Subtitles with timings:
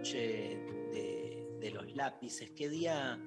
[0.00, 0.58] noche
[0.92, 2.50] de, de los lápices.
[2.52, 3.20] ¿Qué día?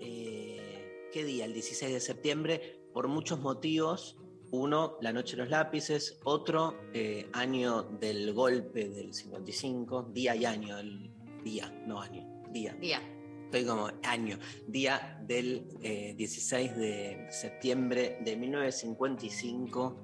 [0.00, 1.44] eh, ¿Qué día?
[1.44, 4.16] El 16 de septiembre, por muchos motivos.
[4.50, 6.18] Uno, la noche de los lápices.
[6.24, 10.10] Otro, eh, año del golpe del 55.
[10.14, 11.10] Día y año, el
[11.44, 12.72] día, no año, día.
[12.80, 13.02] Día.
[13.44, 19.96] Estoy como año, día del eh, 16 de septiembre de 1955.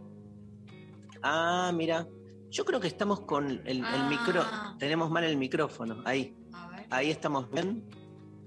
[1.23, 2.07] Ah, mira,
[2.51, 4.09] yo creo que estamos con el, el Ah.
[4.09, 4.45] micro,
[4.79, 6.87] tenemos mal el micrófono, ahí, A ver.
[6.91, 7.85] ahí estamos bien.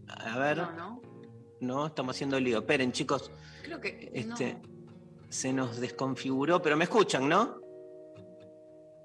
[0.08, 1.02] A ver, No, no,
[1.62, 1.86] no.
[1.88, 2.60] estamos haciendo lío.
[2.60, 3.32] Esperen, chicos,
[3.64, 4.12] Creo que.
[4.14, 4.62] este, no.
[5.30, 7.60] se nos desconfiguró, pero me escuchan, ¿no?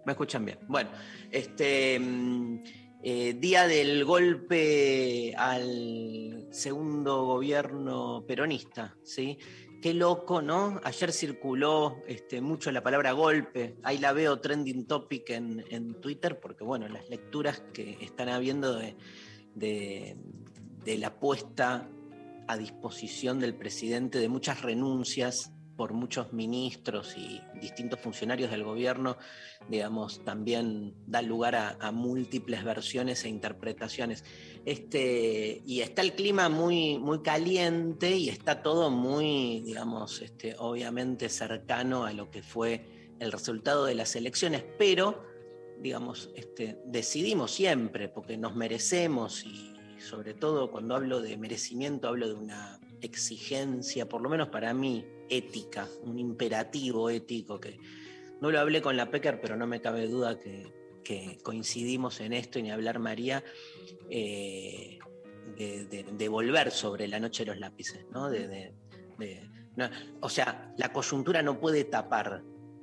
[0.05, 0.59] Me escuchan bien.
[0.69, 0.91] Bueno,
[1.31, 2.59] este mm,
[3.03, 9.39] eh, día del golpe al segundo gobierno peronista, ¿sí?
[9.81, 10.81] Qué loco, ¿no?
[10.83, 13.77] Ayer circuló este, mucho la palabra golpe.
[13.85, 18.75] Ahí la veo trending topic en, en Twitter, porque bueno, las lecturas que están habiendo
[18.75, 18.97] de,
[19.55, 20.17] de-
[20.85, 21.89] de la puesta
[22.49, 29.17] a disposición del presidente de muchas renuncias por muchos ministros y distintos funcionarios del gobierno,
[29.69, 34.25] digamos, también da lugar a, múltiples versiones e interpretaciones.
[34.65, 41.29] Este, y está el clima muy, muy caliente y está todo muy, digamos, este, obviamente
[41.29, 45.25] cercano a lo que fue el resultado de las elecciones, pero,
[45.81, 52.27] digamos, este, decidimos siempre, porque nos merecemos y sobre todo cuando hablo de merecimiento hablo
[52.27, 57.79] de una exigencia, por lo menos para mí, ética, un imperativo ético que
[58.41, 60.77] no lo hablé con la Pecker, pero no me cabe duda que,
[61.43, 63.43] coincidimos en esto y ni hablar María,
[64.11, 64.99] eh,
[65.57, 68.29] de, volver sobre la noche de los lápices, ¿no?
[68.29, 68.75] De-
[69.77, 69.89] no,
[70.21, 72.43] o sea, la coyuntura no puede tapar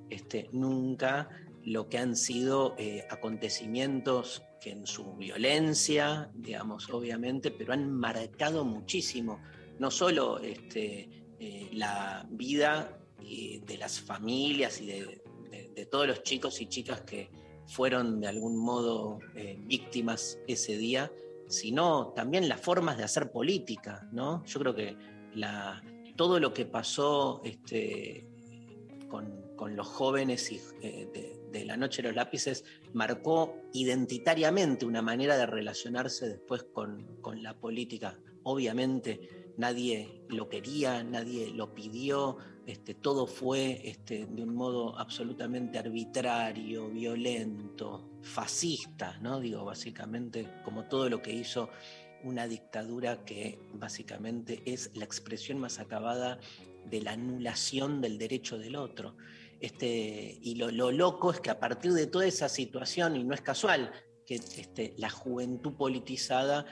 [0.10, 1.30] este, nunca
[1.66, 8.64] lo que han sido eh, acontecimientos que en su violencia, digamos, obviamente, pero han marcado
[8.64, 9.42] muchísimo,
[9.78, 11.10] no solo este,
[11.40, 15.22] eh, la vida eh, de las familias y de,
[15.76, 17.30] de- todos los chicos y chicas que
[17.68, 21.12] fueron de algún modo eh, víctimas ese día,
[21.48, 24.44] sino también las formas de hacer política, ¿no?
[24.46, 24.96] Yo creo que
[25.34, 25.84] la,
[26.16, 28.28] todo lo que pasó este,
[29.10, 32.64] con, con los jóvenes y, de, de la noche de los lápices
[32.94, 38.18] marcó identitariamente una manera de relacionarse después con, con la política.
[38.44, 45.78] Obviamente nadie lo quería, nadie lo pidió, este, todo fue este, de un modo absolutamente
[45.78, 49.40] arbitrario, violento, fascista, ¿no?
[49.40, 51.70] Digo, básicamente como todo lo que hizo
[52.24, 56.40] una dictadura que básicamente es la expresión más acabada
[56.90, 59.16] de la anulación del derecho del otro.
[59.60, 63.36] Este, y lo, lo loco es que a partir de toda esa situación, y no
[63.36, 63.92] es casual,
[64.26, 66.66] que este, la juventud politizada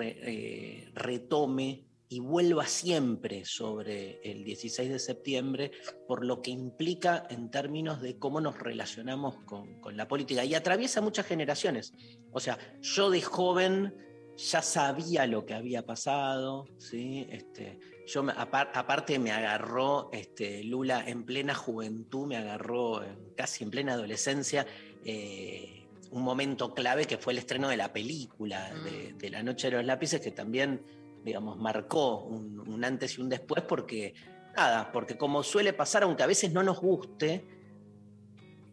[0.00, 5.70] eh, retome y vuelva siempre sobre el 16 de septiembre
[6.06, 10.44] por lo que implica en términos de cómo nos relacionamos con, con la política.
[10.44, 11.92] Y atraviesa muchas generaciones.
[12.32, 13.94] O sea, yo de joven
[14.36, 17.26] ya sabía lo que había pasado, ¿sí?
[17.28, 23.02] Este, yo me- apar- aparte me agarró este, Lula en plena juventud, me agarró
[23.36, 24.64] casi en plena adolescencia,
[25.04, 29.68] eh, un momento clave que fue el estreno de la película de, de La Noche
[29.70, 30.82] de los Lápices, que también,
[31.24, 34.14] digamos, marcó un, antes y un después, porque,
[34.56, 37.44] nada, porque como suele pasar, aunque a veces no nos guste,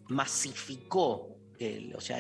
[0.10, 1.38] masificó,
[1.96, 2.20] o sea,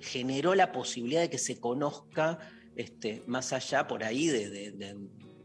[0.00, 2.38] generó la posibilidad de que se conozca
[2.76, 4.96] este, más allá por ahí de,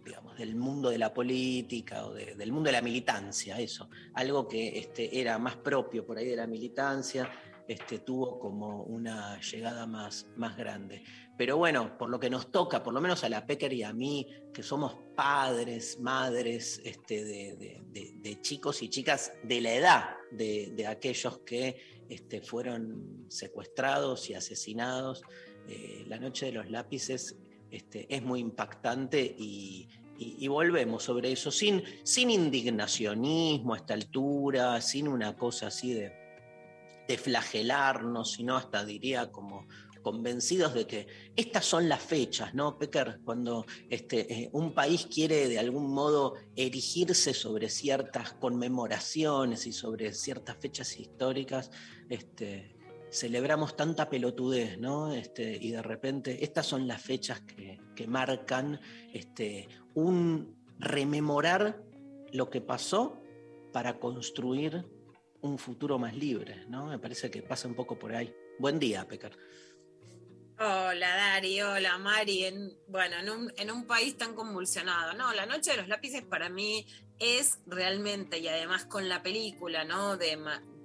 [0.06, 4.48] digamos, del mundo de la política o de- del mundo de la militancia, eso, algo
[4.48, 7.30] que este, era más propio por ahí de la militancia,
[7.68, 11.04] este, tuvo como una llegada más, más grande.
[11.40, 13.94] Pero bueno, por lo que nos toca, por lo menos a la Pecker y a
[13.94, 21.38] mí, que somos padres, madres este, de, chicos y chicas de la edad de, aquellos
[21.46, 25.22] que este, fueron secuestrados y asesinados,
[25.70, 27.38] eh, la noche de los lápices
[27.72, 29.88] este, es muy impactante y,
[30.50, 36.12] volvemos sobre eso, sin, sin indignacionismo a esta altura, sin una cosa así de,
[37.08, 39.68] de flagelarnos, sino hasta diría como
[40.02, 43.20] convencidos de que estas son las fechas, ¿no, Pecker?
[43.24, 50.14] Cuando este, eh, un país quiere de algún modo erigirse sobre ciertas conmemoraciones y sobre
[50.14, 51.72] ciertas fechas históricas,
[52.10, 52.76] este,
[53.12, 55.14] celebramos tanta pelotudez, ¿no?
[55.14, 58.80] Este, y de repente estas son las fechas que, marcan
[59.94, 61.84] un rememorar
[62.32, 63.22] lo que pasó
[63.74, 64.86] para construir
[65.42, 66.88] un futuro más libre, ¿no?
[66.88, 68.34] Me parece que pasa un poco por ahí.
[68.58, 69.34] Buen día, Pecar.
[70.62, 75.14] Hola Dari, hola Mari, en, bueno, en un, en un, país tan convulsionado.
[75.14, 76.86] No, la noche de los lápices para mí
[77.18, 80.18] es realmente, y además con la película, ¿no?
[80.18, 80.38] De,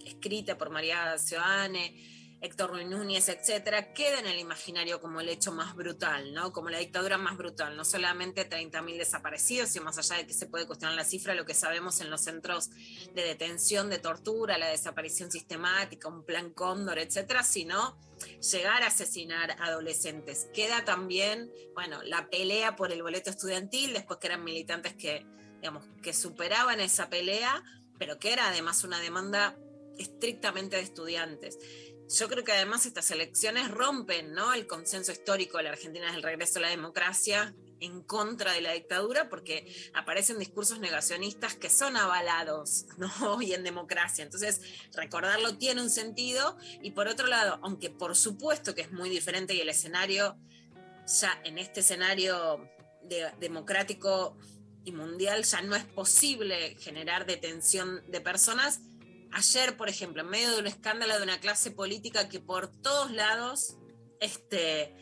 [0.07, 5.51] escrita por María Sioane, Héctor Ruiz Núñez, etcétera, queda en el imaginario como el hecho
[5.51, 6.53] más brutal, ¿no?
[6.53, 10.47] Como la dictadura más brutal, no solamente 30.000 desaparecidos, y más allá de que se
[10.47, 14.69] puede cuestionar la cifra, lo que sabemos en los centros de detención, de tortura, la
[14.69, 17.99] desaparición sistemática, un plan cóndor, etcétera, sino
[18.41, 20.49] llegar a asesinar adolescentes.
[20.53, 25.27] Queda también, bueno, la pelea por el boleto estudiantil, después que eran militantes que,
[25.61, 27.63] digamos, que superaban esa pelea,
[27.99, 29.57] pero que era además una demanda
[29.99, 31.59] estrictamente de estudiantes.
[32.09, 34.53] Yo creo que además estas elecciones rompen ¿no?
[34.53, 38.73] el consenso histórico de la Argentina del regreso a la democracia en contra de la
[38.73, 43.11] dictadura porque aparecen discursos negacionistas que son avalados ¿no?
[43.35, 44.25] hoy en democracia.
[44.25, 44.61] Entonces,
[44.95, 49.55] recordarlo tiene un sentido y por otro lado, aunque por supuesto que es muy diferente
[49.55, 50.37] y el escenario,
[51.07, 52.69] ya en este escenario
[53.39, 54.37] democrático
[54.85, 58.81] y mundial ya no es posible generar detención de personas,
[59.35, 63.11] ayer, por ejemplo, en medio de un escándalo de una clase política que por todos
[63.11, 63.77] lados,
[64.21, 64.95] este,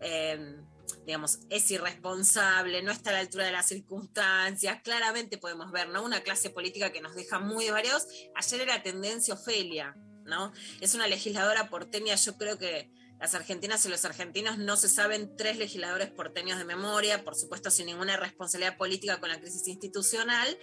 [0.00, 0.64] em,
[1.06, 6.02] digamos, es irresponsable, no está a la altura de las circunstancias, claramente podemos ver, ¿no?
[6.02, 8.06] Una clase política que nos deja muy varios.
[8.34, 10.52] Ayer era tendencia Ofelia, ¿no?
[10.80, 12.90] Es una legisladora porteña, yo creo que
[13.20, 17.70] las argentinas y los argentinos no se saben tres legisladores porteños de memoria, por supuesto
[17.70, 20.56] sin ninguna responsabilidad política con la crisis institucional,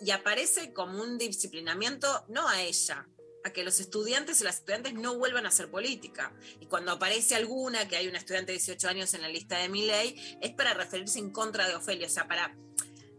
[0.00, 3.08] y aparece como un disciplinamiento no a ella,
[3.44, 6.32] a que los estudiantes y las estudiantes no vuelvan a hacer política.
[6.60, 9.68] Y cuando aparece alguna, que hay una estudiante de 18 años en la lista de
[9.68, 12.56] mi ley, es para referirse en contra de Ofelia, o sea, para,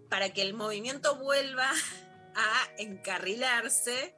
[0.10, 1.72] para que el movimiento vuelva
[2.36, 4.16] a encarrilarse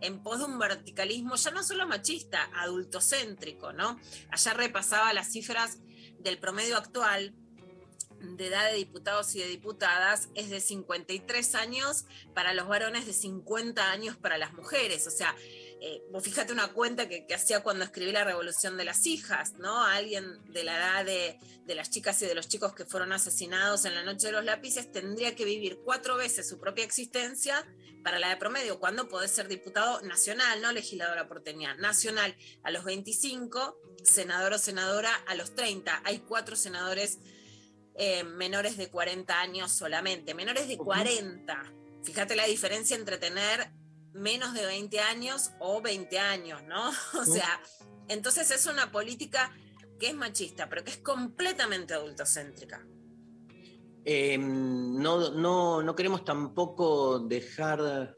[0.00, 3.98] en pos de un verticalismo ya no solo machista, adultocéntrico, ¿no?
[4.30, 5.78] Allá repasaba las cifras
[6.18, 7.34] del promedio actual
[8.36, 12.04] de edad de diputados y de diputadas es de 53 años
[12.34, 15.06] para los varones, de 50 años para las mujeres.
[15.06, 15.34] O sea,
[15.80, 19.84] eh, fíjate una cuenta que, hacía cuando escribí La Revolución de las Hijas, ¿no?
[19.84, 23.84] Alguien de la edad de, de, las chicas y de los chicos que fueron asesinados
[23.84, 27.66] en la Noche de los Lápices tendría que vivir cuatro veces su propia existencia
[28.04, 32.84] para la de promedio, cuando podés ser diputado nacional, no legisladora porteña, nacional a los
[32.84, 36.02] 25, senador o senadora a los 30.
[36.04, 37.18] Hay cuatro senadores
[37.96, 41.62] eh, menores de 40 años solamente, menores de 40.
[42.02, 43.70] Fíjate la diferencia entre tener
[44.12, 46.90] menos de 20 años o 20 años, ¿no?
[47.20, 47.60] O sea,
[48.08, 49.52] entonces es una política
[49.98, 52.84] que es machista, pero que es completamente adultocéntrica.
[54.04, 58.14] Em, no, no, no, queremos tampoco dejar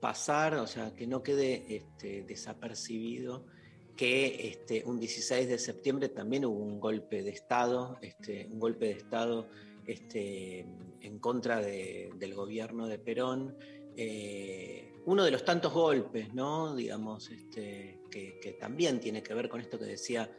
[0.00, 3.46] pasar, o sea, que no quede este, desapercibido
[3.96, 8.86] que este, un 16 de septiembre también hubo un golpe de Estado, este, un golpe
[8.86, 9.48] de Estado
[9.86, 10.66] este,
[11.00, 13.56] en contra del gobierno de Perón.
[13.96, 16.74] Eh, uno de los tantos golpes, ¿no?
[16.74, 20.30] Digamos, este, que, también tiene que ver con esto que decía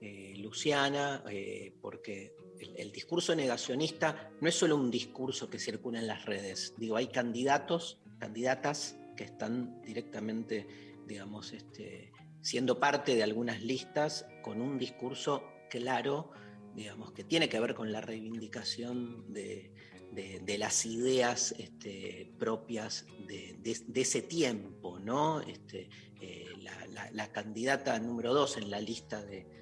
[0.00, 6.00] eh, Luciana, eh, porque el, el, discurso negacionista no es solo un discurso que circula
[6.00, 6.74] en las redes.
[6.76, 10.66] Digo, hay candidatos, candidatas que están directamente,
[11.06, 12.10] digamos, este,
[12.48, 16.30] siendo parte de algunas listas con un discurso claro,
[16.74, 19.70] digamos, que tiene que ver con la reivindicación de,
[20.58, 25.42] las ideas este, propias de, ese tiempo, ¿no?
[25.42, 25.90] Este,
[26.22, 26.46] eh,
[27.12, 29.58] la, candidata número dos en la lista de,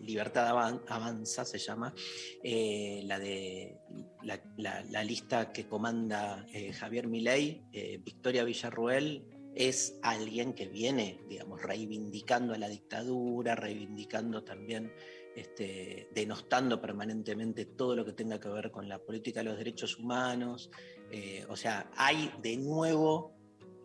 [0.00, 1.94] Libertad Avanza se llama,
[2.42, 3.80] eh, la de
[4.22, 7.64] la, lista que comanda eh, Javier Milei,
[8.02, 14.92] Victoria Villarruel, es alguien que viene, digamos, reivindicando a la dictadura, reivindicando también,
[15.36, 19.98] este, denostando permanentemente todo lo que tenga que ver con la política de los derechos
[19.98, 20.70] humanos.
[21.10, 23.34] Eh, o sea, hay de nuevo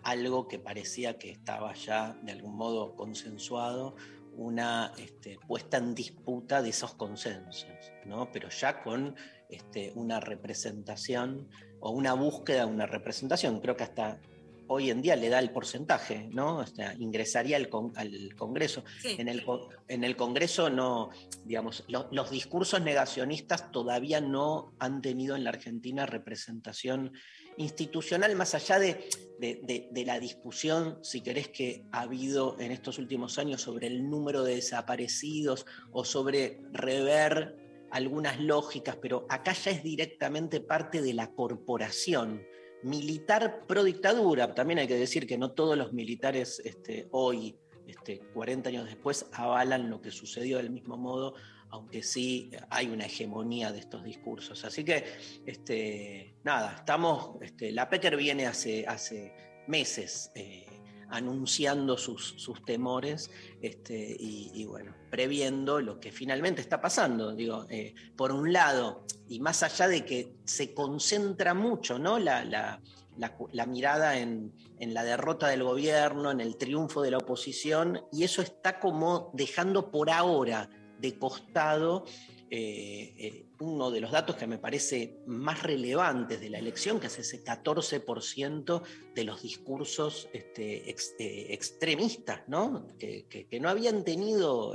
[0.04, 3.96] algo que parecía que estaba ya de algún modo consensuado,
[4.36, 7.68] una este, puesta en disputa de esos consensos,
[8.06, 8.32] ¿no?
[8.32, 9.16] pero ya con
[9.50, 11.50] este, una representación
[11.82, 13.60] o una búsqueda de una representación.
[13.60, 14.22] Creo que hasta
[14.70, 16.64] hoy en día le da el porcentaje, ¿no?
[17.00, 18.84] ingresaría al, al Congreso.
[19.04, 19.44] En, el,
[19.88, 21.10] en, el, Congreso no,
[21.44, 27.14] digamos, los discursos negacionistas todavía no han tenido en la Argentina representación
[27.58, 29.10] institucional, más allá de,
[29.40, 34.44] de, la discusión, si querés, que ha habido en estos últimos años sobre el número
[34.44, 37.58] de desaparecidos o sobre rever
[37.90, 42.44] algunas lógicas, pero acá ya es directamente parte de la corporación
[42.84, 44.54] militar pro dictadura.
[44.54, 47.58] También hay que decir que no todos los militares este, hoy,
[47.88, 51.36] este, 40 años después, avalan lo que sucedió del mismo modo,
[51.70, 54.64] aunque sí hay una hegemonía de estos discursos.
[54.66, 55.04] Así que,
[55.46, 59.34] este, nada, estamos, este, la Pecker viene hace, hace
[59.68, 60.32] meses.
[60.36, 60.66] Eh,
[61.10, 62.36] anunciando sus,
[62.66, 67.36] temores este, y, bueno, previendo lo que finalmente está pasando.
[67.36, 72.20] Digo, eh, por un lado, y más allá de que se concentra mucho ¿no?
[72.20, 78.02] la, la, mirada en, en, la derrota del gobierno, en el triunfo de la oposición,
[78.12, 82.06] y eso está como dejando por ahora de costado
[82.52, 87.08] eh, eh, uno de los datos que me parece más relevantes de la elección, que
[87.08, 88.82] es ese 14%
[89.14, 92.88] de los discursos este, eh, extremistas, ¿no?
[92.98, 94.74] Que, no habían tenido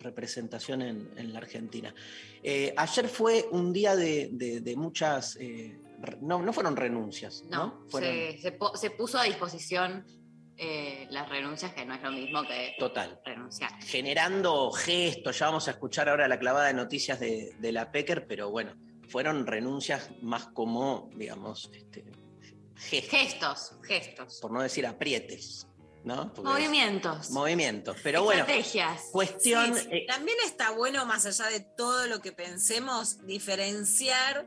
[0.00, 1.94] representación en, la Argentina.
[2.76, 5.38] ayer fue un día de, muchas...
[6.20, 7.44] No, no, fueron renuncias.
[7.48, 10.04] No, se puso a disposición
[10.58, 13.20] eh, las renuncias, que no es lo mismo que Total.
[13.24, 13.70] renunciar.
[13.82, 18.50] Generando gestos, ya vamos a escuchar ahora la clavada de noticias de, la Pecker, pero
[18.50, 18.74] bueno,
[19.08, 22.04] fueron renuncias más como, digamos, este,
[22.76, 23.72] gestos.
[23.82, 24.38] gestos.
[24.40, 25.66] Por no decir aprietes.
[26.04, 26.32] ¿no?
[26.42, 27.30] movimientos.
[27.30, 27.96] Movimientos.
[28.02, 28.42] Pero bueno.
[28.42, 29.08] Estrategias.
[29.10, 29.76] Cuestión.
[29.90, 34.46] Eh, también está bueno, más allá de todo lo que pensemos, diferenciar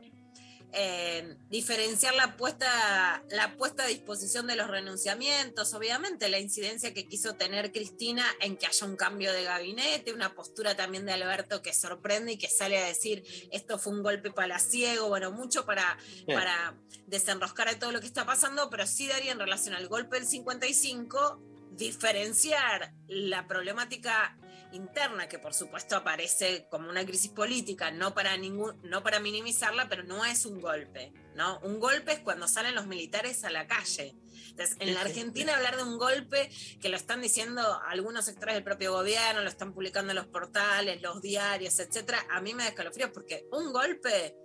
[1.48, 7.34] diferenciar la puesta, la puesta a disposición de los renunciamientos, obviamente la incidencia que quiso
[7.34, 11.72] tener Cristina en que haya un cambio de gabinete, una postura también de Alberto que
[11.72, 16.74] sorprende y que sale a decir esto fue un golpe palaciego, bueno, mucho para, para
[17.06, 20.26] desenroscar de todo lo que está pasando, pero sí daría en relación al golpe del
[20.26, 21.40] 55
[21.72, 24.36] diferenciar la problemática
[24.72, 29.88] interna, que por supuesto aparece como una crisis política, no para, ningún, no para minimizarla,
[29.88, 31.12] pero no es un golpe.
[31.34, 31.58] ¿no?
[31.60, 34.14] Un golpe es cuando salen los militares a la calle.
[34.50, 36.50] Entonces, en la Argentina hablar de un golpe,
[36.80, 41.00] que lo están diciendo algunos sectores del propio gobierno, lo están publicando en los portales,
[41.00, 44.36] los diarios, etcétera, a mí me da escalofríos porque un golpe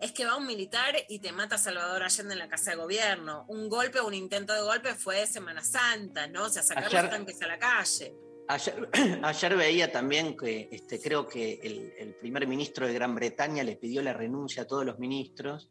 [0.00, 2.76] es que va un militar y te mata a Salvador Allende en la casa de
[2.76, 3.44] gobierno.
[3.48, 6.44] Un golpe o un intento de golpe fue Semana Santa, ¿no?
[6.44, 8.14] O sea, sacar los tanques a la calle.
[9.22, 14.00] Ayer, veía también que este, creo que el, primer ministro de Gran Bretaña le pidió
[14.02, 15.68] la renuncia a todos los ministros.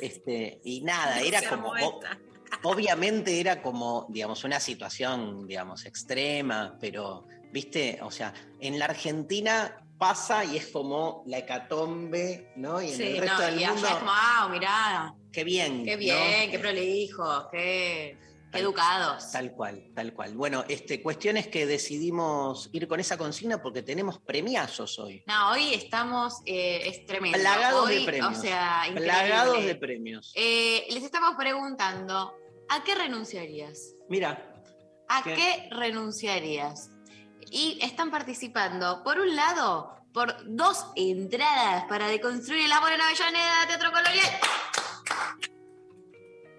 [0.00, 1.72] Este, y nada, era como.
[2.62, 9.84] Obviamente era como, digamos, una situación, digamos, extrema, pero, viste, o sea, en la Argentina
[9.98, 12.80] pasa y es como la hecatombe, ¿no?
[12.80, 13.86] Y en el resto del mundo.
[13.86, 15.14] es como, ah, mirá.
[15.32, 15.84] Qué bien.
[15.84, 18.16] Qué bien, qué prolijo, qué
[18.54, 19.32] Educados.
[19.32, 20.34] Tal cual, tal cual.
[20.34, 25.22] Bueno, este, cuestión que decidimos ir con esa consigna porque tenemos premiazos hoy.
[25.26, 27.38] No, hoy estamos, eh, es tremendo.
[27.38, 28.38] Plagados de premios.
[28.38, 30.32] O sea, Plagados de premios.
[30.34, 32.34] Eh, les estamos preguntando,
[32.68, 33.94] ¿a qué renunciarías?
[34.08, 34.50] Mira.
[35.08, 36.90] ¿A qué, renunciarías?
[37.50, 43.66] Y están participando, por un lado, por dos entradas para deconstruir el amor en Avellaneda,
[43.66, 44.40] Teatro Colonial.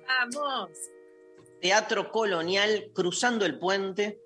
[0.07, 0.69] ¡Vamos!
[1.65, 4.19] Teatro Colonial Cruzando el Puente.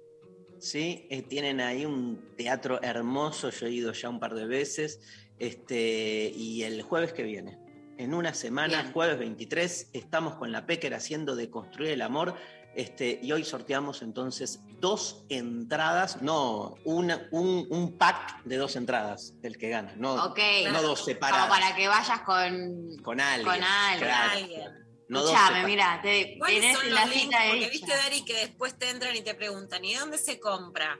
[0.59, 1.07] ¿sí?
[1.09, 4.99] Eh, tienen ahí un teatro hermoso, yo he ido ya un par de veces.
[5.39, 7.57] Este, y el jueves que viene,
[7.97, 12.35] en una semana, jueves 23, estamos con la Pecker haciendo de construir el amor.
[12.75, 19.57] Este, y hoy sorteamos entonces dos entradas, no, una, un, pack de dos entradas, el
[19.57, 21.47] que gana, no, no dos separadas.
[21.47, 23.49] Como para que vayas con, con alguien.
[23.49, 24.88] Con alguien.
[25.09, 25.23] No
[25.65, 29.95] mira, te, la cita Porque viste, Dari, que después te entran y te preguntan, ¿y
[29.95, 30.99] dónde se compra?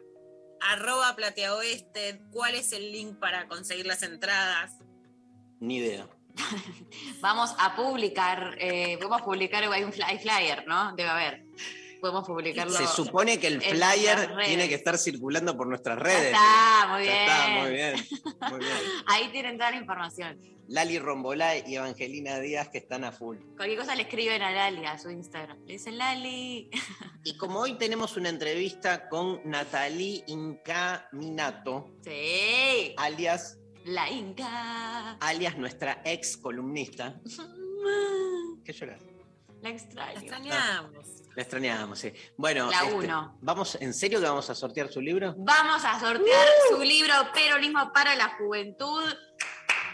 [0.62, 4.80] Arroba Platea Oeste, ¿cuál es el link para conseguir las entradas?
[5.60, 6.08] Ni idea.
[7.22, 10.96] vamos a publicar, eh, vamos a publicar, hay un flyer, ¿no?
[10.96, 11.46] Debe haber.
[12.00, 12.74] Podemos publicarlo.
[12.74, 16.26] Se supone que el flyer tiene que estar circulando por nuestras Ya redes.
[16.34, 17.30] está, muy Ya bien.
[17.30, 17.94] está, muy bien.
[18.52, 18.78] Muy bien.
[19.08, 20.40] Ahí tienen toda la información.
[20.68, 23.38] Lali Rombolá y Evangelina Díaz que están a full.
[23.58, 25.58] Cualquier cosa le escriben a Lali, a su Instagram.
[25.66, 26.70] Le dicen, Lali.
[27.24, 35.14] Y como hoy tenemos una entrevista con Natalie Incaminato, Sí, alias, la Inca.
[35.20, 37.20] alias nuestra ex columnista.
[38.64, 39.02] ¿Qué lloras?
[39.62, 40.20] La La extraño.
[40.20, 41.19] extrañamos.
[41.40, 42.12] La extrañábamos, sí.
[42.36, 43.38] Bueno, La este, uno.
[43.40, 45.36] vamos, ¿en serio que vamos a sortear su libro?
[45.38, 46.76] Vamos a sortear Uh.
[46.76, 49.06] su libro Peronismo para la Juventud.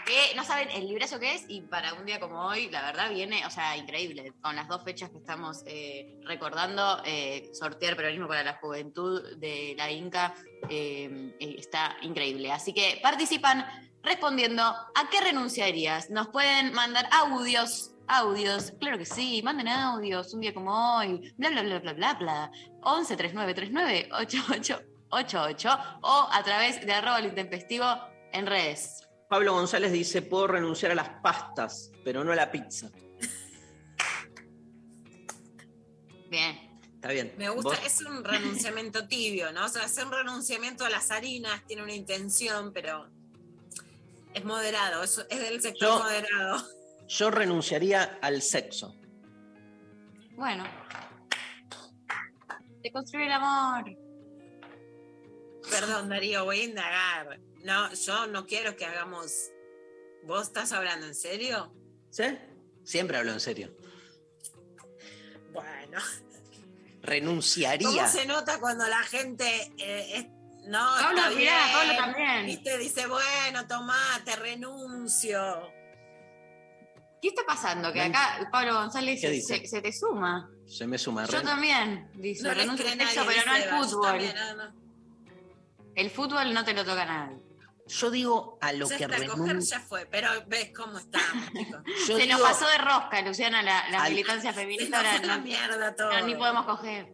[0.04, 3.10] Que no saben el librazo que es y para un día como hoy, la verdad
[3.10, 4.32] viene, o sea, increíble.
[4.42, 9.74] Con las dos fechas que estamos eh, recordando, eh, sortear Peronismo para la Juventud de
[9.78, 10.34] la Inca
[10.68, 12.50] eh, eh, está increíble.
[12.50, 13.64] Así que participan
[14.02, 16.10] respondiendo a qué renunciarías.
[16.10, 17.92] Nos pueden mandar audios.
[18.08, 22.14] Audios, claro que sí, manden audios un día como hoy, bla bla bla bla bla
[22.14, 22.50] bla.
[22.82, 27.84] 11 3939 8888 o a través de arroba el intempestivo
[28.32, 29.02] en redes.
[29.28, 32.90] Pablo González dice, puedo renunciar a las pastas, pero no a la pizza.
[36.30, 36.58] Bien.
[36.94, 37.34] Está bien.
[37.36, 37.80] Me gusta, ¿Vos?
[37.84, 39.64] es un renunciamiento tibio, ¿no?
[39.66, 43.08] O sea, hacer un renunciamiento a las harinas tiene una intención, pero
[44.34, 46.64] es moderado, es, es del sector Yo- moderado.
[47.08, 48.94] Yo renunciaría al sexo.
[50.34, 50.64] Bueno.
[52.82, 53.84] De construir el amor.
[55.70, 57.40] Perdón, Darío, voy a indagar.
[57.64, 59.50] No, yo no quiero que hagamos.
[60.24, 61.72] ¿Vos estás hablando en serio?
[62.10, 62.24] ¿Sí?
[62.84, 63.74] Siempre hablo en serio.
[65.52, 65.98] Bueno.
[67.02, 67.88] Renunciaría.
[67.88, 70.26] ¿Cómo se nota cuando la gente eh, es-
[70.68, 72.46] no Pablo, está mirá, Pablo también.
[72.46, 75.72] Viste, dice, bueno, tomá, te renuncio.
[77.26, 77.92] ¿Qué está pasando?
[77.92, 79.58] Que acá Pablo González ¿Qué se, dice?
[79.58, 80.48] se- se te suma.
[80.64, 81.26] Se me suma.
[81.26, 82.44] Yo también, dice.
[82.44, 84.06] No renuncio al sexo, pero no al fútbol.
[84.06, 84.34] también.
[85.96, 87.38] El fútbol no te lo toca a nadie.
[87.88, 89.76] Yo digo a lo Ya que está, coger renuncio.
[89.78, 90.98] ya fue, pero ves cómo.
[92.08, 94.98] Yo Se digo, nos pasó de rosca, Luciana, la, la Al- militancia Se feminista.
[94.98, 96.10] nos Ahora fue la no, mierda todo.
[96.12, 97.12] no, ni podemos coger.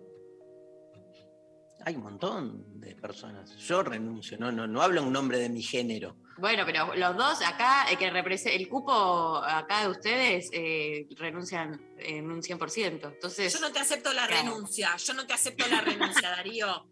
[1.84, 3.56] Hay un montón de personas.
[3.56, 6.16] Yo renuncio, no, no, no hablo en nombre de mi género.
[6.38, 11.80] Bueno, pero los dos acá, el, que represe- el cupo acá de ustedes eh, renuncian
[11.98, 12.86] en un 100%.
[13.12, 14.42] Entonces, Yo no te acepto la Claro.
[14.50, 16.86] renuncia, yo no te acepto la renuncia, Darío.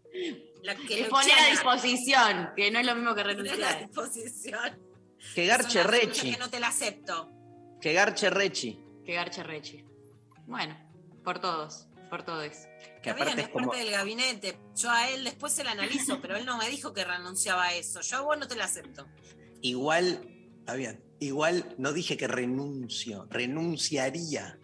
[0.63, 3.87] La que es poner a disposición, que no es lo mismo que tiene a renunciar.
[3.87, 4.79] disposición.
[5.35, 6.31] Que Es garche Rechi.
[6.33, 7.31] Que no te la acepto.
[7.81, 8.79] Que garche Rechi.
[9.05, 9.83] Que garche Rechi.
[10.45, 10.77] Bueno,
[11.23, 12.67] por todos, por todos.
[13.01, 13.67] Que Está bien, aparte es es como.
[13.69, 14.59] parte del gabinete.
[14.75, 17.73] Yo a él después se la analizo, pero él no me dijo que renunciaba a
[17.73, 18.01] eso.
[18.01, 19.07] Yo a vos no te la acepto.
[19.61, 20.21] Igual,
[20.59, 21.03] está bien.
[21.19, 24.59] Igual no dije que renuncio, renunciaría.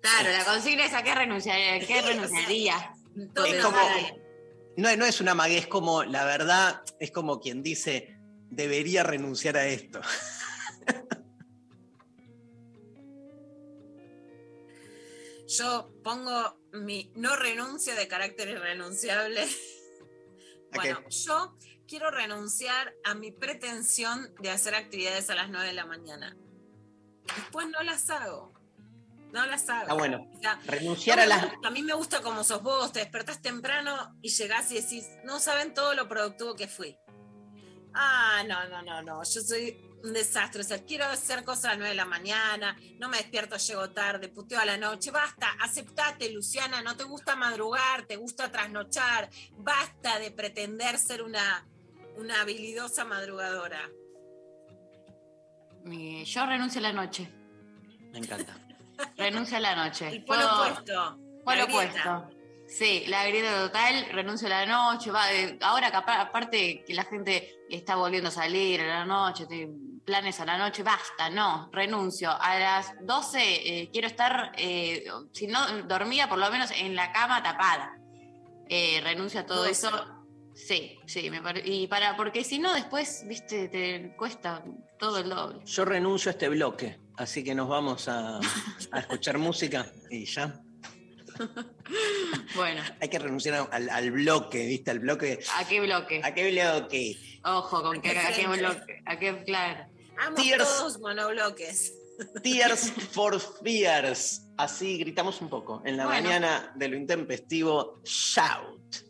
[0.00, 1.74] Claro, la consigna es a qué renunciaría.
[1.74, 2.92] ¿a qué renunciaría?
[3.34, 3.78] Todo Es como-.
[4.76, 8.18] No, no es una mague, es como, la verdad, es como quien dice,
[8.50, 10.00] debería renunciar a esto.
[15.46, 19.46] Yo pongo mi no renuncio de carácter irrenunciable.
[20.74, 21.56] Bueno, yo
[21.88, 26.36] quiero renunciar a mi pretensión de hacer actividades a las 9 de la mañana.
[27.34, 28.52] Después no las hago.
[29.32, 29.86] No las hago.
[29.88, 30.28] Ah, bueno.
[30.36, 31.46] O sea, Renunciar a las.
[31.64, 35.38] a mí me gusta como sos vos, te despertás temprano y llegás y decís, no
[35.38, 36.98] saben todo lo productivo que fui.
[37.94, 41.68] Ah, no, no, no, no, yo soy un desastre, o sea, quiero hacer cosas a
[41.70, 45.48] las 9 de la mañana, no me despierto, llego tarde, puteo a la noche, basta,
[45.60, 51.66] aceptate, Luciana, no te gusta madrugar, te gusta trasnochar, basta de pretender ser una,
[52.16, 53.80] una habilidosa madrugadora.
[56.24, 57.30] Yo renuncio a la noche.
[58.12, 58.56] Me encanta.
[59.16, 60.08] Renuncio a la noche.
[60.08, 61.18] El polo Puedo- opuesto.
[61.44, 62.30] Polo opuesto.
[62.66, 65.10] Sí, la grieta total, renuncio a la noche.
[65.12, 69.46] Va, de- ahora capaz, aparte que la gente está volviendo a salir a la noche,
[69.46, 69.72] tiene
[70.06, 72.30] planes a la noche, basta, no, renuncio.
[72.30, 77.12] A las 12 eh, quiero estar, eh, si no dormía, por lo menos en la
[77.12, 77.98] cama tapada.
[78.68, 79.70] Eh, renuncio a todo 12.
[79.70, 79.90] eso.
[80.54, 84.64] Sí, sí, me y para, porque si no después, viste, te cuesta
[84.98, 85.60] todo el doble.
[85.66, 88.38] Yo renuncio a este bloque, así que nos vamos a,
[88.92, 90.62] a escuchar música y ya.
[92.54, 94.90] Bueno, Hay que renunciar al, al bloque, ¿viste?
[94.90, 95.38] Al bloque.
[95.58, 96.22] ¿a qué bloque?
[96.24, 97.16] ¿A qué bloque?
[97.44, 99.86] Ojo, con ¿A que qué a qué bloque, a qué, claro.
[100.18, 100.64] Amo Tears.
[100.78, 101.92] todos monobloques.
[102.42, 104.42] Tears for Fears.
[104.56, 105.82] Así gritamos un poco.
[105.84, 106.22] En la Bueno.
[106.22, 109.04] mañana de lo intempestivo, shout.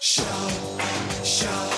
[0.00, 0.52] Shout,
[1.24, 1.73] shout,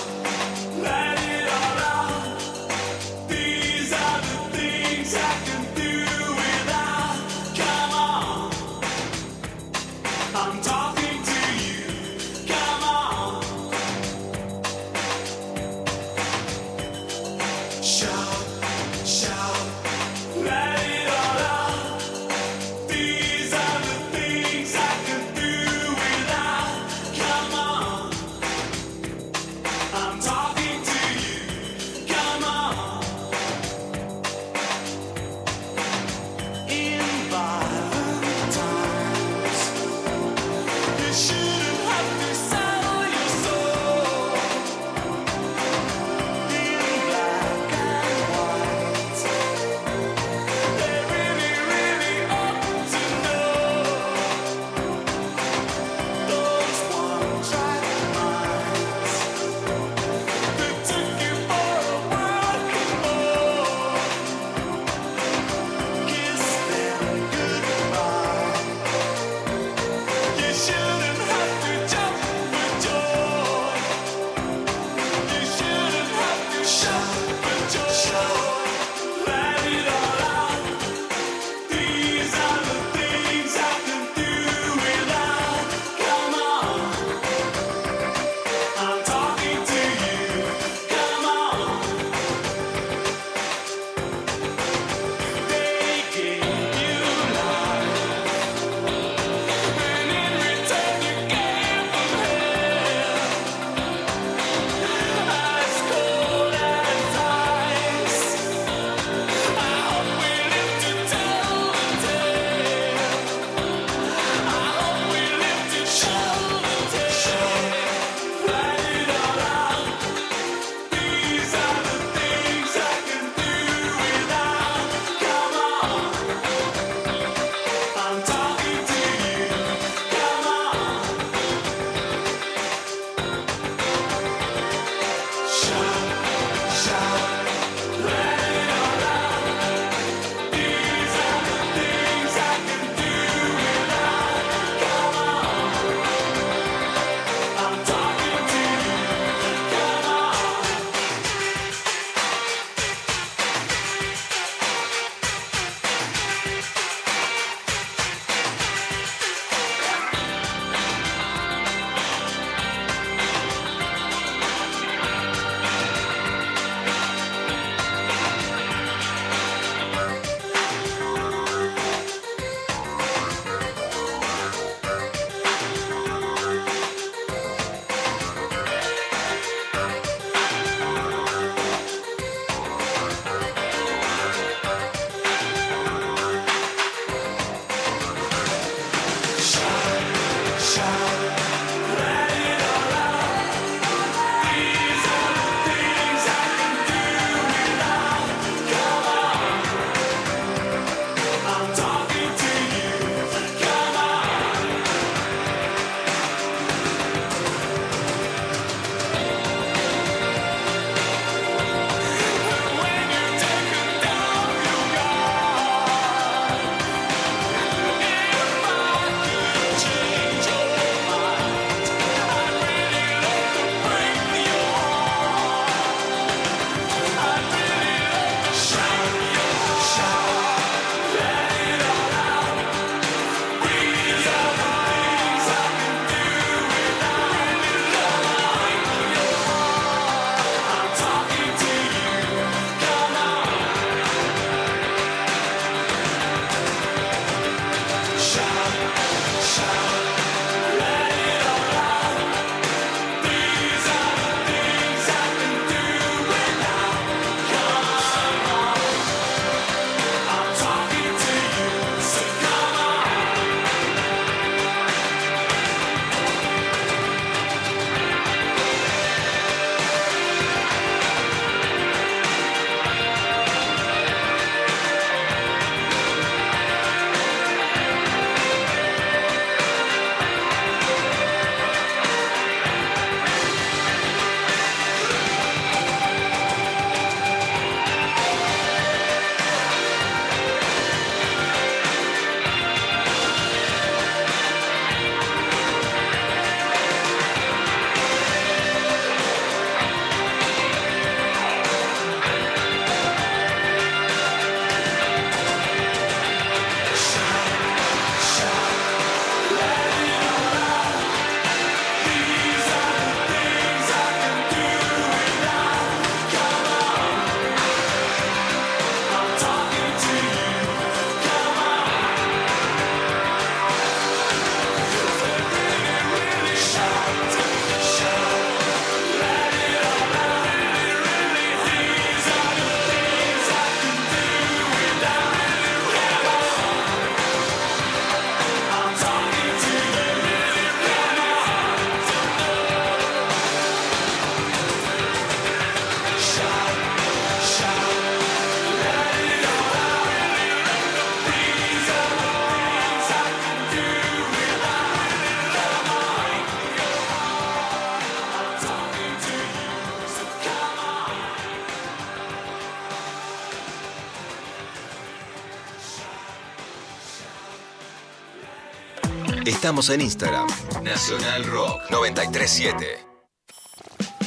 [369.67, 370.47] Estamos en Instagram.
[370.81, 373.05] Nacional Rock 937.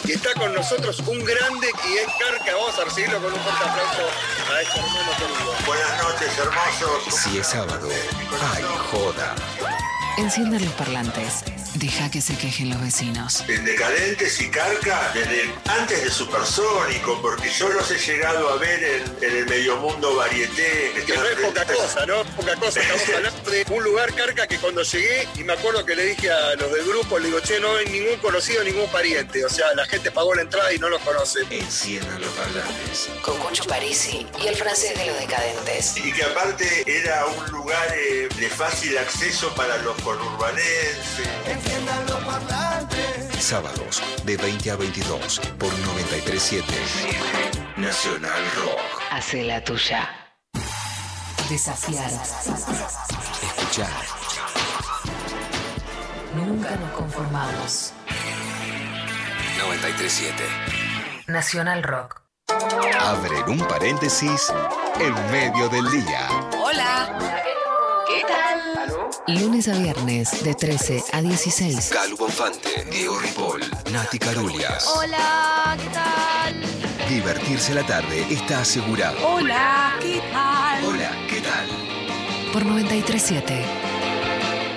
[0.04, 2.54] Y está con nosotros un grande y es Carca.
[2.54, 4.02] Vamos a recibirlo con un fuerte aplauso
[4.52, 5.54] a este hermano querido.
[5.64, 7.22] Buenas noches, hermosos.
[7.22, 7.88] Si es sábado,
[8.54, 9.34] ay, joda.
[10.18, 11.42] Enciendan los parlantes.
[11.76, 13.42] Deja que se quejen los vecinos.
[13.48, 18.82] En Decadentes y Carca, desde antes de Supersónico, porque yo los he llegado a ver
[18.82, 20.92] en, en el medio mundo varieté.
[21.06, 22.24] Que no es poca cosa, ¿no?
[22.36, 22.80] Poca cosa.
[22.80, 26.30] Estamos hablando de un lugar, Carca, que cuando llegué, y me acuerdo que le dije
[26.30, 29.44] a los del grupo, le digo, che, no hay ningún conocido, ningún pariente.
[29.44, 31.40] O sea, la gente pagó la entrada y no los conoce.
[31.50, 33.08] Enciendan los parlantes.
[33.22, 35.96] Con Cucho Parisi y el francés de los decadentes.
[35.96, 41.28] Y que aparte era un lugar eh, de fácil acceso para los conurbanenses.
[43.38, 46.64] Sábados de 20 a 22 por 937
[47.76, 48.80] Nacional Rock.
[49.10, 50.08] Hace la tuya.
[51.48, 52.10] Desafiar.
[53.70, 53.88] Escuchar.
[56.34, 57.92] Nunca nos conformamos.
[59.58, 60.42] 937.
[61.28, 62.20] Nacional Rock.
[63.00, 64.52] Abren un paréntesis
[64.98, 66.28] en medio del día.
[66.60, 67.16] Hola.
[68.08, 69.38] ¿Qué tal?
[69.38, 71.90] Lunes a viernes de 13 a 16.
[71.92, 74.84] Calu Bonfante, Diego Ripoll, Nati Carulias.
[74.96, 77.08] Hola, ¿qué tal?
[77.08, 79.16] Divertirse la tarde está asegurado.
[79.24, 80.84] Hola, ¿qué tal?
[80.84, 81.89] Hola, ¿qué tal?
[82.52, 83.64] Por 937.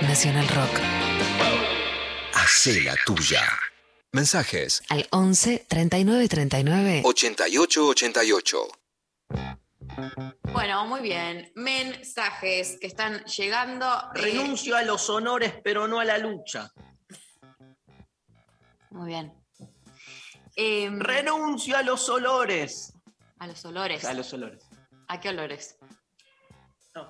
[0.03, 0.79] Nacional Rock.
[2.33, 3.41] Hacé la tuya.
[4.12, 7.01] Mensajes Al 11 39 39.
[7.03, 8.67] 88 88.
[10.53, 11.51] Bueno, muy bien.
[11.55, 13.86] Mensajes que están llegando.
[13.88, 16.71] eh, Renuncio a los honores, pero no a la lucha.
[18.91, 19.33] Muy bien.
[20.99, 22.93] Renuncio a los olores.
[23.39, 24.05] a los olores.
[24.05, 24.63] A los olores.
[25.07, 25.77] ¿A qué olores?
[26.95, 27.10] No.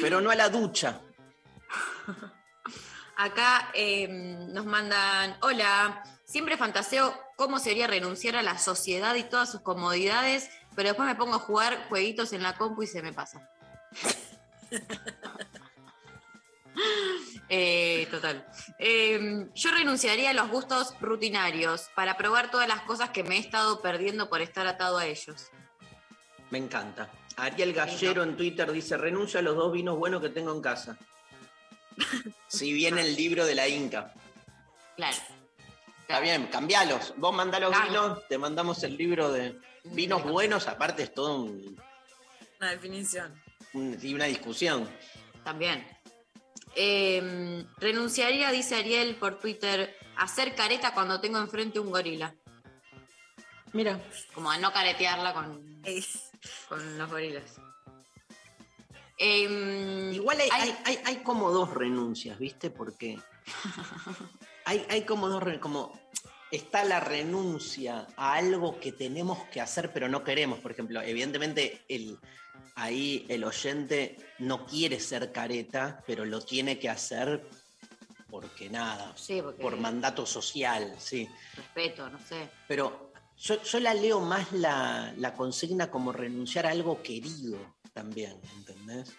[0.00, 1.00] Pero no a la ducha.
[3.16, 9.50] Acá em, nos mandan, hola, siempre fantaseo cómo sería renunciar a la sociedad y todas
[9.50, 13.12] sus comodidades, pero después me pongo a jugar jueguitos en la compu y se me
[13.12, 13.48] pasa.
[17.48, 18.44] Eh, total.
[18.78, 23.38] Em, yo renunciaría a los gustos rutinarios para probar todas las cosas que me he
[23.38, 25.48] estado perdiendo por estar atado a ellos.
[26.50, 27.08] Me encanta.
[27.36, 30.96] Ariel Gallero en Twitter dice: renuncio a los dos vinos buenos que tengo en casa.
[32.48, 34.14] Si viene el libro de la Inca.
[34.96, 35.16] Claro.
[36.02, 37.12] Está bien, cambialos.
[37.16, 37.86] Vos mandá los Claro.
[37.90, 40.68] vinos, te mandamos el libro de vinos buenos.
[40.68, 41.78] Aparte, es todo un-
[42.60, 43.34] Una definición.
[43.74, 44.88] un- y una discusión.
[45.44, 45.86] También.
[46.76, 52.34] Em, renunciaría, dice Ariel por Twitter, a hacer careta cuando tengo enfrente un gorila.
[53.72, 54.00] Mira,
[54.34, 55.82] Como a no caretearla con,
[56.68, 57.56] con los gorilas.
[59.18, 60.50] Em, igual hay,
[60.84, 62.70] Hay- hay, como dos renuncias, ¿viste?
[62.70, 63.18] Porque
[64.64, 65.98] hay, hay como dos, como
[66.50, 70.58] está la renuncia a algo que tenemos que hacer pero no queremos.
[70.60, 72.18] Por ejemplo, evidentemente el,
[72.74, 77.42] ahí el oyente no quiere ser careta, pero lo tiene que hacer
[78.28, 81.26] porque nada, Sí, porque por mandato social, sí.
[81.54, 82.50] respeto, no sé.
[82.68, 87.58] Pero yo, yo la leo más la, la consigna como renunciar a algo querido
[87.92, 89.12] también, ¿entendés?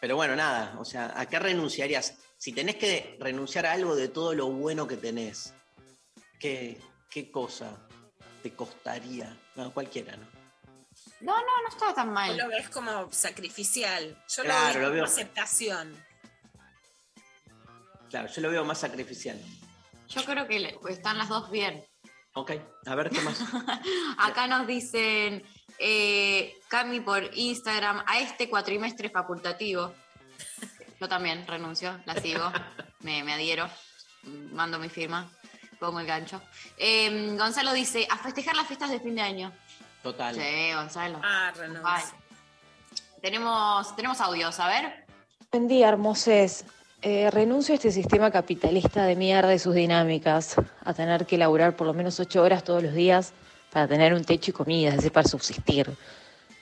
[0.00, 2.14] Pero bueno, nada, o sea, ¿a qué renunciarías?
[2.38, 5.52] Si tenés que renunciar a algo de todo lo bueno que tenés,
[6.38, 7.76] ¿qué, qué cosa
[8.42, 9.36] te costaría?
[9.56, 10.26] No, cualquiera, ¿no?
[11.20, 12.34] No, no, no estaba tan mal.
[12.36, 14.16] lo ves como sacrificial.
[14.28, 15.04] Yo Claro, lo lo veo veo.
[15.04, 15.94] como aceptación.
[18.08, 19.38] Claro, yo lo veo más sacrificial.
[20.10, 21.84] Yo creo que le- están las dos bien.
[22.34, 22.52] Ok,
[22.86, 23.40] a ver qué más.
[24.18, 25.42] Acá nos dicen,
[25.78, 29.92] eh, Cami por Instagram, a este cuatrimestre facultativo.
[31.00, 32.52] Yo también renuncio, la sigo,
[33.00, 33.68] me, me adhiero,
[34.52, 35.30] mando mi firma,
[35.78, 36.40] pongo el gancho.
[36.76, 39.52] Eh, Gonzalo dice, a festejar las fiestas de fin de año.
[40.02, 40.34] Total.
[40.34, 41.20] Sí, Gonzalo.
[41.24, 41.82] Ah, renuncio.
[41.82, 42.04] Vale.
[43.22, 45.04] Tenemos, tenemos audios, a ver.
[45.50, 46.64] Buen día, hermoses.
[47.02, 51.74] Eh, renuncio a este sistema capitalista de mierda y sus dinámicas, a tener que laburar
[51.74, 53.32] por lo menos ocho horas todos los días
[53.72, 55.90] para tener un techo y comida, es decir, para subsistir,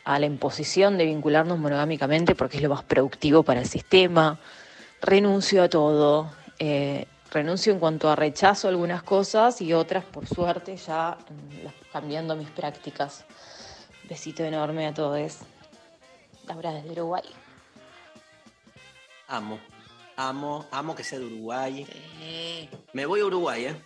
[0.04, 4.38] a la imposición de vincularnos monogámicamente porque es lo más productivo para el sistema.
[5.02, 6.30] Renuncio a todo.
[6.60, 11.18] Eh, renuncio en cuanto a rechazo algunas cosas y otras, por suerte, ya
[11.92, 13.24] cambiando mis prácticas.
[14.08, 15.38] Besito enorme a todos.
[16.46, 17.24] Laura desde Uruguay.
[19.26, 19.58] Amo,
[20.18, 21.86] amo, amo que sea de Uruguay.
[22.92, 23.82] Me voy a Uruguay, ¿eh?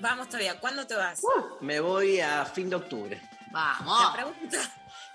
[0.00, 1.20] Vamos todavía, ¿cuándo te vas?
[1.60, 3.20] Me voy a fin de octubre.
[3.52, 4.02] Vamos.
[4.02, 4.58] La pregunta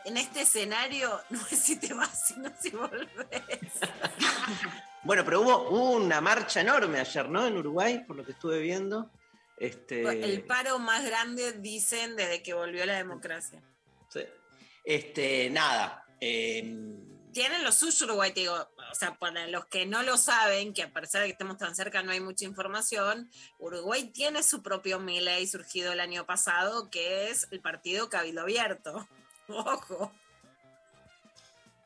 [0.06, 3.10] en este escenario no es si te vas, sino si volvés.
[5.02, 7.48] Bueno, pero hubo, hubo una marcha enorme ayer, ¿no?
[7.48, 9.10] En Uruguay, por lo que estuve viendo.
[9.58, 13.64] Este, El paro más grande, dicen, desde que volvió la democracia.
[14.10, 14.26] sí.
[14.84, 16.06] Este, nada.
[16.20, 16.62] eh,
[17.40, 18.54] Tienen lo suyo Uruguay, te digo,
[18.92, 21.74] o sea, para los que no lo saben, que a pesar de que estemos tan
[21.74, 27.30] cerca no hay mucha información, Uruguay tiene su propio Milei surgido el año pasado, que
[27.30, 29.08] es el partido Cabildo Abierto.
[29.48, 30.12] Ojo.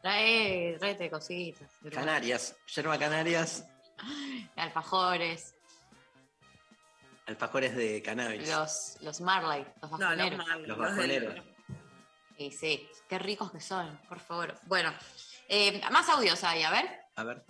[0.02, 1.70] Trae, tráete cositas.
[1.92, 3.64] Canarias, yerba Canarias,
[4.56, 5.54] Alfajores,
[7.28, 8.50] alfajores de cannabis.
[8.50, 10.48] los, los Marley, los No, los bajoneros.
[10.48, 10.68] malos.
[10.68, 11.46] Los los del- bajoneros.
[12.40, 14.56] Y sí, qué ricos que son, por favor.
[14.64, 14.92] Bueno,
[15.50, 16.86] eh, más audios hay, a ver.
[17.16, 17.44] A ver.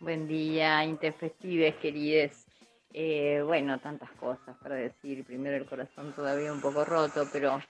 [0.00, 2.46] Buen día, intempestives, querides.
[2.92, 5.24] Eh, bueno, tantas cosas para decir.
[5.24, 7.60] Primero el corazón todavía un poco roto, pero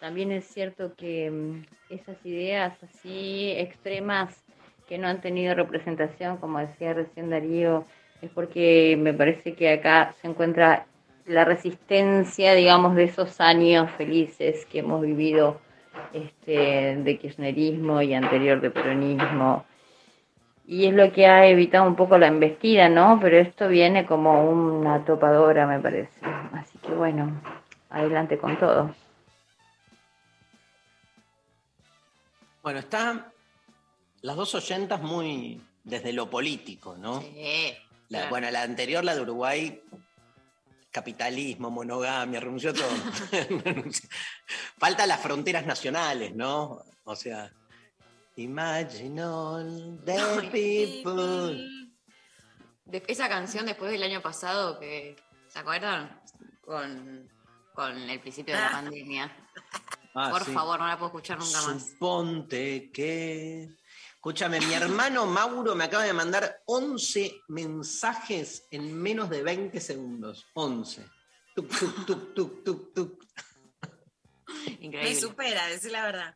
[0.00, 4.42] también es cierto que mm, esas ideas así extremas
[4.88, 7.84] que no han tenido representación, como decía recién Darío,
[8.22, 10.86] es porque me parece que acá se encuentra
[11.26, 15.60] la resistencia, digamos, de esos años felices que hemos vivido
[16.12, 19.64] este, de kirchnerismo y anterior de peronismo.
[20.66, 23.18] Y es lo que ha evitado un poco la embestida, ¿no?
[23.20, 26.10] Pero esto viene como una topadora, me parece.
[26.52, 27.40] Así que bueno,
[27.90, 28.94] adelante con todo.
[32.62, 33.26] Bueno, están
[34.22, 37.20] las dos oyentas muy desde lo político, ¿no?
[37.20, 37.74] Sí.
[38.08, 38.30] La- claro.
[38.30, 39.80] Bueno, la anterior, la de Uruguay,
[41.00, 42.88] capitalismo, monogamia, renunció a todo.
[44.78, 46.82] Falta las fronteras nacionales, ¿no?
[47.04, 47.52] O sea,
[48.36, 51.68] imagine all the people.
[52.86, 55.16] De- esa canción después del año pasado que,
[55.48, 56.18] ¿se acuerdan?
[56.64, 57.28] Con,
[57.74, 58.72] con el principio de la Ah.
[58.72, 59.36] pandemia.
[60.14, 60.52] Ah, Por sí.
[60.52, 61.88] favor, no la puedo escuchar nunca más.
[61.90, 63.68] Suponte que.
[64.26, 70.44] Escúchame, mi hermano Mauro me acaba de mandar 11 mensajes en menos de 20 segundos.
[70.54, 71.06] 11.
[71.54, 73.24] Tuc, tuc, tuc, tuc, tuc, tuc.
[74.66, 75.14] Me Increíble.
[75.14, 76.34] supera, decir la verdad.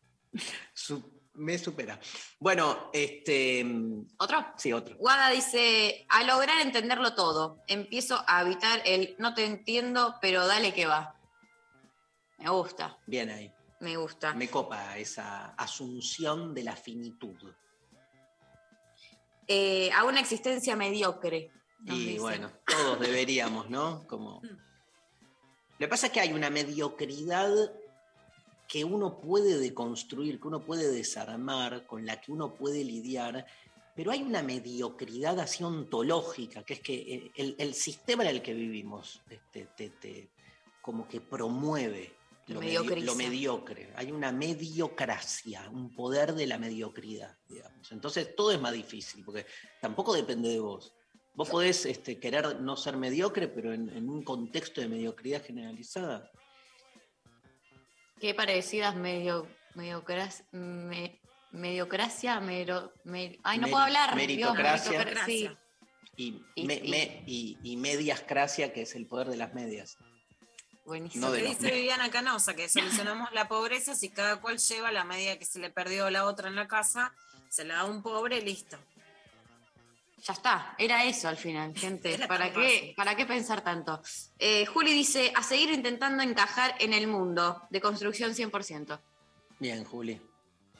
[0.72, 1.02] Su-
[1.34, 1.98] me supera.
[2.38, 3.66] Bueno, este.
[4.18, 4.46] ¿Otro?
[4.56, 4.96] Sí, otro.
[4.96, 10.72] Guada dice, a lograr entenderlo todo, empiezo a evitar el no te entiendo, pero dale
[10.72, 11.16] que va.
[12.38, 13.52] Me gusta, Bien ahí.
[13.80, 14.32] me gusta.
[14.34, 17.34] Me copa esa asunción de la finitud.
[19.52, 21.50] Eh, a una existencia mediocre.
[21.84, 22.20] Y dicen.
[22.20, 24.06] bueno, todos deberíamos, ¿no?
[24.06, 24.40] Como...
[24.42, 27.50] Lo que pasa es que hay una mediocridad
[28.68, 33.44] que uno puede deconstruir, que uno puede desarmar, con la que uno puede lidiar,
[33.96, 38.54] pero hay una mediocridad así ontológica, que es que el, el sistema en el que
[38.54, 40.28] vivimos este, te- te-
[40.80, 42.14] como que promueve
[42.54, 43.14] lo, Mediocre lo.
[43.96, 47.90] Hay una mediocracia, un poder de la mediocridad, digamos.
[47.92, 49.46] Entonces todo es más difícil, porque
[49.80, 50.94] tampoco depende de vos.
[51.34, 56.30] Vos podés este, querer no ser mediocre, pero en, en un contexto de mediocridad generalizada.
[58.20, 61.20] Qué parecidas medio, mediocras- me-
[61.52, 64.08] mediocracia, mero- me- ay, no Meri- puedo hablar.
[64.10, 65.04] Dios, meritocracia.
[65.04, 65.48] meritocra- sí.
[66.16, 69.96] Y, Y- me- y- me- y- y mediascracia, que es el poder de las medias.
[70.90, 71.26] Buenísimo.
[71.26, 74.90] No Lo de los dice Viviana Canosa, que solucionamos la pobreza si cada cual lleva
[74.90, 77.14] la medida que se le perdió a la otra en la casa,
[77.48, 78.76] se la da a un pobre listo.
[80.24, 82.18] Ya está, era eso al final, gente.
[82.26, 82.92] ¿Para qué.
[82.96, 84.02] ¿Para qué pensar tanto?
[84.36, 88.98] Eh, Juli dice, a seguir intentando encajar en el mundo, de construcción 100%.
[89.60, 90.20] Bien, Juli.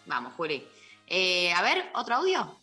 [0.07, 0.67] Vamos, Juli.
[1.07, 2.59] Eh, a ver, otro audio.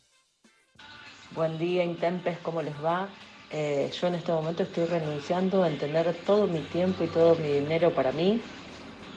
[1.32, 3.08] Buen día, Intempes, ¿cómo les va?
[3.50, 7.54] Eh, yo en este momento estoy renunciando a tener todo mi tiempo y todo mi
[7.54, 8.52] dinero para mí,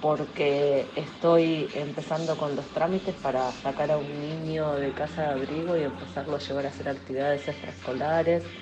[0.00, 5.76] porque estoy empezando con los trámites para sacar a un niño de casa de abrigo
[5.76, 8.52] y empezarlo a llevar a hacer actividades extraescolares.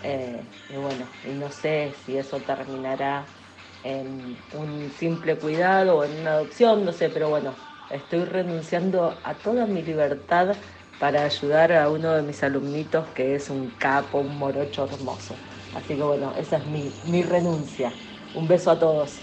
[0.00, 3.34] Eh, y bueno, y no sé si eso terminará
[3.82, 7.56] en un simple cuidado o en una adopción, no sé, pero bueno,
[7.88, 10.58] estoy renunciando a toda mi libertad
[10.98, 15.34] para ayudar a uno de mis alumnitos que es un capo, un morocho hermoso.
[15.74, 17.92] Así que bueno, esa es mi, mi renuncia.
[18.34, 19.18] Un beso a todos.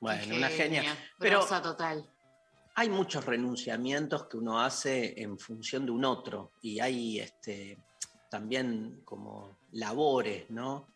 [0.00, 0.82] Bueno, una genia.
[1.18, 2.08] Pero total.
[2.74, 7.78] hay muchos renunciamientos que uno hace en función de un otro y hay este,
[8.30, 10.88] también como labores, ¿no?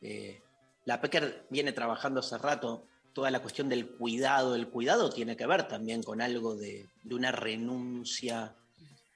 [0.00, 0.40] Eh,
[0.84, 4.54] la Pecker viene trabajando hace rato toda la cuestión del cuidado.
[4.54, 8.54] El cuidado tiene que ver también con algo de, una renuncia,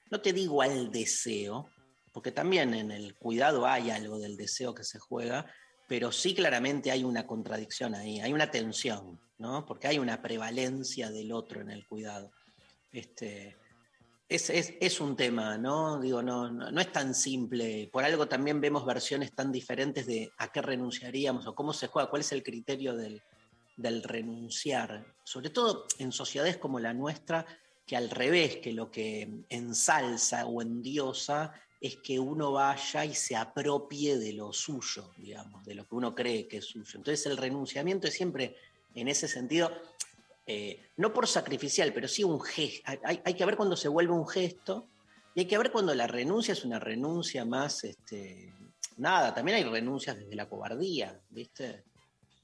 [0.09, 1.69] no te digo al deseo,
[2.13, 5.45] porque también en el cuidado hay algo del deseo que se juega,
[5.87, 9.65] pero sí claramente hay una contradicción ahí, hay una tensión, ¿no?
[9.65, 12.31] Porque hay una prevalencia del otro en el cuidado.
[12.91, 13.55] Este,
[14.27, 15.99] es, es- es un tema, ¿no?
[15.99, 17.89] Digo, no, no es tan simple.
[17.91, 22.09] Por algo también vemos versiones tan diferentes de a qué renunciaríamos o cómo se juega,
[22.09, 23.21] cuál es el criterio del,
[23.77, 25.05] del renunciar.
[25.23, 27.45] Sobre todo en sociedades como la nuestra,
[27.85, 33.35] que al revés, que lo que ensalza o endiosa es que uno vaya y se
[33.35, 36.91] apropie de lo suyo, digamos, de lo que uno cree que es suyo.
[36.95, 38.57] Entonces el renunciamiento es siempre,
[38.95, 39.71] en ese sentido,
[40.45, 42.91] eh, no por sacrificial, pero sí un gesto.
[43.03, 44.87] Hay, que ver cuando se vuelve un gesto
[45.35, 48.53] y hay que ver cuando la renuncia es una renuncia más, este,
[48.97, 51.83] nada, también hay renuncias desde la cobardía, ¿viste?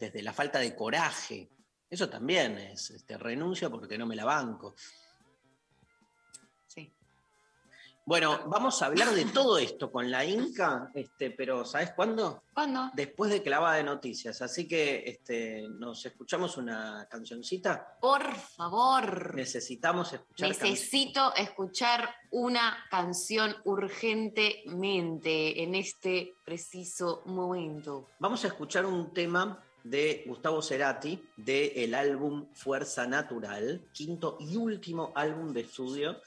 [0.03, 1.49] Desde la falta de coraje.
[1.89, 4.75] Eso también es, este, renuncio porque no me la banco.
[6.67, 6.93] Sí.
[8.05, 12.43] Bueno, vamos a hablar de todo esto con la Inca, este, pero ¿sabes cuándo?
[12.53, 12.91] ¿Cuándo?
[12.93, 14.41] Después de clavada de noticias.
[14.41, 17.97] Así que este, nos escuchamos una cancioncita.
[18.01, 19.35] Por favor.
[19.35, 28.09] Necesitamos escuchar Necesito escuchar una canción urgentemente en este preciso momento.
[28.19, 35.11] Vamos a escuchar un tema de Gustavo Cerati del álbum Fuerza Natural, quinto y último
[35.15, 36.21] álbum de estudio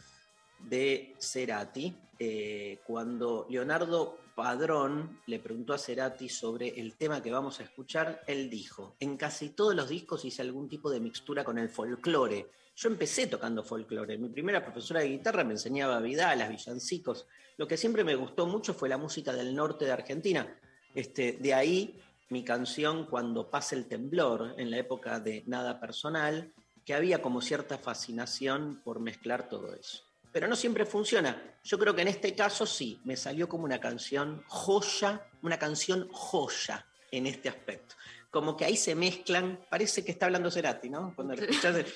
[0.58, 1.94] de Cerati.
[2.18, 8.22] Eh, cuando Leonardo Padrón le preguntó a Cerati sobre el tema que vamos a escuchar,
[8.26, 12.50] él dijo, en casi todos los discos hice algún tipo de mixtura con el folclore.
[12.76, 14.18] Yo empecé tocando folclore.
[14.18, 17.26] Mi primera profesora de guitarra me enseñaba vidalas, villancicos.
[17.56, 20.46] Lo que siempre me gustó mucho fue la música del norte de Argentina.
[20.94, 21.98] Este, de ahí
[22.28, 26.52] mi canción Cuando pase el temblor, en la época de Nada Personal,
[26.84, 30.04] que había como cierta fascinación por mezclar todo eso.
[30.32, 31.58] Pero no siempre funciona.
[31.64, 36.08] Yo creo que en este caso sí, me salió como una canción joya, una canción
[36.12, 37.94] joya en este aspecto.
[38.30, 41.14] Como que ahí se mezclan, parece que está hablando Cerati, ¿no?
[41.16, 41.86] Cuando lo escuchás,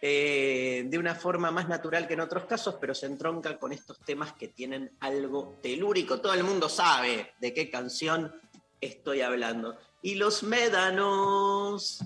[0.00, 3.98] eh, de una forma más natural que en otros casos, pero se entronca con estos
[4.00, 6.20] temas que tienen algo telúrico.
[6.20, 8.32] Todo el mundo sabe de qué canción
[8.80, 9.76] estoy hablando.
[10.02, 12.04] Y los médanos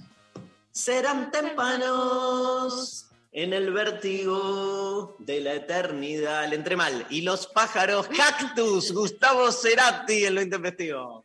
[0.71, 6.49] serán témpanos en el vértigo de la eternidad.
[6.49, 7.07] Le entré mal.
[7.11, 11.25] Y los pájaros cactus, Gustavo Cerati en lo intempestivo.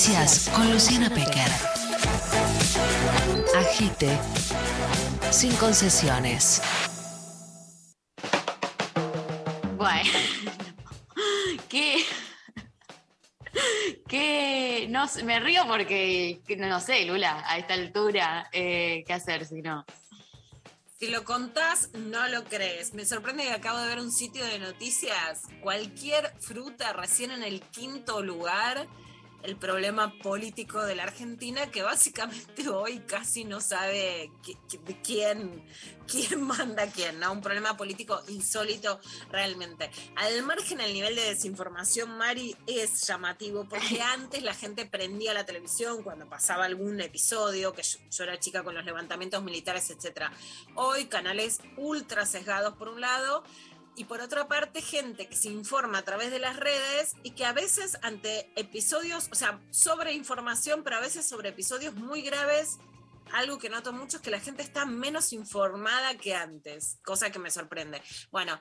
[0.00, 1.50] Noticias con Luciana Pecker.
[3.54, 4.18] Agite.
[5.30, 6.62] Sin concesiones.
[9.76, 10.10] Bueno,
[11.68, 11.96] qué.
[14.08, 14.86] qué.
[14.88, 19.44] No, sé, me río porque que no sé, Lula, a esta altura, eh, ¿qué hacer
[19.44, 19.84] si no?
[20.98, 22.94] Si lo contás, no lo crees.
[22.94, 25.42] Me sorprende que acabo de ver un sitio de noticias.
[25.60, 28.88] Cualquier fruta recién en el quinto lugar.
[29.42, 34.56] El problema político de la Argentina, que básicamente hoy casi no sabe de
[35.02, 35.64] quién,
[36.06, 37.32] quién manda a quién, ¿no?
[37.32, 39.90] Un problema político insólito realmente.
[40.16, 45.46] Al margen, el nivel de desinformación, Mari, es llamativo, porque antes la gente prendía la
[45.46, 50.32] televisión cuando pasaba algún episodio, que yo, yo era chica con los levantamientos militares, etcétera.
[50.74, 53.42] Hoy canales ultra sesgados por un lado
[54.00, 57.44] y por otra parte gente que se informa a través de las redes y que
[57.44, 62.78] a veces ante episodios, o sea, sobre información, pero a veces sobre episodios muy graves,
[63.34, 67.38] algo que noto mucho es que la gente está menos informada que antes, cosa que
[67.38, 68.00] me sorprende.
[68.30, 68.58] Bueno,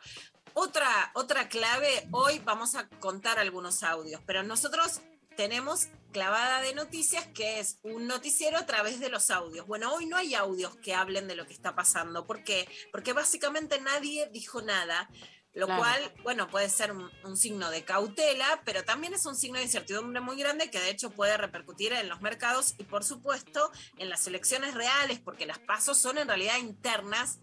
[0.55, 4.99] otra, otra clave, hoy vamos a contar algunos audios, pero nosotros
[5.39, 9.65] tenemos clavada de noticias, que es un noticiero a través de los audios.
[9.67, 12.27] Bueno, hoy no hay audios que hablen de lo que está pasando.
[12.27, 12.67] ¿Por qué?
[12.91, 15.09] Porque básicamente nadie dijo nada,
[15.53, 15.81] lo Claro.
[15.81, 19.63] cual, bueno, puede ser un, un signo de cautela, pero también es un signo de
[19.63, 24.09] incertidumbre muy grande que de hecho puede repercutir en los mercados y por supuesto en
[24.09, 27.39] las elecciones reales, porque las pasos son en realidad internas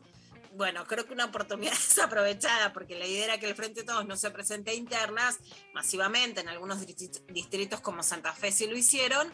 [0.57, 4.07] bueno, creo que una oportunidad desaprovechada, porque la idea era que el Frente de Todos
[4.07, 5.38] no se presente a internas
[5.74, 9.32] masivamente, en algunos distritos como Santa Fe sí lo hicieron,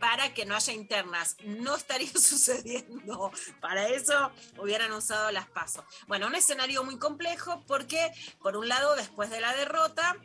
[0.00, 1.36] para que no haya internas.
[1.44, 3.32] No estaría sucediendo.
[3.60, 5.84] Para eso hubieran usado las pasos.
[6.06, 8.12] Bueno, un escenario muy complejo porque,
[8.42, 10.16] por un lado, después de la derrota,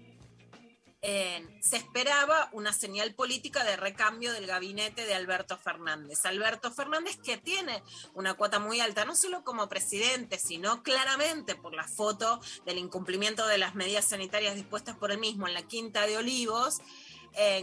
[1.02, 6.26] se esperaba una señal política de recambio del gabinete de Alberto Fernández.
[6.26, 7.82] Alberto Fernández que tiene
[8.14, 13.48] una cuota muy alta, no solo como presidente, sino claramente por la foto del incumplimiento
[13.48, 16.82] de las medidas sanitarias dispuestas por él mismo en la Quinta de Olivos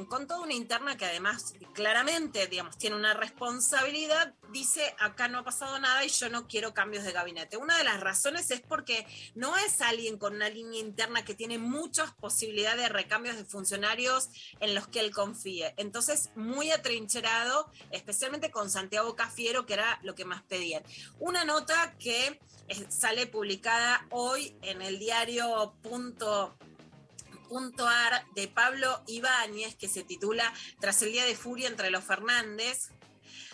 [0.08, 5.44] con toda una interna que además claramente, digamos, tiene una responsabilidad, dice, acá no ha
[5.44, 7.56] pasado nada y yo no quiero cambios de gabinete.
[7.56, 11.58] Una de las razones es porque no es alguien con una línea interna que tiene
[11.58, 15.74] muchas posibilidades de recambios de funcionarios en los que él confíe.
[15.76, 20.82] Entonces, muy atrincherado, especialmente con Santiago Cafiero, que era lo que más pedían.
[21.18, 22.40] Una nota que
[22.88, 26.56] sale publicada hoy en el diario punto
[27.50, 32.90] .ar de Pablo Ibáñez que se titula Tras el día de furia entre los Fernández,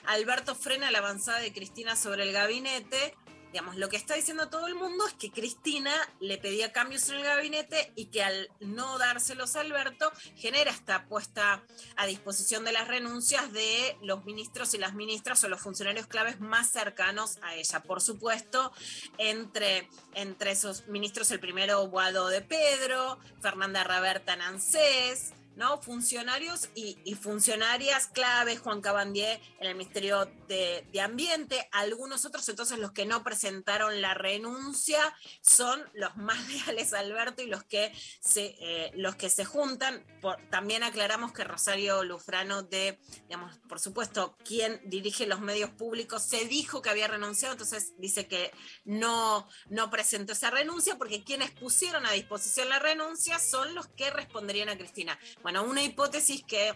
[0.05, 3.17] Alberto frena la avanzada de Cristina sobre el gabinete
[3.53, 7.17] digamos, lo que está diciendo todo el mundo es que Cristina le pedía cambios en
[7.17, 11.63] el gabinete y que al no dárselos a Alberto genera esta puesta
[11.97, 16.41] a disposición de las renuncias de los ministros y las ministras o los funcionarios claves
[16.41, 17.83] más cercanos a ella.
[17.83, 18.73] Por supuesto,
[19.19, 25.81] entre, entre esos ministros el primero Guado de Pedro, Fernanda Raberta Nancés, ¿no?
[25.81, 32.93] Funcionarios y, funcionarias claves, Juan Cabandier en el Ministerio de, Ambiente, algunos otros, entonces los
[32.93, 35.01] que no presentaron la renuncia
[35.41, 40.05] son los más leales Alberto y los que se, eh, los que se juntan.
[40.51, 46.45] también aclaramos que Rosario Lufrano de, digamos, por supuesto, quien dirige los medios públicos, se
[46.47, 48.53] dijo que había renunciado, entonces dice que
[48.85, 54.11] no, no presentó esa renuncia porque quienes pusieron a disposición la renuncia son los que
[54.11, 55.19] responderían a Cristina.
[55.43, 56.73] Bueno, una hipótesis que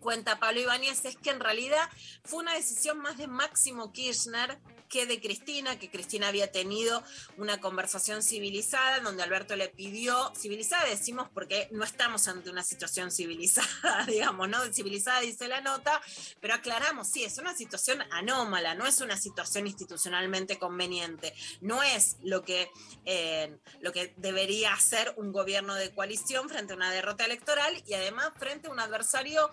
[0.00, 1.88] cuenta Pablo Ibáñez es que en realidad
[2.24, 4.58] fue una decisión más de Máximo Kirchner
[4.88, 7.02] que de Cristina, que Cristina había tenido
[7.36, 13.10] una conversación civilizada donde Alberto le pidió, civilizada decimos porque no estamos ante una situación
[13.10, 14.62] civilizada, digamos, ¿no?
[14.72, 16.00] Civilizada dice la nota,
[16.40, 22.16] pero aclaramos, sí, es una situación anómala, no es una situación institucionalmente conveniente, no es
[22.22, 22.70] lo que,
[23.04, 27.94] eh, lo que debería hacer un gobierno de coalición frente a una derrota electoral y
[27.94, 29.50] además frente a un adversario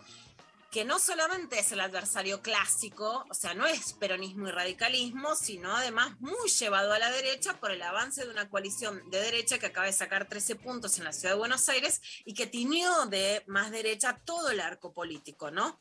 [0.73, 5.77] que no solamente es el adversario clásico, o sea, no es peronismo y radicalismo, sino
[5.77, 9.67] además muy llevado a la derecha por el avance de una coalición de derecha que
[9.67, 13.43] acaba de sacar 13 puntos en la ciudad de Buenos Aires y que tiñó de
[13.45, 15.79] más derecha todo el arco político, ¿no?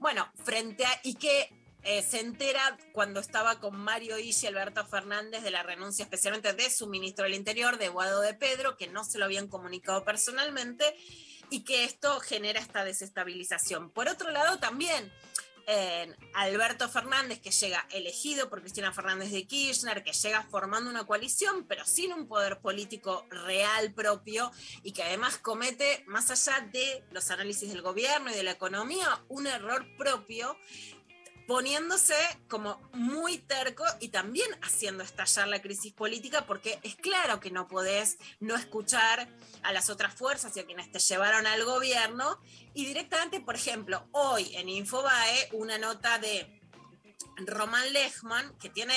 [0.00, 1.48] bueno, frente a, y que
[1.84, 6.70] eh, se entera cuando estaba con Mario y Alberto Fernández de la renuncia especialmente de
[6.70, 10.96] su ministro del Interior, de Guado de Pedro, que no se lo habían comunicado personalmente,
[11.52, 13.90] y que esto genera esta desestabilización.
[13.90, 15.12] Por otro lado, también
[16.34, 21.66] Alberto Fernández, que llega elegido por Cristina Fernández de Kirchner, que llega formando una coalición,
[21.68, 24.50] pero sin un poder político real propio
[24.82, 29.22] y que además comete, más allá de los análisis del gobierno y de la economía,
[29.28, 30.58] un error propio
[31.46, 32.14] poniéndose
[32.48, 37.68] como muy terco y también haciendo estallar la crisis política, porque es claro que no
[37.68, 39.28] podés no escuchar
[39.62, 42.40] a las otras fuerzas y a quienes te llevaron al gobierno.
[42.74, 46.60] Y directamente, por ejemplo, hoy en Infobae, una nota de
[47.36, 48.94] Roman Lechman, que tiene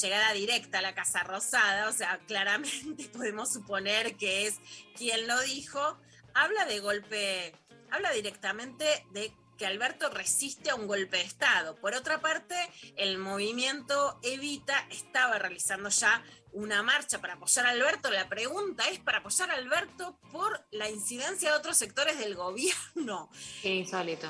[0.00, 4.56] llegada directa a la Casa Rosada, o sea, claramente podemos suponer que es
[4.96, 5.98] quien lo dijo,
[6.34, 7.54] habla de golpe,
[7.90, 11.76] habla directamente de que Alberto resiste a un golpe de Estado.
[11.76, 12.54] Por otra parte,
[12.96, 18.10] el movimiento Evita estaba realizando ya una marcha para apoyar a Alberto.
[18.10, 23.30] La pregunta es para apoyar a Alberto por la incidencia de otros sectores del gobierno.
[23.62, 24.28] insólito.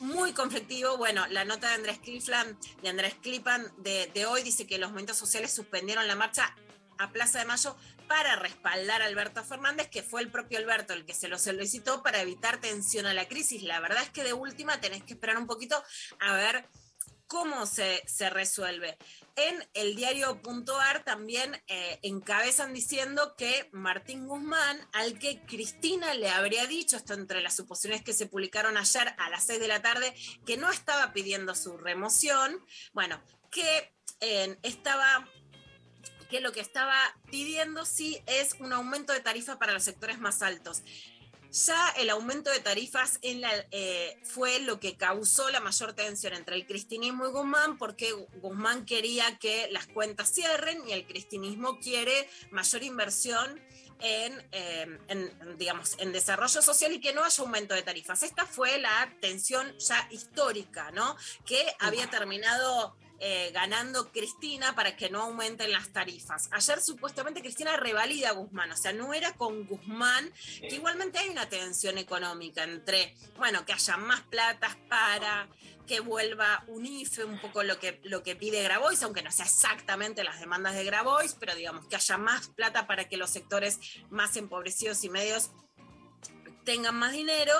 [0.00, 0.96] Muy conflictivo.
[0.96, 4.90] Bueno, la nota de Andrés Clifland, de Andrés Clipan de, de hoy dice que los
[4.90, 6.56] movimientos sociales suspendieron la marcha
[6.98, 7.76] a Plaza de Mayo
[8.08, 12.02] para respaldar a Alberto Fernández, que fue el propio Alberto el que se lo solicitó
[12.02, 13.62] para evitar tensión a la crisis.
[13.62, 15.82] La verdad es que de última tenés que esperar un poquito
[16.20, 16.68] a ver
[17.26, 18.98] cómo se, se resuelve.
[19.36, 26.66] En el diario.ar también eh, encabezan diciendo que Martín Guzmán, al que Cristina le habría
[26.66, 30.14] dicho, esto entre las suposiciones que se publicaron ayer a las 6 de la tarde,
[30.44, 35.26] que no estaba pidiendo su remoción, bueno, que eh, estaba
[36.32, 36.96] que lo que estaba
[37.30, 40.82] pidiendo sí es un aumento de tarifa para los sectores más altos.
[41.50, 46.32] ya el aumento de tarifas en la, eh, fue lo que causó la mayor tensión
[46.32, 48.10] entre el cristinismo y Guzmán, porque
[48.40, 53.60] Guzmán quería que las cuentas cierren y el cristinismo quiere mayor inversión
[54.00, 58.22] en, eh, en, digamos, en desarrollo social y que no haya aumento de tarifas.
[58.22, 61.14] Esta fue la tensión ya histórica, ¿no?
[61.44, 66.48] Que había terminado eh, ganando Cristina para que no aumenten las tarifas.
[66.50, 71.28] Ayer supuestamente Cristina revalida a Guzmán, o sea, no era con Guzmán, que igualmente hay
[71.28, 75.48] una tensión económica entre, bueno, que haya más platas para
[75.86, 79.44] que vuelva un IFE, un poco lo que, lo que pide Grabois, aunque no sea
[79.44, 83.78] exactamente las demandas de Grabois, pero digamos que haya más plata para que los sectores
[84.10, 85.52] más empobrecidos y medios
[86.64, 87.54] tengan más dinero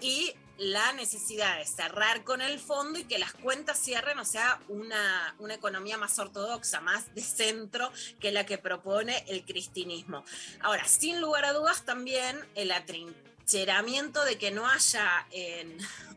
[0.00, 4.60] y la necesidad de cerrar con el fondo y que las cuentas cierren, o sea,
[4.68, 7.90] una, una, economía más ortodoxa, más de centro
[8.20, 10.24] que la que propone el cristinismo.
[10.60, 15.26] Ahora, sin lugar a dudas, también el atrincheramiento de que no haya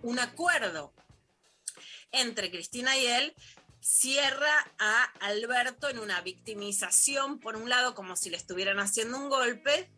[0.01, 0.91] un acuerdo
[2.11, 3.35] entre Cristina y él
[3.79, 9.29] cierra a Alberto en una victimización, por un lado, como si le estuvieran haciendo un
[9.29, 9.89] golpe,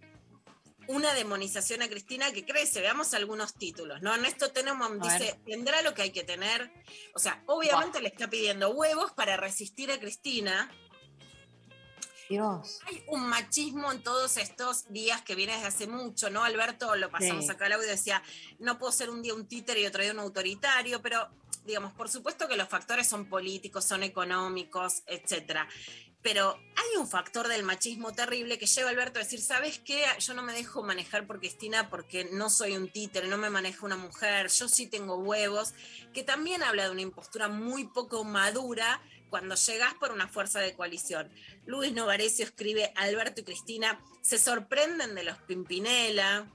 [0.87, 2.81] una demonización a Cristina que crece.
[2.81, 4.13] Veamos algunos títulos, ¿no?
[4.13, 6.71] Ernesto Tenenbaum dice, tendrá lo que hay que tener.
[7.13, 10.71] O sea, obviamente le está pidiendo huevos para resistir a Cristina.
[12.29, 12.79] Dios.
[12.85, 16.43] Hay un machismo en todos estos días que viene desde hace mucho, ¿no?
[16.43, 17.51] Alberto, lo pasamos Sí.
[17.51, 18.23] acá al audio, decía,
[18.59, 21.29] no puedo ser un día un títere y otro día un autoritario, pero
[21.65, 25.67] digamos, por supuesto que los factores son políticos, son económicos, etcétera.
[26.23, 30.05] Pero hay un factor del machismo terrible que lleva a Alberto a decir, ¿sabes qué?
[30.19, 33.85] Yo no me dejo manejar por Cristina porque no soy un títere, no me maneja
[33.85, 35.73] una mujer, yo sí tengo huevos,
[36.13, 40.73] que también habla de una impostura muy poco madura cuando llegas por una fuerza de
[40.73, 41.29] coalición.
[41.65, 46.47] Luis Novarecio escribe, Alberto y Cristina se sorprenden de los Pimpinela.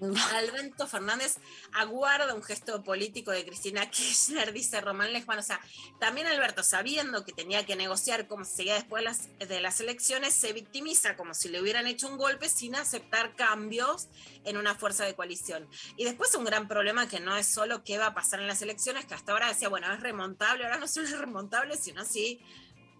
[0.00, 1.36] Alberto Fernández
[1.72, 5.38] aguarda un gesto político de Cristina Kirchner, dice Román Lejman.
[5.38, 5.60] O sea,
[5.98, 9.04] también Alberto, sabiendo que tenía que negociar cómo seguía después
[9.38, 14.08] de las, elecciones, se victimiza como si le hubieran hecho un golpe sin aceptar cambios
[14.44, 15.68] en una fuerza de coalición.
[15.96, 18.62] Y después un gran problema que no es solo qué va a pasar en las
[18.62, 22.40] elecciones, que hasta ahora decía, bueno, es remontable, ahora no solo es remontable, sino sí,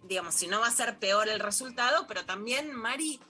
[0.04, 3.20] digamos, si no va a ser peor el resultado, pero también, Mari,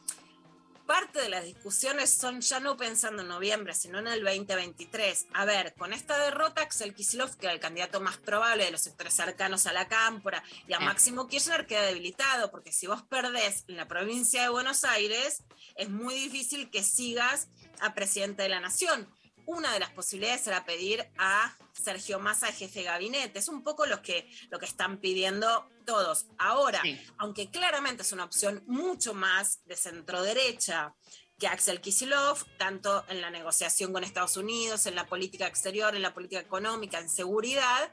[0.90, 5.28] parte de las discusiones son ya no pensando en noviembre, sino en el 2023.
[5.34, 8.80] A ver, con esta derrota, Axel Kicillof, que era el candidato más probable de los
[8.80, 10.80] sectores cercanos a la cámpora, y a.
[10.80, 15.44] Máximo Kirchner queda debilitado, porque si vos perdés en la provincia de Buenos Aires,
[15.76, 17.46] es muy difícil que sigas
[17.78, 19.08] a presidente de la nación.
[19.46, 23.38] Una de las posibilidades era pedir a Sergio Massa jefe de gabinete.
[23.38, 26.26] Es un poco lo que, lo que están pidiendo todos.
[26.38, 26.82] Ahora,
[27.18, 30.94] aunque claramente es una opción mucho más de centro derecha
[31.38, 36.02] que Axel Kicillof, tanto en la negociación con Estados Unidos, en la política exterior, en
[36.02, 37.92] la política económica, en seguridad,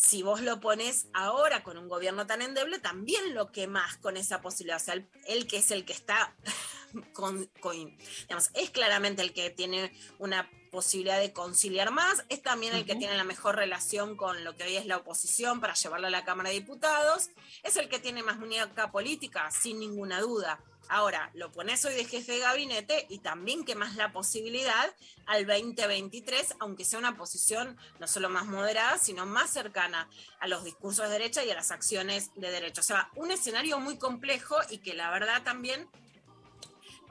[0.00, 4.40] si vos lo pones ahora con un gobierno tan endeble, también lo quemás con esa
[4.40, 4.78] posibilidad.
[4.78, 6.34] O sea, él que es el que está
[7.12, 12.74] con, con- digamos, es claramente el que tiene una posibilidad de conciliar más, es también
[12.74, 16.06] el que tiene la mejor relación con lo que hoy es la oposición para llevarlo
[16.06, 17.28] a la Cámara de Diputados,
[17.62, 20.62] es el que tiene más muñeca política, sin ninguna duda.
[20.88, 24.94] Ahora, lo pones hoy de jefe de gabinete y también que más la posibilidad
[25.26, 30.08] al 2023, aunque sea una posición no solo más moderada, sino más cercana
[30.40, 32.80] a los discursos de derecha y a las acciones de derecha.
[32.80, 35.88] O sea, un escenario muy complejo y que la verdad también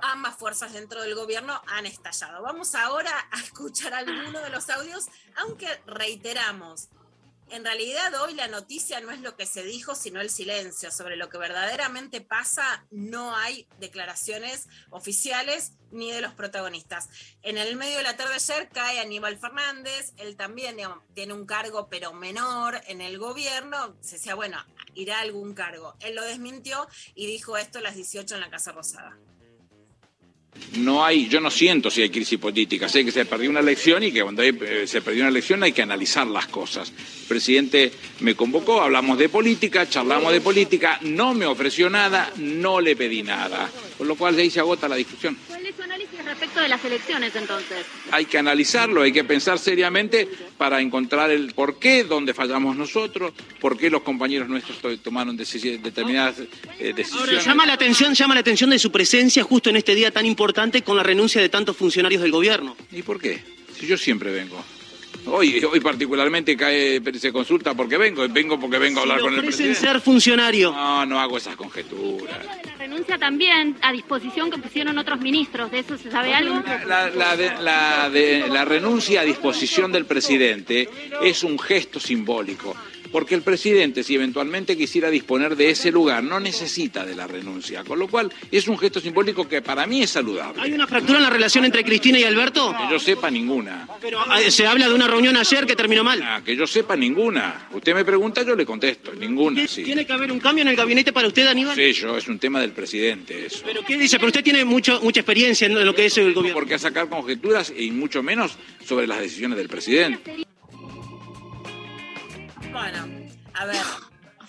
[0.01, 2.41] ambas fuerzas dentro del gobierno han estallado.
[2.41, 5.07] Vamos ahora a escuchar algunos de los audios,
[5.38, 6.89] aunque reiteramos,
[7.52, 10.91] en realidad hoy la noticia no es lo que se dijo, sino el silencio.
[10.91, 17.10] Sobre lo que verdaderamente pasa, no hay declaraciones oficiales ni de los protagonistas.
[17.41, 20.78] En el medio de la tarde ayer cae Aníbal Fernández, él también
[21.14, 23.95] tiene un cargo pero menor en el gobierno.
[24.02, 24.58] Se decía, bueno,
[24.93, 25.95] irá a algún cargo.
[26.00, 29.18] Él lo desmintió y dijo esto a las 18 en la Casa Rosada.
[30.78, 34.04] No hay, yo no siento si hay crisis política, sé que se perdió una elección
[34.04, 36.89] y que cuando hay, eh, se perdió una elección hay que analizar las cosas.
[37.22, 42.82] El presidente me convocó, hablamos de política, charlamos de política, no me ofreció nada, no
[42.82, 45.38] le pedí nada, con lo cual de ahí se agota la discusión.
[45.47, 47.86] ¿Cuál es su análisis respecto de las elecciones entonces?
[48.12, 50.28] Hay que analizarlo, hay que pensar seriamente
[50.58, 55.38] para encontrar el por qué, dónde fallamos nosotros, por qué los compañeros nuestros to- tomaron
[55.38, 56.36] determinadas
[56.80, 57.30] eh, decisiones.
[57.30, 60.26] Ahora, llama la atención, llama la atención de su presencia justo en este día tan
[60.26, 60.38] importante
[60.83, 62.75] con la renuncia de tantos funcionarios del gobierno.
[62.91, 63.43] ¿Y por qué?
[63.77, 64.63] Si yo siempre vengo.
[65.25, 69.33] Hoy, hoy particularmente cae, se consulta porque vengo, vengo porque vengo a hablar le con
[69.33, 69.79] el ofrecen presidente.
[69.93, 70.71] ser funcionario.
[70.71, 72.37] No, no hago esas conjeturas.
[72.65, 75.71] La renuncia también a disposición que pusieron otros ministros.
[75.71, 76.63] ¿De eso se sabe algo?
[76.87, 80.87] La, la de- la de- la renuncia a disposición del presidente
[81.21, 82.75] es un gesto simbólico,
[83.12, 87.84] porque el presidente, si eventualmente quisiera disponer de ese lugar, no necesita de la renuncia,
[87.84, 90.62] con lo cual es un gesto simbólico que para mí es saludable.
[90.62, 92.76] ¿Hay una fractura en la relación entre Cristina y Alberto?
[92.78, 93.88] Que yo sepa ninguna.
[94.01, 96.22] Pero eh, se habla de una reunión ayer que terminó mal.
[96.24, 97.68] Ah, que yo sepa ninguna.
[97.74, 99.14] Usted me pregunta, yo le contesto.
[99.14, 99.84] Ninguna, sí.
[99.84, 101.76] ¿Tiene que haber un cambio en el gabinete para usted, Aníbal?
[101.76, 103.62] Sí, yo, es un tema del presidente eso.
[103.66, 104.18] ¿Pero qué dice?
[104.18, 106.60] Pero usted tiene mucho, mucha experiencia en lo que es el gobierno.
[106.60, 110.45] Por qué sacar conjeturas y mucho menos sobre las decisiones del presidente.
[112.72, 113.07] Bueno,
[113.53, 113.82] a ver,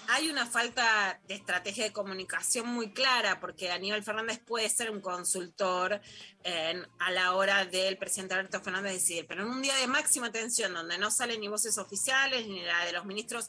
[0.09, 5.01] hay una falta de estrategia de comunicación muy clara porque Aníbal Fernández puede ser un
[5.01, 6.01] consultor
[6.45, 10.31] en- a la hora del presidente Alberto Fernández decidir, pero en un día de máxima
[10.31, 13.49] tensión donde no salen ni voces oficiales ni la de los ministros,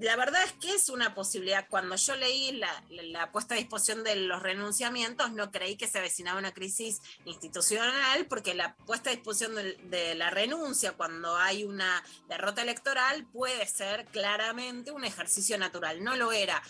[0.00, 1.66] la verdad es que es una posibilidad.
[1.68, 5.86] Cuando yo leí la, la- la puesta a disposición de los renunciamientos, no creí que
[5.88, 11.36] se avecinaba una crisis institucional, porque la puesta a disposición del- de, la renuncia cuando
[11.36, 16.02] hay una derrota electoral puede ser claramente un ejercicio natural.
[16.04, 16.62] No lo era.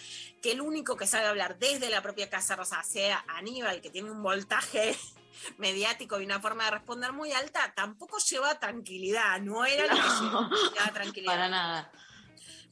[0.43, 4.11] Que el único que sabe hablar desde la propia Casa Rosa sea Aníbal, que tiene
[4.11, 4.97] un voltaje
[5.59, 9.41] mediático y una forma de responder muy alta, tampoco lleva tranquilidad.
[9.41, 11.33] No era lo que lleva- llevaba tranquilidad.
[11.35, 11.91] Para nada.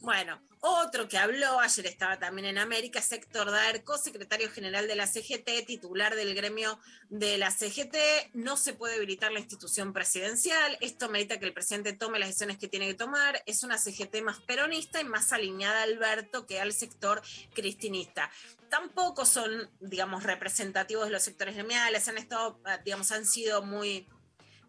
[0.05, 4.97] Bueno, otro que habló, ayer estaba también en América, es Héctor Daerco, secretario general de
[4.97, 6.79] la CGT, titular del gremio
[7.09, 7.97] de la CGT.
[8.35, 10.77] No se puede habilitar la institución presidencial.
[10.83, 13.43] Esto merita que el presidente tome las decisiones que tiene que tomar.
[13.47, 17.23] Es una CGT más peronista y más alineada a Alberto que al sector
[17.55, 18.31] cristinista.
[18.69, 22.09] Tampoco son, digamos, representativos de los sectores gremiales.
[22.09, 24.07] Han estado, eh, digamos, han sido muy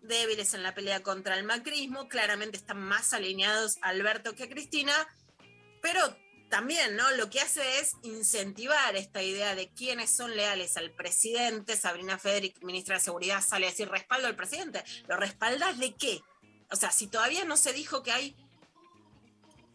[0.02, 4.50] débiles en la pelea contra el macrismo, claramente están más alineados a Alberto que a
[4.50, 4.94] Cristina,
[5.86, 6.18] pero
[6.50, 7.12] también, ¿no?
[7.12, 11.76] Lo que hace es incentivar esta idea de quiénes son leales al presidente.
[11.76, 14.84] Sabrina Federic, ministra de Seguridad, sale a decir respaldo al presidente.
[15.08, 16.24] ¿Lo respaldas de qué?
[16.72, 18.36] O sea, si todavía no se dijo que hay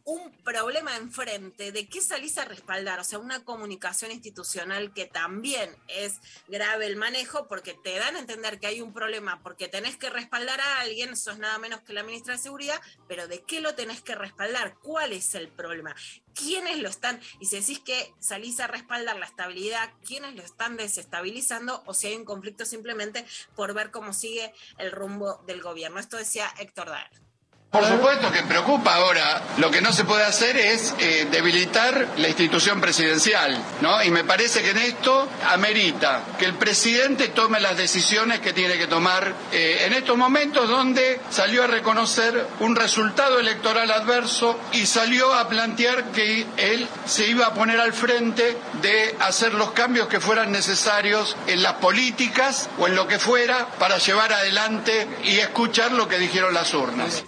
[0.04, 3.00] un problema enfrente, ¿de qué salís a respaldar?
[3.00, 8.20] O sea, una comunicación institucional que también es grave el manejo porque te dan a
[8.20, 11.92] entender que hay un problema porque tenés que respaldar a alguien, sos nada menos que
[11.92, 14.76] la ministra de Seguridad, pero ¿de qué lo tenés que respaldar?
[14.82, 15.94] ¿Cuál es el problema?
[16.34, 17.20] ¿Quiénes lo están?
[17.38, 21.82] Y si decís que salís a respaldar la estabilidad, ¿quiénes lo están desestabilizando?
[21.86, 23.24] O si hay un conflicto simplemente
[23.54, 26.00] por ver cómo sigue el rumbo del gobierno.
[26.00, 27.29] Esto decía Héctor Daer.
[27.70, 29.42] Por supuesto que preocupa ahora.
[29.58, 34.02] Lo que no se puede hacer es eh, debilitar la institución presidencial, ¿no?
[34.02, 38.76] Y me parece que en esto amerita que el presidente tome las decisiones que tiene
[38.76, 44.86] que tomar eh, en estos momentos donde salió a reconocer un resultado electoral adverso y
[44.86, 50.08] salió a plantear que él se iba a poner al frente de hacer los cambios
[50.08, 55.38] que fueran necesarios en las políticas o en lo que fuera para llevar adelante y
[55.38, 57.24] escuchar lo que dijeron las urnas.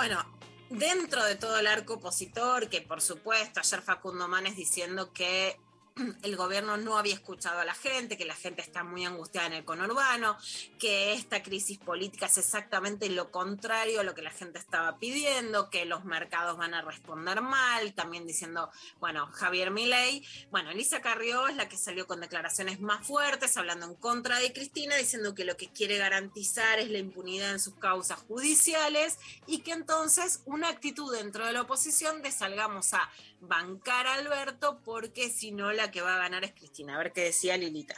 [0.00, 0.24] Bueno,
[0.70, 5.60] dentro de todo el arco opositor, que por supuesto ayer Facundo Manes diciendo que
[6.22, 9.52] el gobierno no había escuchado a la gente, que la gente está muy angustiada en
[9.54, 10.36] el conurbano,
[10.78, 15.70] que esta crisis política es exactamente lo contrario a lo que la gente estaba pidiendo,
[15.70, 21.48] que los mercados van a responder mal, también diciendo, bueno, Javier Milei, bueno, Elisa Carrió
[21.48, 25.44] es la que salió con declaraciones más fuertes, hablando en contra de Cristina, diciendo que
[25.44, 30.68] lo que quiere garantizar es la impunidad en sus causas judiciales y que entonces una
[30.68, 33.10] actitud dentro de la oposición de salgamos a
[33.40, 36.94] bancar a Alberto porque si no la que va a ganar es Cristina.
[36.94, 37.96] A ver qué decía Lilita.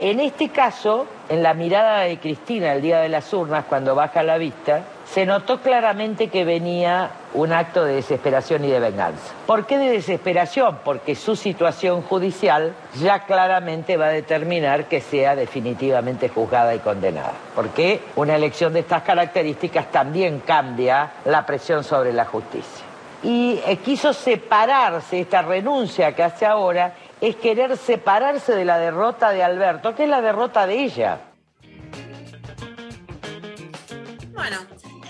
[0.00, 4.22] En este caso, en la mirada de Cristina el día de las urnas, cuando baja
[4.22, 9.34] la vista, se notó claramente que venía un acto de desesperación y de venganza.
[9.44, 10.78] ¿Por qué de desesperación?
[10.84, 17.32] Porque su situación judicial ya claramente va a determinar que sea definitivamente juzgada y condenada.
[17.56, 22.87] Porque una elección de estas características también cambia la presión sobre la justicia.
[23.22, 29.30] Y eh, quiso separarse, esta renuncia que hace ahora, es querer separarse de la derrota
[29.30, 31.20] de Alberto, que es la derrota de ella.
[34.32, 34.58] Bueno,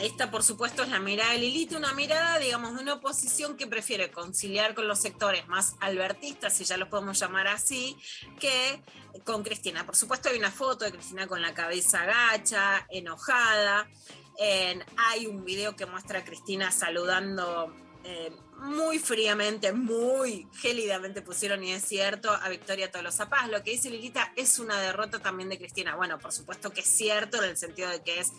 [0.00, 3.66] esta por supuesto es la mirada de Lilita, una mirada, digamos, de una oposición que
[3.66, 7.94] prefiere conciliar con los sectores más albertistas, si ya los podemos llamar así,
[8.40, 8.80] que
[9.24, 9.84] con Cristina.
[9.84, 13.86] Por supuesto hay una foto de Cristina con la cabeza gacha, enojada.
[14.38, 17.74] En- hay un video que muestra a Cristina saludando
[18.10, 23.50] eh, muy fríamente, muy gélidamente pusieron, y es cierto, a Victoria Tolosa Paz.
[23.50, 25.94] Lo que dice Lilita es una derrota también de Cristina.
[25.94, 28.32] Bueno, por supuesto que es cierto en el sentido de que es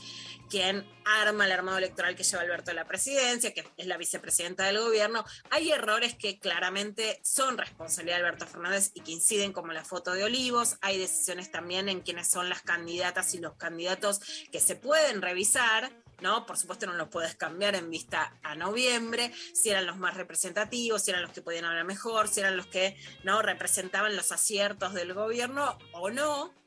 [0.49, 4.65] quien arma el armado electoral que lleva Alberto a la presidencia, que es la vicepresidenta
[4.65, 5.24] del gobierno.
[5.51, 10.13] Hay errores que claramente son responsabilidad de Alberto Fernández y que inciden como la foto
[10.13, 10.78] de Olivos.
[10.82, 14.20] Hay decisiones también en quienes son las candidatas y los candidatos
[14.51, 15.91] que se pueden revisar
[16.22, 16.45] ¿no?
[16.45, 21.03] Por supuesto no los puedes cambiar en vista a noviembre, si eran los más representativos,
[21.03, 24.93] si eran los que podían hablar mejor, si eran los que no representaban los aciertos
[24.93, 26.59] del gobierno o no.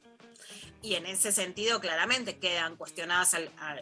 [0.82, 3.36] Y en ese sentido, claramente quedan cuestionadas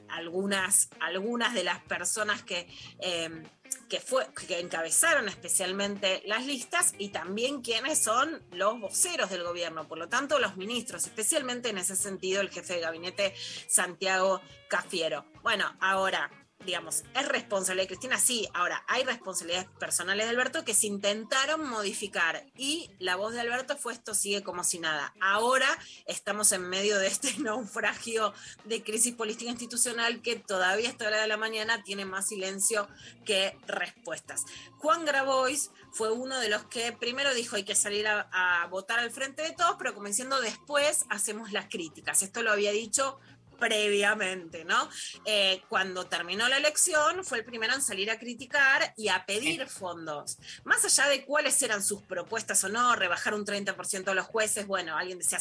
[0.09, 2.69] algunas, algunas de las personas que,
[3.01, 3.43] em,
[3.89, 9.89] que, fue, que encabezaron especialmente las listas y también quienes son los voceros del gobierno,
[9.89, 13.35] por lo tanto los ministros, especialmente en ese sentido el jefe de gabinete
[13.67, 15.25] Santiago Cafiero.
[15.43, 16.31] Bueno, ahora
[16.65, 18.19] digamos, ¿es responsabilidad de Cristina?
[18.19, 23.41] Sí, ahora hay responsabilidades personales de Alberto que se intentaron modificar y la voz de
[23.41, 25.15] Alberto fue esto sigue como si nada.
[25.21, 25.67] Ahora
[26.07, 28.35] estamos en medio de este naufragio
[28.65, 32.89] de crisis política institucional que todavía a esta hora de la mañana tiene más silencio
[33.25, 34.45] que respuestas.
[34.79, 38.99] Juan Grabois fue uno de los que primero dijo hay que salir a, a votar
[38.99, 42.23] al frente de todos, pero como diciendo después hacemos las críticas.
[42.23, 43.19] Esto lo había dicho
[43.61, 44.89] previamente, ¿no?
[45.25, 49.69] Eh, cuando terminó la elección, fue el primero en salir a criticar y a pedir
[49.69, 50.39] fondos.
[50.65, 54.67] Más allá de cuáles eran sus propuestas o no, rebajar un 30% a los jueces,
[54.67, 55.39] bueno, alguien decía,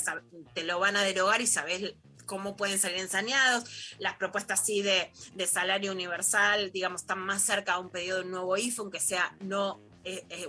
[0.54, 1.96] te lo van a derogar y sabes
[2.30, 3.96] cómo pueden salir ensañados.
[3.98, 5.12] Las propuestas sí de,
[5.48, 9.36] salario universal, digamos, están más cerca a un pedido de un nuevo IFO, aunque sea
[9.40, 10.48] no eh, eh,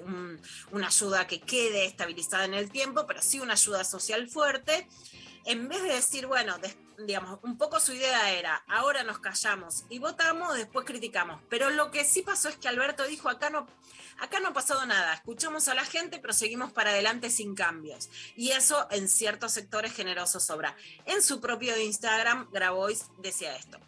[0.70, 4.86] una ayuda que quede estabilizada en el tiempo, pero sí una ayuda social fuerte.
[5.46, 9.84] En vez de decir, bueno, después digamos, un poco su idea era, ahora nos callamos
[9.88, 11.40] y votamos, después criticamos.
[11.48, 13.66] Pero lo que sí pasó es que Alberto dijo, acá no,
[14.18, 18.08] acá no ha pasado nada, escuchamos a la gente, pero seguimos para adelante sin cambios.
[18.36, 20.76] Y eso en ciertos sectores generosos sobra.
[21.06, 23.78] En su propio Instagram, Grabois decía esto.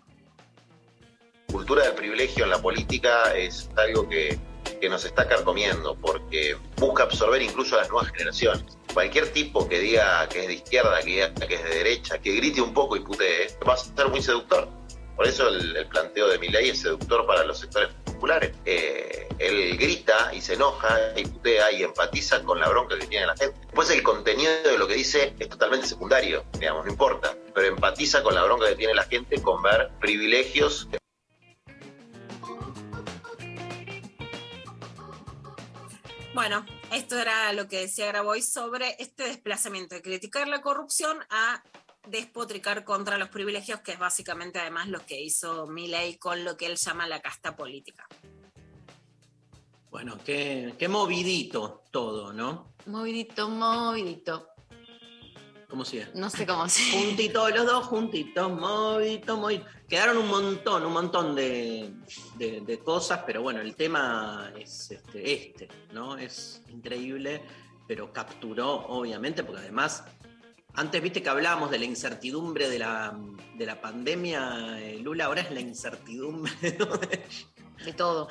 [1.47, 4.39] Cultura del privilegio en la política es algo que
[4.81, 8.65] que nos está carcomiendo, porque busca absorber incluso a las nuevas generaciones.
[8.95, 12.75] Cualquier tipo que diga que es de izquierda, que es de derecha, que grite un
[12.75, 14.69] poco y putee, va a ser muy seductor.
[15.17, 18.53] Por eso el, planteo de mi ley es seductor para los sectores populares.
[18.65, 23.27] Eh, él grita y se enoja y putea y empatiza con la bronca que tiene
[23.27, 23.59] la gente.
[23.63, 27.37] Después el contenido de lo que dice es totalmente secundario, digamos, no importa.
[27.55, 30.89] Pero empatiza con la bronca que tiene la gente con ver privilegios
[36.35, 41.63] Bueno, esto era lo que decía Grabois sobre este desplazamiento de criticar la corrupción a
[42.09, 46.67] despotricar contra los privilegios, que es básicamente además lo que hizo Milley con lo que
[46.67, 48.07] él llama la casta política.
[49.91, 52.75] Bueno, qué, qué movidito todo, ¿no?
[52.87, 54.52] Movidito, movidito.
[55.73, 56.07] ¿Cómo sigue?
[56.15, 57.07] No sé cómo sigue.
[57.07, 59.65] Juntitos los dos, juntitos, movidito, movidito.
[59.89, 61.95] Quedaron un montón, un montón de,
[62.85, 66.19] cosas, pero bueno, el tema es este, este, ¿no?
[66.19, 67.41] Es increíble,
[67.89, 70.05] pero capturó, obviamente, porque además
[70.75, 73.19] antes viste que hablábamos de la incertidumbre de la,
[73.57, 78.29] de la pandemia, eh, Lula, ahora es la incertidumbre de todo.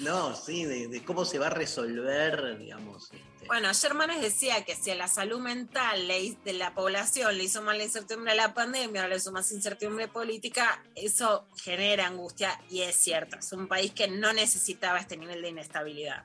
[0.00, 3.04] no, sí, de, cómo se va a resolver, digamos.
[3.04, 3.33] Este.
[3.46, 7.78] Bueno, Germanes decía que si a la salud mental de la población le hizo mal
[7.78, 12.82] la incertidumbre a la pandemia, ahora le hizo más incertidumbre política, eso genera angustia y
[12.82, 13.36] es cierto.
[13.38, 16.24] Es un país que no necesitaba este nivel de inestabilidad.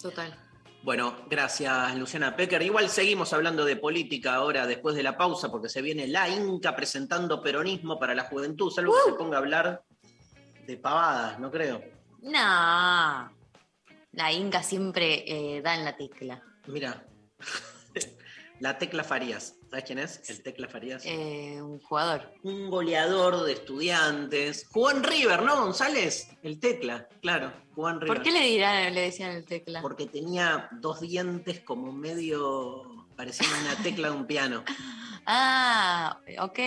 [0.00, 0.34] Total.
[0.82, 2.62] Bueno, gracias Luciana Pecker.
[2.62, 6.74] Igual seguimos hablando de política ahora después de la pausa porque se viene la Inca
[6.74, 9.82] presentando peronismo para la juventud, salvo que se ponga a hablar
[10.66, 11.82] de pavadas, no creo.
[12.22, 13.39] No.
[14.12, 16.42] La Inca siempre eh, da en la tecla.
[16.66, 17.06] Mira,
[18.60, 19.56] la Tecla Farías.
[19.70, 20.28] ¿Sabes quién es?
[20.28, 21.02] El Tecla Farías.
[21.06, 22.32] Eh, un jugador.
[22.42, 24.66] Un goleador de estudiantes.
[24.72, 26.28] Juan River, ¿no, González?
[26.42, 27.52] El Tecla, claro.
[27.74, 28.16] Juan River.
[28.16, 29.80] ¿Por qué le, dirán, le decían el Tecla?
[29.80, 33.06] Porque tenía dos dientes como medio.
[33.16, 34.64] parecían una tecla de un piano.
[35.26, 36.58] ah, ok.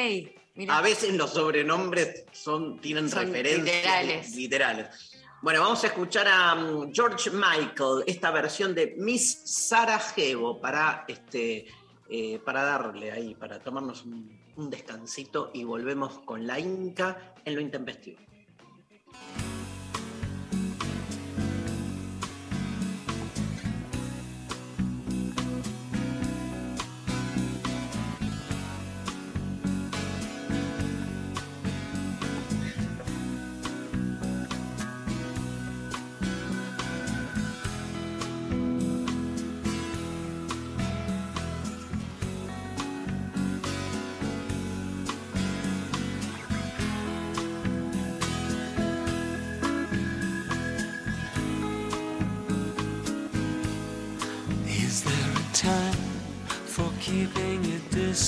[0.69, 5.12] A veces los sobrenombres son, tienen referencias literales.
[5.43, 11.65] Bueno, vamos a escuchar a um, George Michael, esta versión de Miss Sarajevo, para, este,
[12.09, 17.59] eh, para darle ahí, para tomarnos un descansito y volvemos con la Inca en lo
[17.59, 18.19] intempestivo.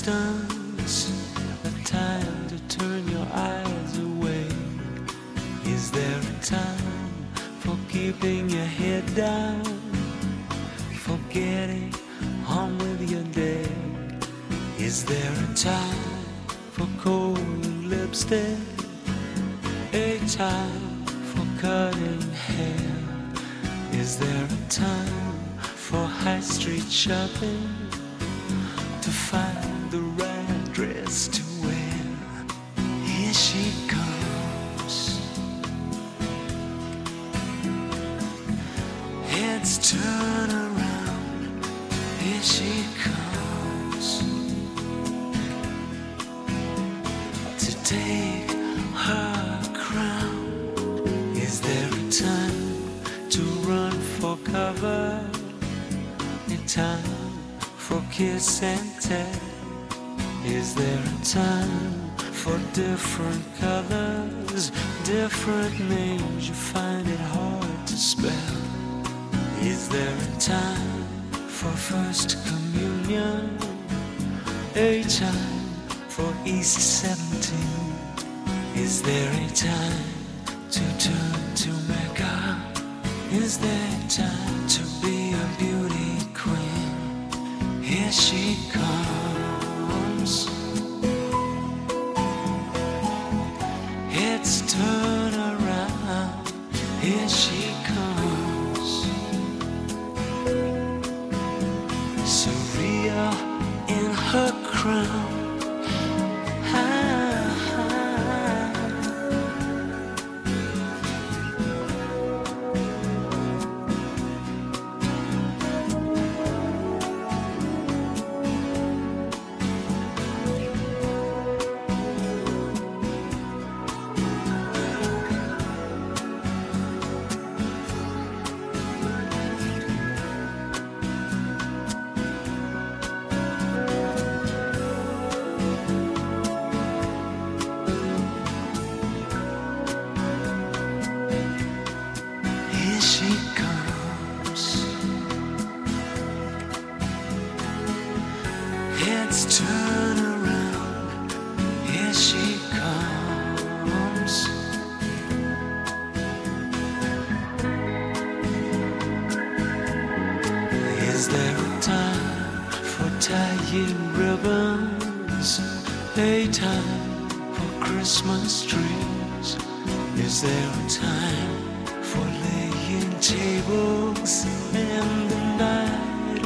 [0.05, 1.11] Distance?
[1.63, 4.47] A time to turn your eyes away?
[5.65, 7.25] Is there a time
[7.59, 9.63] for keeping your head down?
[10.99, 11.93] For getting
[12.47, 13.67] on with your day?
[14.77, 16.11] Is there a time
[16.71, 18.57] for cold lipstick?
[19.93, 22.91] A time for cutting hair?
[23.91, 27.84] Is there a time for high street shopping?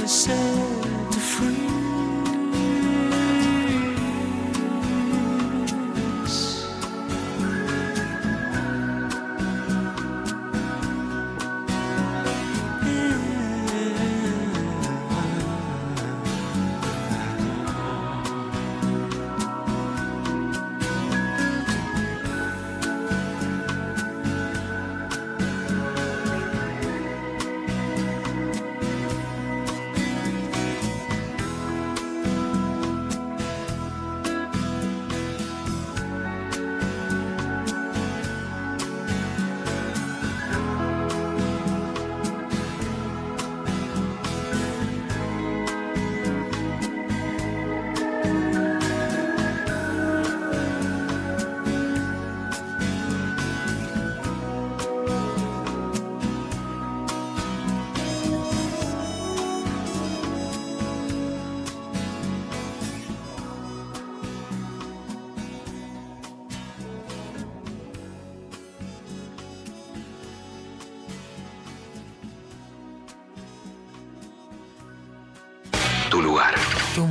[0.09, 0.58] say.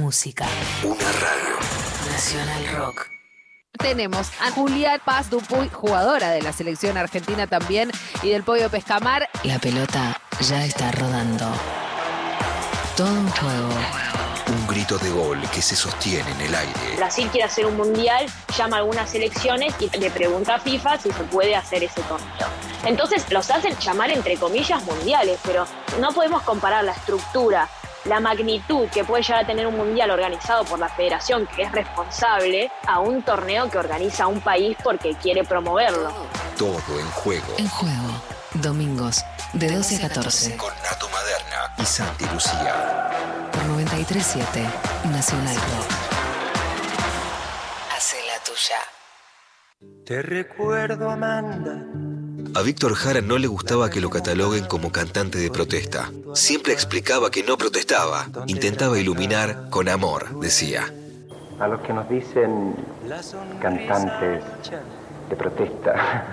[0.08, 0.46] Música.
[0.84, 1.54] Una radio.
[2.10, 3.10] Nacional Rock.
[3.78, 7.90] Tenemos a Julián Paz Dupuy, jugadora de la selección argentina también
[8.22, 9.28] y del Pollo Pescamar.
[9.44, 11.44] La pelota ya está rodando.
[12.96, 13.68] Todo un juego.
[14.46, 16.96] Un grito de gol que se sostiene en el aire.
[16.96, 18.24] Brasil quiere hacer un mundial,
[18.56, 22.48] llama a algunas selecciones y le pregunta a FIFA si se puede hacer ese torneo.
[22.86, 25.66] Entonces los hacen llamar entre comillas mundiales, pero
[26.00, 27.68] no podemos comparar la estructura,
[28.08, 31.72] la magnitud que puede llegar a tener un mundial organizado por la federación que es
[31.72, 36.10] responsable a un torneo que organiza un país porque quiere promoverlo.
[36.56, 37.54] Todo en juego.
[37.58, 38.08] En juego.
[38.54, 40.56] Domingos, de 12 a 14.
[40.56, 43.50] Con Nato Maderna y Santi Lucía.
[43.52, 44.64] Por 937
[45.12, 45.90] Nacional Rock.
[47.94, 50.04] Hace la tuya.
[50.06, 52.07] Te recuerdo, Amanda.
[52.54, 56.10] A Víctor Jara no le gustaba que lo cataloguen como cantante de protesta.
[56.34, 58.26] Siempre explicaba que no protestaba.
[58.46, 60.92] Intentaba iluminar con amor, decía.
[61.58, 62.74] A los que nos dicen
[63.60, 64.42] cantantes
[65.28, 66.26] de protesta,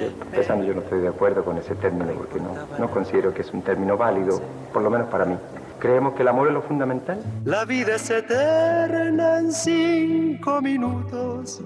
[0.24, 3.50] empezando yo no estoy de acuerdo con ese término porque no, no considero que es
[3.52, 4.40] un término válido,
[4.72, 5.36] por lo menos para mí.
[5.78, 7.22] Creemos que el amor es lo fundamental.
[7.44, 11.62] La vida es eterna en cinco minutos.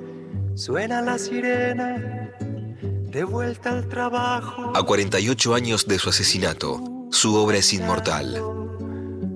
[0.54, 2.30] Suena la sirena,
[3.14, 4.72] de vuelta al trabajo.
[4.76, 6.82] A 48 años de su asesinato,
[7.12, 8.34] su obra es inmortal.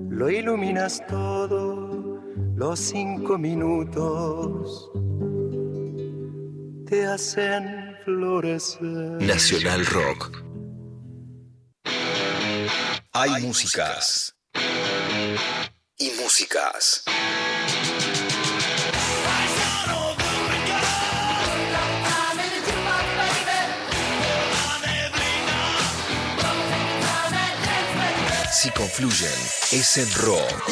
[0.09, 2.21] Lo iluminas todo,
[2.57, 4.91] los cinco minutos
[6.87, 9.21] te hacen florecer.
[9.21, 10.43] Nacional Rock.
[13.13, 14.35] Hay músicas.
[15.97, 17.05] Y músicas.
[28.61, 29.31] Si confluyen,
[29.71, 30.69] es en rock.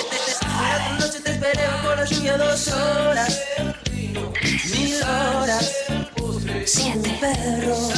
[0.99, 3.41] Noche te esperé bajo la lluvia dos horas,
[3.93, 5.73] mil horas,
[6.65, 7.93] siete perros.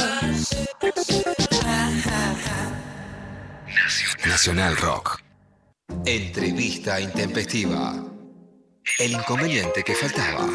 [4.28, 5.20] Nacional Rock.
[6.06, 7.96] Entrevista intempestiva.
[9.00, 10.46] El inconveniente que faltaba.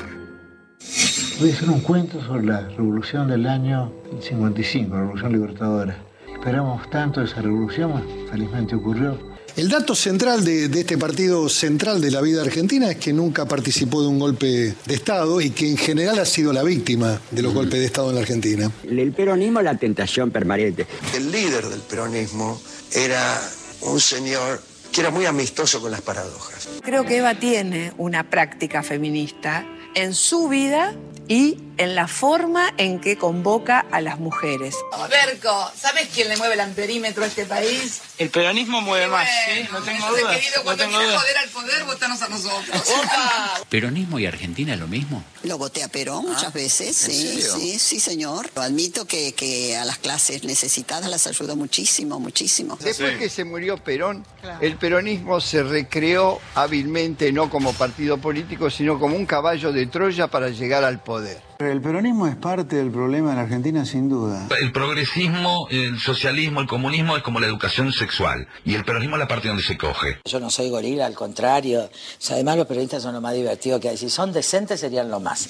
[1.42, 3.92] Voy a hacer un cuento sobre la revolución del año
[4.22, 6.15] 55, la revolución libertadora.
[6.46, 9.18] Esperamos tanto esa revolución, felizmente ocurrió.
[9.56, 13.48] El dato central de, de, este partido central de la vida argentina es que nunca
[13.48, 17.42] participó de un golpe de Estado y que en general ha sido la víctima de
[17.42, 18.72] los golpes de Estado en la Argentina.
[18.84, 20.86] El peronismo es la tentación permanente.
[21.16, 22.62] El líder del peronismo
[22.94, 23.42] era
[23.82, 24.62] un señor
[24.92, 26.70] que era muy amistoso con las paradojas.
[26.84, 29.66] Creo que Eva tiene una práctica feminista
[29.96, 30.94] en su vida
[31.28, 34.76] y en la forma en que convoca a las mujeres.
[35.10, 38.02] Berco, ¿sabes quién le mueve el amperímetro a este país?
[38.18, 41.22] El peronismo mueve más, sí, no tengo querido, no cuando tengo dudas.
[41.22, 42.84] joder al poder, votanos a nosotros.
[43.70, 45.22] ¿Peronismo y Argentina es lo mismo?
[45.44, 48.50] Lo voté a Perón muchas veces, ¿en sí, sí, sí, señor.
[48.56, 52.78] Lo admito que, que a las clases necesitadas las ayudó muchísimo, muchísimo.
[52.82, 54.26] Después que se murió Perón,
[54.62, 60.28] el peronismo se recreó hábilmente no como partido político, sino como un caballo de Troya
[60.28, 61.42] para llegar al poder.
[61.58, 64.48] El peronismo es parte del problema en Argentina, sin duda.
[64.60, 69.20] El progresismo, el socialismo, el comunismo es como la educación sexual y el peronismo es
[69.22, 70.20] la parte donde se coge.
[70.26, 71.84] Yo no soy gorila, al contrario.
[71.86, 73.98] O sea, además los periodistas son lo más divertido que hay.
[73.98, 75.48] Si son decentes serían lo más.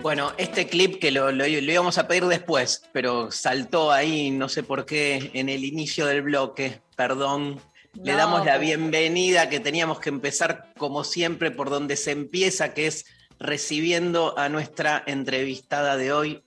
[0.00, 4.48] Bueno, este clip que lo, lo- lo íbamos a pedir después, pero saltó ahí, no
[4.48, 6.80] sé por qué, en el inicio del bloque.
[6.96, 7.60] Perdón.
[7.94, 12.86] Le damos la bienvenida, que teníamos que empezar como siempre por donde se empieza, que
[12.86, 13.06] es
[13.38, 16.44] recibiendo a nuestra entrevistada de hoy,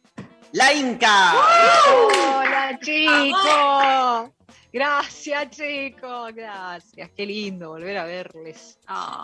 [0.52, 1.34] la Inca.
[1.34, 4.32] Hola chicos.
[4.74, 7.10] Gracias chicos, gracias.
[7.16, 8.80] Qué lindo volver a verles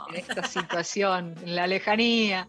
[0.10, 2.48] en esta situación, en la lejanía,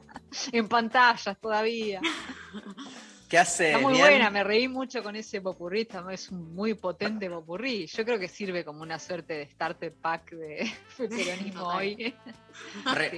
[0.50, 2.00] en pantallas todavía.
[3.28, 3.66] ¿Qué hace?
[3.72, 7.86] Está muy buena, me reí mucho con ese popurrí, también es un muy potente popurrí.
[7.86, 12.14] Yo creo que sirve como una suerte de starter pack de peronismo hoy.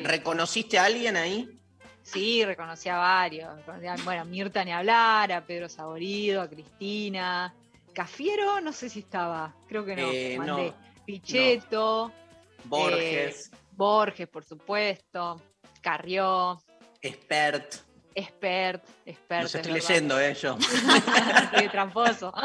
[0.02, 1.56] ¿Reconociste a alguien ahí?
[2.02, 3.48] Sí, reconocí a varios.
[4.04, 7.54] bueno, a Mirta ni hablar, a Pedro Saborido, a Cristina.
[7.92, 10.08] Cafiero, no sé si estaba, creo que no.
[10.10, 10.68] Eh, mandé.
[10.70, 10.74] no,
[11.04, 12.12] Pichetto.
[12.64, 13.50] Borges.
[13.52, 15.40] eh, Borges, por supuesto.
[15.80, 16.60] Carrió.
[17.00, 17.76] Expert.
[18.14, 19.42] Expert, expert.
[19.42, 20.56] Los es estoy leyendo, eh, yo.
[21.58, 22.32] Sí, tramposo.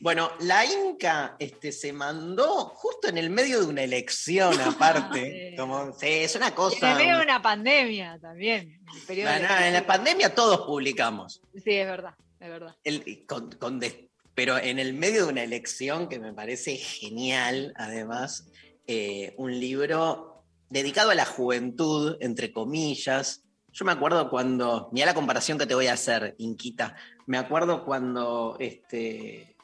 [0.00, 5.54] Bueno, la Inca este, se mandó justo en el medio de una elección, aparte.
[5.58, 6.92] Como, sí, es una cosa.
[6.92, 8.80] en medio de una pandemia también.
[8.90, 11.40] en el periodo No, no, de- en la pandemia todos publicamos.
[11.54, 12.76] Sí, es verdad, es verdad.
[12.84, 13.96] El- con- con des-
[14.34, 18.46] pero en el medio de una elección que me parece genial, además,
[18.86, 23.42] eh, un libro dedicado a la juventud, entre comillas.
[23.72, 27.84] Yo me acuerdo cuando, mira la comparación que te voy a hacer, Inquita, me acuerdo
[27.84, 29.56] cuando este,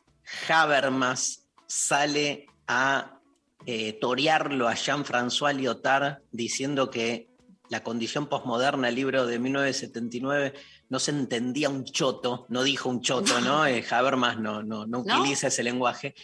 [0.49, 3.19] Habermas sale a
[3.65, 7.29] eh, torearlo a Jean-François Lyotard diciendo que
[7.69, 10.55] la condición posmoderna, el libro de 1979,
[10.89, 13.67] no se entendía un choto, no dijo un choto, ¿no?
[13.67, 15.19] Eh, Habermas no, no, no ¿No?
[15.19, 16.15] utiliza ese lenguaje.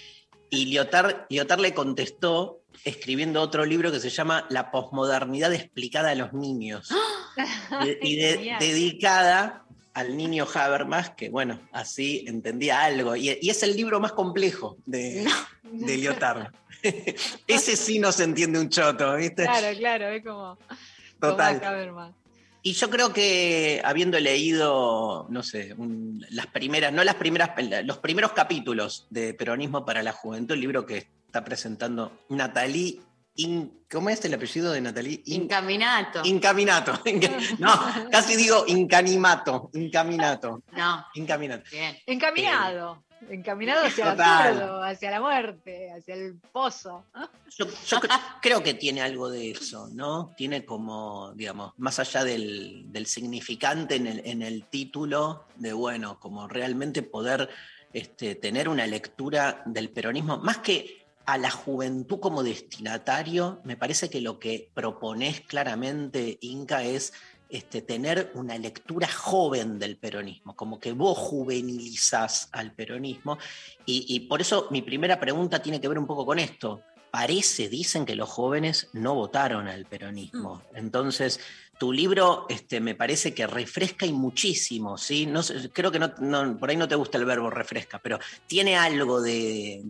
[0.50, 6.14] Y Lyotard, Lyotard le contestó escribiendo otro libro que se llama La posmodernidad explicada a
[6.14, 6.88] los niños.
[7.84, 13.14] De- y de- dedicada al niño Habermas, que bueno, así entendía algo.
[13.16, 15.26] Y, es el libro más complejo de,
[15.62, 16.52] de Lyotard.
[17.46, 19.44] Ese sí no se entiende un choto, ¿viste?
[19.44, 20.58] Claro, claro, es como.
[21.20, 22.14] Total.
[22.64, 25.74] Y yo creo que habiendo leído, no sé,
[26.30, 27.50] las primeras, no las primeras,
[27.84, 33.00] los primeros capítulos de Peronismo para la Juventud, el libro que está presentando Natalie
[33.90, 35.22] ¿Cómo es el apellido de Natalie?
[35.24, 36.20] Incaminato.
[36.24, 36.92] Incaminato.
[37.58, 37.72] No,
[38.10, 39.70] casi digo incanimato.
[39.72, 40.62] Incaminato.
[40.72, 41.06] No.
[41.14, 41.64] Incaminato.
[41.70, 41.96] Bien.
[42.06, 43.04] Encaminado.
[43.30, 47.06] Encaminado hacia el absurdo, hacia la muerte, hacia el pozo.
[47.56, 47.66] Yo,
[48.42, 50.34] creo que tiene algo de eso, ¿no?
[50.36, 56.48] Tiene como, digamos, más allá del, significante en el, en el, título, de bueno, como
[56.48, 57.48] realmente poder
[57.92, 64.10] este, tener una lectura del peronismo, más que a la juventud como destinatario, me parece
[64.10, 67.12] que lo que propones claramente, Inca, es
[67.48, 73.38] este, tener una lectura joven del peronismo, como que vos juvenilizás al peronismo.
[73.84, 76.82] Y, y, por eso mi primera pregunta tiene que ver un poco con esto.
[77.12, 80.62] Parece, dicen que los jóvenes no votaron al peronismo.
[80.72, 80.76] Mm.
[80.78, 81.40] Entonces,
[81.78, 85.26] tu libro este, me parece que refresca y muchísimo, ¿sí?
[85.26, 85.42] No,
[85.74, 89.82] creo que no, por ahí no te gusta el verbo refresca, pero tiene algo de,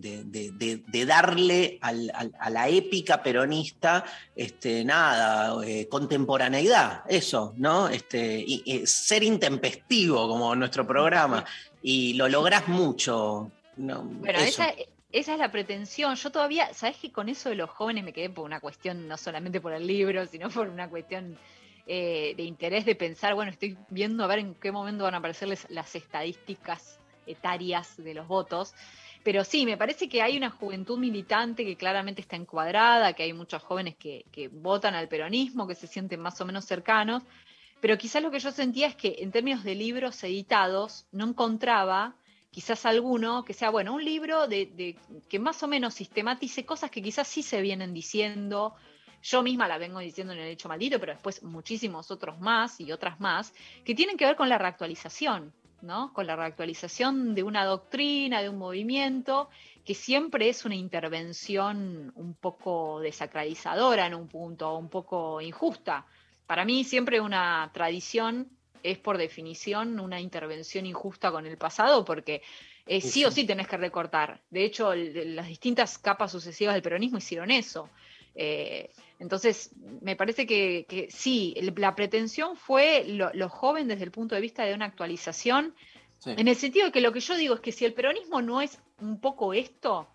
[1.07, 4.03] darle a la épica peronista,
[4.35, 7.87] este, nada, eh, contemporaneidad, eso, ¿no?
[7.87, 11.45] Este, y, ser intempestivo como nuestro programa,
[11.81, 13.49] y lo lográs mucho.
[13.77, 14.73] bueno, esa,
[15.13, 16.15] esa es la pretensión.
[16.15, 19.15] Yo todavía, ¿sabes que con eso de los jóvenes me quedé por una cuestión, no
[19.15, 21.37] solamente por el libro, sino por una cuestión
[21.85, 25.17] eh, de interés de pensar, bueno, estoy viendo a ver en qué momento van a
[25.17, 28.73] aparecerles las estadísticas etarias de los votos.
[29.23, 33.33] Pero sí, me parece que hay una juventud militante que claramente está encuadrada, que hay
[33.33, 37.23] muchos jóvenes que, votan al peronismo, que se sienten más o menos cercanos.
[37.79, 42.15] Pero quizás lo que yo sentía es que en términos de libros editados no encontraba
[42.53, 44.95] quizás alguno que sea, bueno, un libro de,
[45.27, 48.75] que más o menos sistematice cosas que quizás sí se vienen diciendo
[49.23, 52.91] yo misma la vengo diciendo en el hecho maldito, pero después muchísimos otros más y
[52.91, 53.53] otras más,
[53.85, 56.11] que tienen que ver con la reactualización, ¿no?
[56.13, 59.49] Con la reactualización de una doctrina, de un movimiento,
[59.85, 66.05] que siempre es una intervención un poco desacralizadora en un punto, un poco injusta.
[66.45, 68.49] Para mí siempre una tradición
[68.83, 72.41] es por definición una intervención injusta con el pasado porque
[72.85, 74.41] eh, sí o sí tenés que recortar.
[74.49, 77.89] De hecho, las distintas capas sucesivas del peronismo hicieron eso.
[78.35, 84.41] Eh, entonces, me parece que, sí, la pretensión fue lo, joven desde el punto de
[84.41, 85.73] vista de una actualización,
[86.25, 88.61] en el sentido de que lo que yo digo es que si el peronismo no
[88.61, 90.07] es un poco esto,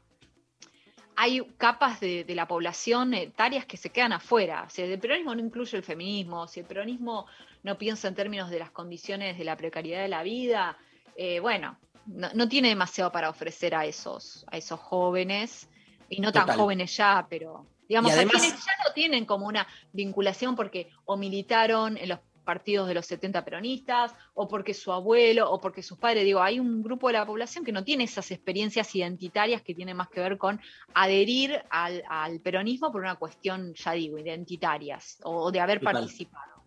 [1.17, 4.69] hay capas de, la población etarias que se quedan afuera.
[4.71, 7.27] Si el peronismo no incluye el feminismo, si el peronismo
[7.63, 10.77] no piensa en términos de las condiciones de la precariedad de la vida,
[11.17, 15.69] eh, bueno, no, tiene demasiado para ofrecer a esos, a esos jóvenes,
[16.09, 20.55] y no tan jóvenes ya, pero Digamos, además, quienes ya no tienen como una vinculación
[20.55, 25.61] porque o militaron en los partidos de los 70 peronistas, o porque su abuelo, o
[25.61, 28.95] porque sus padres, digo, hay un grupo de la población que no tiene esas experiencias
[28.95, 30.59] identitarias que tienen más que ver con
[30.95, 36.58] adherir al, peronismo por una cuestión, ya digo, identitarias, o de haber participado.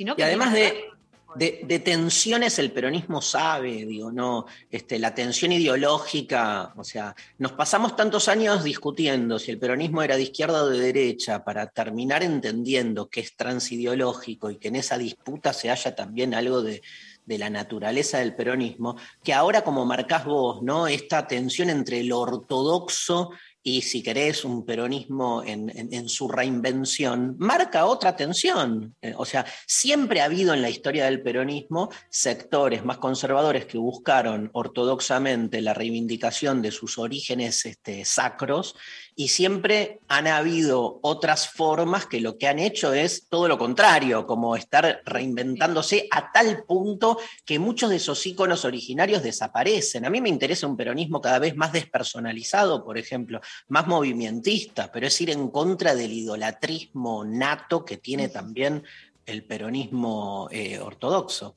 [0.00, 0.88] Sino que y además de,
[1.36, 7.96] de, tensiones el peronismo sabe, digo, no, este, la tensión ideológica, o sea, nos pasamos
[7.96, 13.10] tantos años discutiendo si el peronismo era de izquierda o de derecha para terminar entendiendo
[13.10, 16.80] que es transideológico y que en esa disputa se haya también algo de,
[17.26, 20.86] de la naturaleza del peronismo, que ahora como marcás vos, ¿no?
[20.86, 23.32] Esta tensión entre lo ortodoxo
[23.62, 28.94] y si querés un peronismo en, su reinvención, marca otra tensión.
[29.02, 33.76] Eh, o sea, siempre ha habido en la historia del peronismo sectores más conservadores que
[33.76, 38.76] buscaron ortodoxamente la reivindicación de sus orígenes este, sacros
[39.16, 44.26] y siempre han habido otras formas que lo que han hecho es todo lo contrario,
[44.26, 50.04] como estar reinventándose a tal punto que muchos de esos íconos originarios desaparecen.
[50.04, 55.06] A mí me interesa un peronismo cada vez más despersonalizado, por ejemplo, más movimentista, pero
[55.06, 58.84] es ir en contra del idolatrismo nato que tiene también
[59.26, 61.54] el peronismo eh, ortodoxo.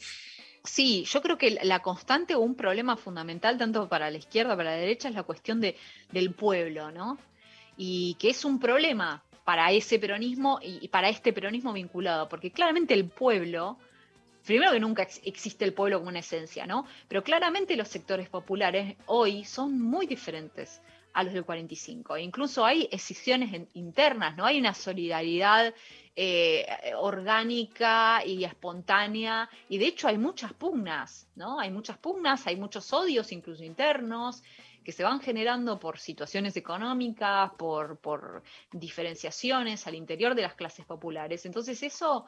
[0.64, 4.60] Sí, yo creo que la constante o un problema fundamental tanto para la izquierda como
[4.60, 5.76] para la derecha es la cuestión de,
[6.12, 7.18] del pueblo, ¿no?
[7.78, 12.94] Y que es un problema para ese peronismo y para este peronismo vinculado, porque claramente
[12.94, 13.78] el pueblo,
[14.46, 16.86] primero que nunca existe el pueblo como una esencia, ¿no?
[17.08, 20.82] Pero claramente los sectores populares hoy son muy diferentes
[21.14, 22.16] a los del 45.
[22.16, 24.46] E incluso hay excisiones internas, ¿no?
[24.46, 25.74] Hay una solidaridad
[26.16, 26.66] eh,
[26.98, 29.50] orgánica y espontánea.
[29.70, 31.60] Y de hecho hay muchas pugnas, ¿no?
[31.60, 34.44] Hay muchas pugnas, hay muchos odios incluso internos
[34.84, 41.46] que se van generando por situaciones económicas, por, diferenciaciones al interior de las clases populares.
[41.46, 42.26] Entonces eso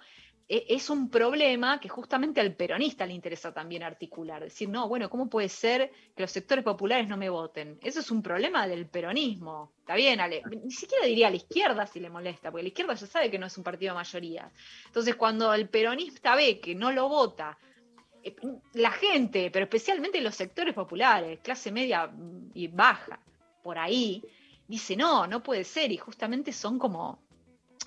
[0.47, 4.43] e, es un problema que justamente al peronista le interesa también articular.
[4.43, 7.79] Decir, no, bueno, ¿cómo puede ser que los sectores populares no me voten?
[7.83, 9.73] Eso es un problema del peronismo.
[9.79, 10.19] Está bien,
[10.63, 13.39] ni siquiera diría a la izquierda si le molesta, porque la izquierda ya sabe que
[13.39, 14.51] no es un partido de mayoría.
[14.87, 17.57] Entonces, cuando el peronista ve que no lo vota
[18.73, 22.11] la gente, pero especialmente los sectores populares, clase media
[22.53, 23.19] y baja,
[23.63, 24.23] por ahí,
[24.67, 27.19] dice, no, no puede ser, y justamente son como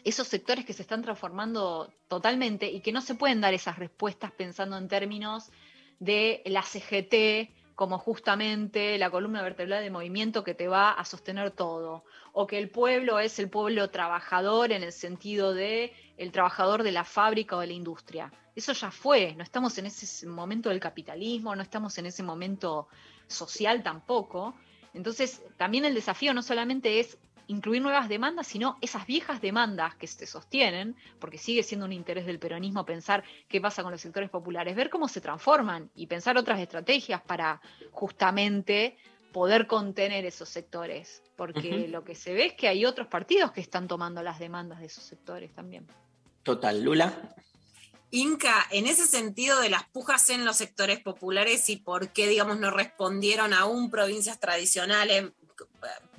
[0.04, 4.32] esos sectores que se están transformando totalmente y que no se pueden dar esas respuestas
[4.32, 5.50] pensando en términos
[5.98, 11.52] de la CGT como justamente la columna vertebral de movimiento que te va a sostener
[11.52, 12.02] todo,
[12.32, 16.90] o que el pueblo es el pueblo trabajador en el sentido de el trabajador de
[16.90, 18.32] la fábrica o de la industria.
[18.58, 22.88] Eso ya fue, no estamos en ese momento del capitalismo, no estamos en ese momento
[23.28, 24.52] social tampoco.
[24.94, 30.08] Entonces, también el desafío no solamente es incluir nuevas demandas, sino esas viejas demandas que
[30.08, 34.28] se sostienen, porque sigue siendo un interés del peronismo pensar qué pasa con los sectores
[34.28, 37.60] populares, ver cómo se transforman y pensar otras estrategias para
[37.92, 38.98] justamente
[39.32, 43.60] poder contener esos sectores, porque lo que se ve es que hay otros partidos que
[43.60, 45.86] están tomando las demandas de esos sectores también.
[46.42, 47.36] Total, Lula.
[48.10, 52.58] Inca, en ese sentido de las pujas en los sectores populares y por qué, digamos,
[52.58, 55.32] no respondieron aún provincias tradicionales,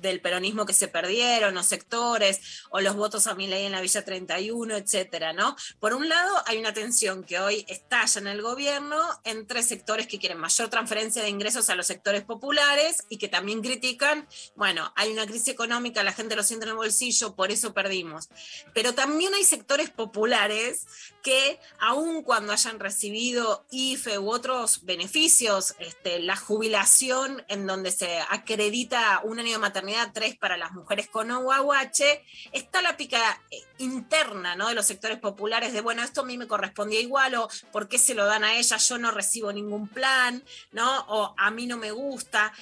[0.00, 3.80] del peronismo que se perdieron, los sectores, o los votos a mi ley en la
[3.80, 5.56] Villa 31, etcétera, ¿no?
[5.78, 10.18] Por un lado, hay una tensión que hoy estalla en el gobierno entre sectores que
[10.18, 14.26] quieren mayor transferencia de ingresos a los sectores populares y que también critican,
[14.56, 18.28] bueno, hay una crisis económica, la gente lo siente en el bolsillo, por eso perdimos.
[18.72, 20.86] Pero también hay sectores populares
[21.22, 28.20] que, aun cuando hayan recibido IFE u otros beneficios, este, la jubilación en donde se
[28.28, 32.22] acredita un de maternidad, tres para las mujeres con OAH,
[32.52, 33.40] está la pica
[33.78, 34.68] interna ¿no?
[34.68, 37.98] de los sectores populares de, bueno, esto a mí me correspondía igual, o ¿por qué
[37.98, 38.76] se lo dan a ella?
[38.76, 41.00] Yo no recibo ningún plan, ¿no?
[41.08, 42.52] O a mí no me gusta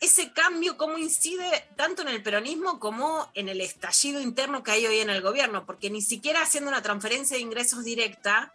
[0.00, 4.86] ese cambio, cómo incide tanto en el peronismo como en el estallido interno que hay
[4.86, 8.50] hoy en el gobierno, porque ni siquiera haciendo una transferencia de ingresos directa,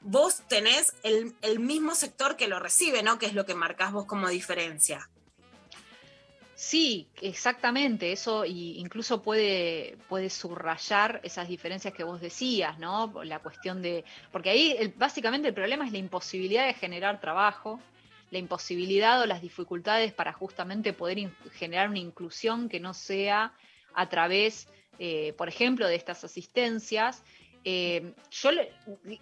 [0.00, 3.18] vos tenés el, el mismo sector que lo recibe, ¿no?
[3.18, 5.08] Que es lo que marcás vos como diferencia.
[6.60, 13.12] Sí, exactamente, eso incluso puede, puede subrayar esas diferencias que vos decías, ¿no?
[13.22, 17.78] La cuestión de, porque ahí básicamente el problema es la imposibilidad de generar trabajo,
[18.32, 23.52] la imposibilidad o las dificultades para justamente poder generar una inclusión que no sea
[23.94, 24.66] a través,
[24.98, 27.22] eh, por ejemplo, de estas asistencias.
[27.62, 28.50] Eh, yo,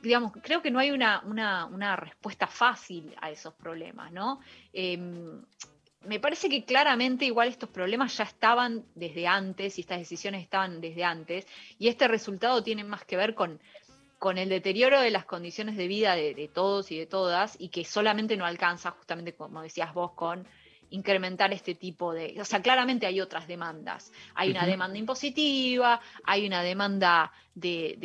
[0.00, 4.40] digamos, creo que no hay una, una, respuesta fácil a esos problemas, ¿no?
[4.72, 5.42] Em,
[6.06, 10.80] me parece que claramente igual estos problemas ya estaban desde antes y estas decisiones estaban
[10.80, 11.46] desde antes
[11.78, 13.60] y este resultado tiene más que ver con,
[14.18, 17.84] con el deterioro de las condiciones de vida de, todos y de todas y que
[17.84, 20.46] solamente no alcanza justamente como decías vos con
[20.90, 22.36] incrementar este tipo de...
[22.40, 24.12] O sea, claramente hay otras demandas.
[24.34, 27.98] Hay una demanda impositiva, hay una demanda de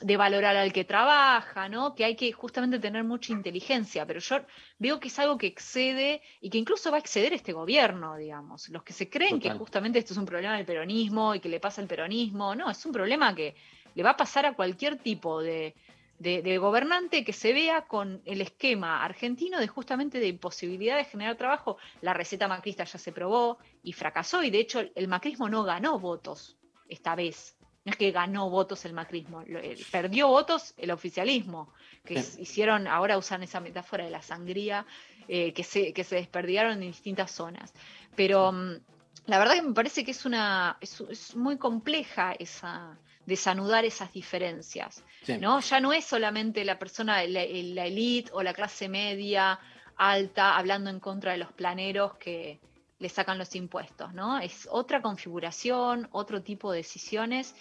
[0.00, 1.94] de valorar al que trabaja, ¿no?
[1.94, 4.40] Que hay que justamente tener mucha inteligencia, pero yo
[4.78, 8.68] veo que es algo que excede y que incluso va a exceder este gobierno, digamos.
[8.68, 11.60] Los que se creen que justamente esto es un problema del peronismo y que le
[11.60, 13.54] pasa al peronismo, no, es un problema que
[13.94, 15.74] le va a pasar a cualquier tipo de,
[16.18, 21.36] de, gobernante que se vea con el esquema argentino de justamente de imposibilidad de generar
[21.36, 21.78] trabajo.
[22.00, 25.98] La receta macrista ya se probó y fracasó y de hecho el macrismo no ganó
[25.98, 26.56] votos
[26.88, 27.56] esta vez
[27.86, 31.72] no es que ganó votos el macrismo, eh, perdió votos el oficialismo,
[32.04, 34.84] que hicieron, ahora usan esa metáfora de la sangría,
[35.28, 37.72] eh, que, se, que se desperdiaron en distintas zonas.
[38.16, 38.80] Pero mm,
[39.26, 45.04] la verdad que me parece que es una es, muy compleja esa desanudar esas diferencias.
[45.40, 45.60] ¿no?
[45.60, 49.58] Ya no es solamente la persona, la, la elite o la clase media
[49.96, 52.60] alta hablando en contra de los planeros que,
[52.98, 54.38] le sacan los impuestos, ¿no?
[54.38, 57.54] Es otra configuración, otro tipo de decisiones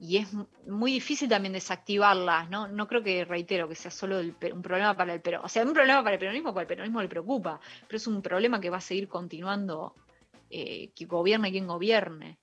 [0.00, 0.28] y es
[0.66, 2.66] muy difícil también desactivarlas, ¿no?
[2.68, 5.74] No creo que, reitero, que sea solo un problema para el peronismo, o sea, un
[5.74, 8.78] problema para el peronismo porque el peronismo le preocupa, pero es un problema que va
[8.78, 9.94] a seguir continuando,
[10.48, 12.38] eh, que gobierne quien gobierne.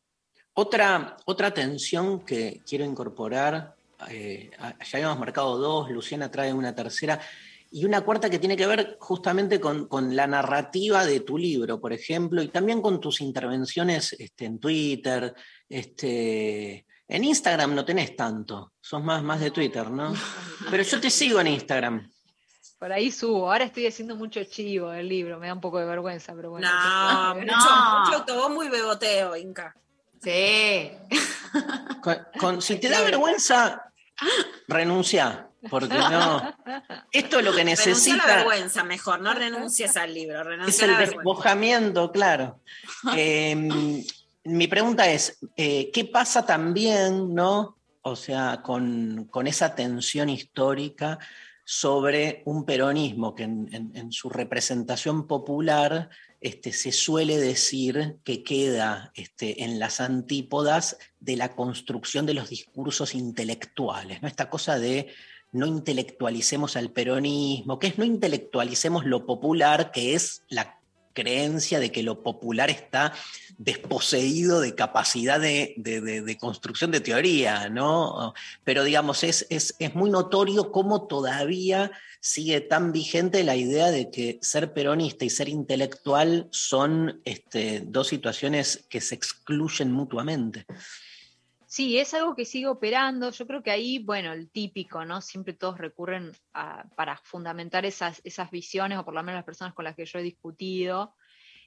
[0.59, 3.75] Otra, otra tensión que quiero incorporar,
[4.09, 7.21] eh, ya habíamos marcado dos, Luciana trae una tercera,
[7.69, 11.93] y una cuarta que tiene que ver justamente con, la narrativa de tu libro, por
[11.93, 15.31] ejemplo, y también con tus intervenciones este, en Twitter,
[15.69, 20.11] este, En Instagram no tenés tanto, sos más, más de Twitter, ¿no?
[20.71, 22.11] Pero yo te sigo en Instagram.
[22.79, 23.51] Por ahí subo.
[23.51, 26.67] Ahora estoy haciendo mucho chivo del libro, me da un poco de vergüenza, pero bueno.
[26.67, 27.41] No, no.
[27.41, 29.75] mucho, mucho autobombo y beboteo, Inca.
[30.23, 30.91] Sí.
[32.01, 33.91] Con- con- si te da vergüenza,
[34.67, 36.55] renuncia, porque no.
[37.11, 38.25] Esto es lo que Renuncia a la necesita.
[38.37, 39.21] vergüenza, mejor.
[39.21, 41.17] No renuncies al libro, Es renuncia a el la vergüenza.
[41.23, 42.59] despojamiento, claro.
[43.15, 44.03] Eh,
[44.43, 47.77] mi pregunta es, eh, ¿qué pasa también, no?
[48.01, 51.19] O sea, con, con esa tensión histórica
[51.69, 59.65] sobre un peronismo que en, su representación popular este, se suele decir que queda este,
[59.65, 64.29] en las antípodas de la construcción de los discursos intelectuales, ¿no?
[64.29, 65.07] Esta cosa de
[65.51, 70.76] no intelectualicemos al peronismo, que es no intelectualicemos lo popular, que es la
[71.17, 73.11] creencia de que lo popular está
[73.57, 78.35] desposeído de capacidad de, construcción de teoría, ¿no?
[78.63, 84.11] Pero digamos, es, es, es muy notorio cómo todavía sigue tan vigente la idea de
[84.11, 90.67] que ser peronista y ser intelectual son este, dos situaciones que se excluyen mutuamente.
[91.69, 93.29] Sí, es algo que sigue operando.
[93.29, 95.19] Yo creo que ahí, bueno, el típico, ¿no?
[95.19, 96.31] Siempre todos recurren
[96.95, 100.17] para fundamentar esas, esas visiones, o por lo menos las personas con las que yo
[100.19, 101.13] he discutido.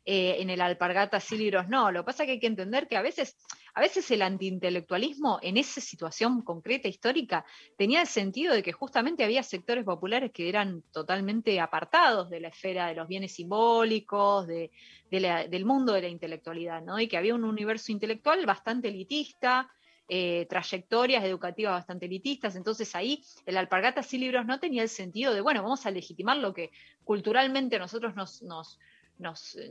[0.07, 1.93] Eh, en el alpargata sí, libros no.
[1.93, 3.37] Lo que pasa es que hay que entender que a veces,
[3.75, 7.45] a veces el antiintelectualismo en esa situación concreta histórica
[7.77, 12.49] tenía el sentido de que justamente había sectores populares que eran totalmente apartados de la
[12.49, 14.71] esfera de los bienes simbólicos, de,
[15.11, 16.99] del mundo de la intelectualidad, ¿no?
[16.99, 19.71] Y que había un universo intelectual bastante elitista,
[20.12, 25.32] eh, trayectorias educativas bastante elitistas, entonces ahí el alpargata sí libros no tenía el sentido
[25.32, 26.73] de, bueno, vamos a legitimar lo que
[27.05, 29.70] culturalmente nosotros nos, eh,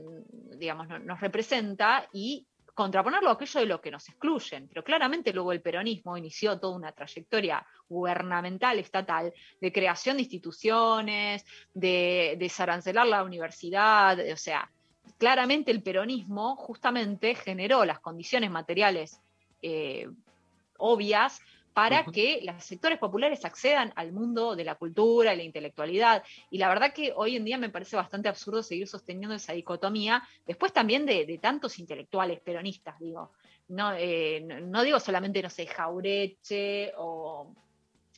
[0.56, 0.88] digamos,
[1.20, 4.70] representa y contraponerlo a aquello de lo que nos excluyen.
[4.70, 11.45] Pero claramente luego el peronismo inició toda una trayectoria gubernamental, estatal, de creación de instituciones,
[11.74, 14.72] de desarancelar la universidad, o sea,
[15.18, 19.20] claramente el peronismo justamente generó las condiciones materiales
[19.61, 20.07] eh,
[20.80, 21.40] obvias
[21.74, 26.24] para que los sectores populares accedan al mundo de la cultura y la intelectualidad.
[26.50, 30.22] Y la verdad que hoy en día me parece bastante absurdo seguir sosteniendo esa dicotomía,
[30.46, 33.32] después también de, de tantos intelectuales peronistas, digo.
[33.70, 37.54] No, eh, no, no digo solamente, no sé, Jaureche o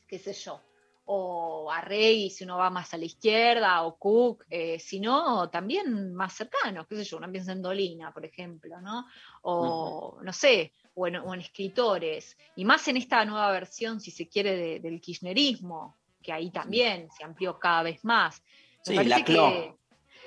[0.07, 0.61] qué sé yo,
[1.05, 6.33] o Arrey si uno va más a la izquierda, o Cook, eh, sino también más
[6.33, 9.05] cercanos, qué sé yo, uno piensa en Dolina, por ejemplo, ¿no?
[9.41, 14.11] O, no sé, o en, o en escritores, y más en esta nueva versión, si
[14.11, 18.41] se quiere, de- del kirchnerismo, que ahí también se amplió cada vez más.
[18.87, 19.51] Me Sí, la CLO.
[19.51, 19.75] que-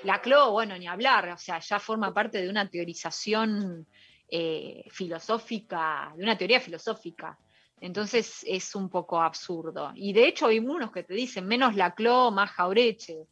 [0.03, 3.87] la CLO, bueno, ni hablar, o sea, ya forma parte de una teorización
[4.27, 7.37] eh, filosófica, de una teoría filosófica.
[7.79, 9.91] Entonces es un poco absurdo.
[9.95, 13.27] Y de hecho hay unos que te dicen menos la CLO, más Jaureche.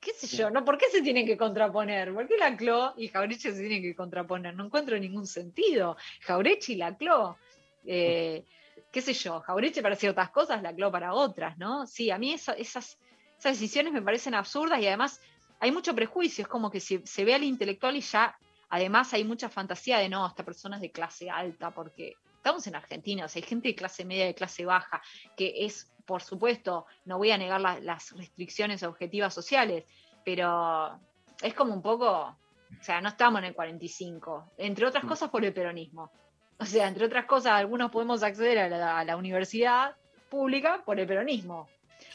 [0.00, 0.50] ¿Qué sé yo?
[0.50, 0.64] ¿no?
[0.64, 2.12] ¿Por qué se tienen que contraponer?
[2.14, 4.54] ¿Por qué la CLO y Jaureche se tienen que contraponer?
[4.54, 5.96] No encuentro ningún sentido.
[6.22, 7.36] Jaureche y la CLO.
[7.86, 8.44] eh,
[8.92, 11.86] qué sé yo, Jaureche para ciertas cosas, la CLO para otras, ¿no?
[11.86, 12.98] Sí, a mí esa- esas,
[13.38, 15.20] esas decisiones me parecen absurdas y además
[15.60, 18.36] hay mucho prejuicio, es como que se, se ve al intelectual y ya,
[18.68, 22.76] además hay mucha fantasía de no, esta persona es de clase alta, porque estamos en
[22.76, 25.02] Argentina, o sea, hay gente de clase media, de clase baja,
[25.36, 29.84] que es, por supuesto, no voy a negar la- las restricciones objetivas sociales,
[30.24, 30.98] pero
[31.42, 35.44] es como un poco, o sea, no estamos en el 45, entre otras cosas por
[35.44, 36.10] el peronismo.
[36.58, 39.94] O sea, entre otras cosas, algunos podemos acceder a la, a la universidad
[40.30, 41.68] pública por el peronismo.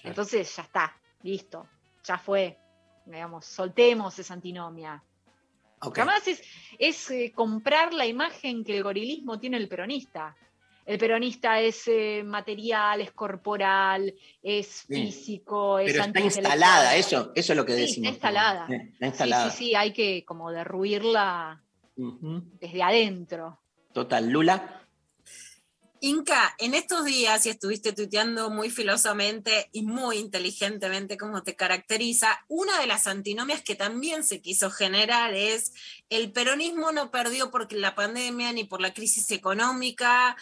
[0.03, 1.67] Entonces, ya está, listo,
[2.03, 2.57] ya fue.
[3.05, 5.03] Digamos, soltemos esa antinomia.
[5.79, 6.41] Porque Además es,
[6.79, 10.35] es eh, comprar la imagen que el gorilismo tiene el peronista.
[10.85, 14.93] El peronista es eh, material, es corporal, es Sí.
[15.05, 18.11] físico, es Pero está instalada, eso, eso es lo que Sí, decimos.
[18.13, 18.67] está instalada.
[18.67, 19.49] Sí, Está Sí, instalada.
[19.51, 21.63] sí, sí, hay que como derruirla
[21.95, 23.61] desde adentro.
[23.93, 24.82] Total, Lula.
[26.05, 32.43] Inca, en estos días, y estuviste tuiteando muy filosamente y muy inteligentemente como te caracteriza,
[32.49, 35.71] una de las antinomias que también se quiso generar es
[36.09, 40.35] el peronismo no perdió porque la pandemia, ni por la crisis económica,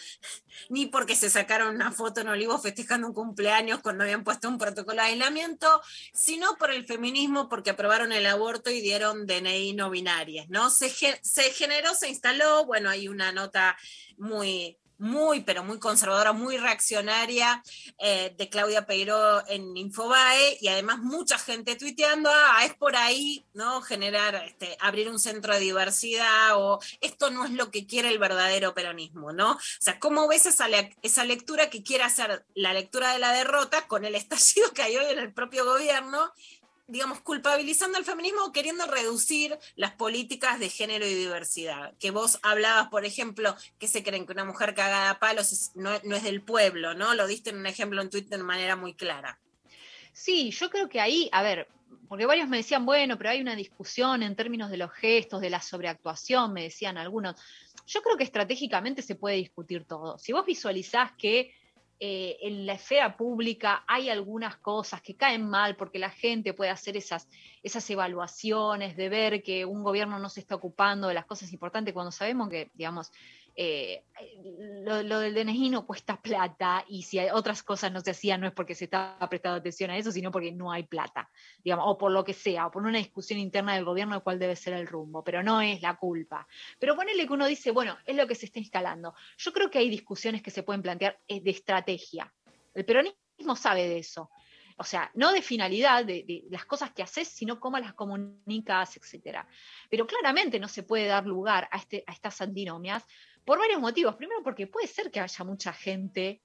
[0.68, 4.58] ni porque se sacaron una foto en Olivo festejando un cumpleaños cuando habían puesto un
[4.58, 5.80] protocolo de aislamiento,
[6.12, 10.70] sino por el feminismo porque aprobaron el aborto y dieron DNI no binarias, ¿no?
[10.70, 13.76] Se generó, se instaló, bueno, hay una nota
[14.18, 17.60] muy muy, pero muy conservadora, muy reaccionaria
[17.98, 23.44] eh, de Claudia Peiró en Infobae y además mucha gente tuiteando, ah, es por ahí,
[23.52, 23.82] ¿no?
[23.82, 28.20] Generar, este, abrir un centro de diversidad o esto no es lo que quiere el
[28.20, 29.54] verdadero peronismo, ¿no?
[29.54, 30.68] O sea, ¿cómo ves esa,
[31.02, 34.96] esa lectura que quiere hacer la lectura de la derrota con el estallido que hay
[34.96, 36.32] hoy en el propio gobierno
[36.92, 41.94] digamos, culpabilizando al feminismo o queriendo reducir las políticas de género y diversidad.
[41.98, 45.94] Que vos hablabas, por ejemplo, que se creen que una mujer cagada a palos no,
[45.94, 47.14] es del pueblo, ¿no?
[47.14, 49.40] Lo diste en un ejemplo en Twitter de manera muy clara.
[50.12, 51.66] Sí, yo creo que ahí, a ver,
[52.08, 55.48] porque varios me decían, bueno, pero hay una discusión en términos de los gestos, de
[55.48, 57.36] la sobreactuación, me decían algunos.
[57.86, 60.18] Yo creo que estratégicamente se puede discutir todo.
[60.18, 61.54] Si vos visualizás que
[62.04, 66.72] eh, en la esfera pública hay algunas cosas que caen mal porque la gente puede
[66.72, 67.28] hacer esas,
[67.62, 71.94] esas evaluaciones de ver que un gobierno no se está ocupando de las cosas importantes
[71.94, 73.12] cuando sabemos que, digamos,
[73.54, 74.04] eh,
[74.84, 78.46] lo, del DNI no cuesta plata y si hay otras cosas no se hacían no
[78.46, 81.30] es porque se estaba prestando atención a eso, sino porque no hay plata,
[81.62, 84.38] digamos, o por lo que sea, o por una discusión interna del gobierno de cuál
[84.38, 86.46] debe ser el rumbo, pero no es la culpa.
[86.78, 89.14] Pero ponele que uno dice, bueno, es lo que se está instalando.
[89.36, 92.32] Yo creo que hay discusiones que se pueden plantear eh, de estrategia.
[92.74, 94.30] El peronismo sabe de eso.
[94.78, 99.38] O sea, no de finalidad, de, las cosas que haces, sino cómo las comunicas, etc.
[99.90, 103.04] Pero claramente no se puede dar lugar a, este, a estas antinomias
[103.44, 104.16] por varios motivos.
[104.16, 106.42] Primero, porque puede ser que haya mucha gente,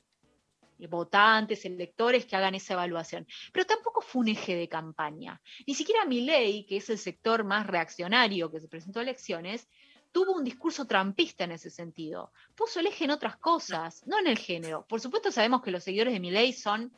[0.79, 3.27] eh, votantes, electores, que hagan esa evaluación.
[3.51, 5.41] Pero tampoco fue un eje de campaña.
[5.65, 9.67] Ni siquiera ley, que es el sector más reaccionario que se presentó a elecciones,
[10.11, 12.31] tuvo un discurso trampista en ese sentido.
[12.55, 14.85] Puso el eje en otras cosas, no en el género.
[14.87, 16.91] Por supuesto sabemos que los seguidores de ley son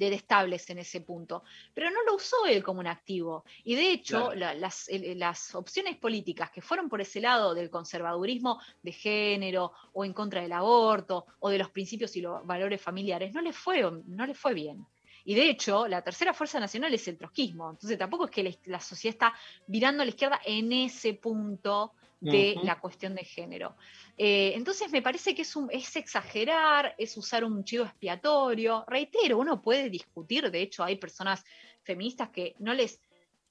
[0.00, 1.44] detestables en ese punto,
[1.74, 3.44] pero no lo usó él como un activo.
[3.64, 8.92] Y de hecho, las, las, opciones políticas que fueron por ese lado del conservadurismo de
[8.92, 13.42] género o en contra del aborto o de los principios y los valores familiares, no
[13.42, 14.86] le fue, no le fue bien.
[15.24, 17.70] Y de hecho, la tercera fuerza nacional es el trotskismo.
[17.70, 19.34] Entonces tampoco es que la sociedad está
[19.66, 23.76] virando a la izquierda en ese punto de la cuestión de género.
[24.16, 28.84] Eh, entonces me parece que es, un, es exagerar, es usar un chivo expiatorio.
[28.86, 31.44] Reitero, uno puede discutir, de hecho hay personas
[31.82, 33.00] feministas que no les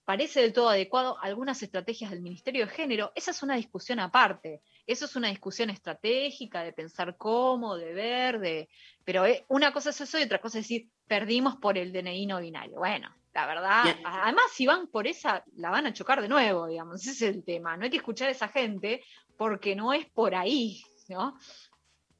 [0.06, 4.62] parece del todo adecuado algunas estrategias del Ministerio de Género, esa es una discusión aparte.
[4.88, 8.70] Eso es una discusión estratégica de pensar cómo, de ver, de...
[9.06, 12.26] pero eh, una cosa es eso y otra cosa es decir, perdimos por el DNI
[12.26, 12.80] no binario.
[12.80, 17.02] Bueno, la verdad, además si van por esa, la van a chocar de nuevo, digamos,
[17.08, 17.78] ese es el tema.
[17.78, 19.04] No hay que escuchar a esa gente
[19.38, 21.38] porque no es por ahí, ¿no?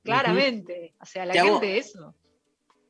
[0.04, 2.16] Claramente, o sea, la gente eso.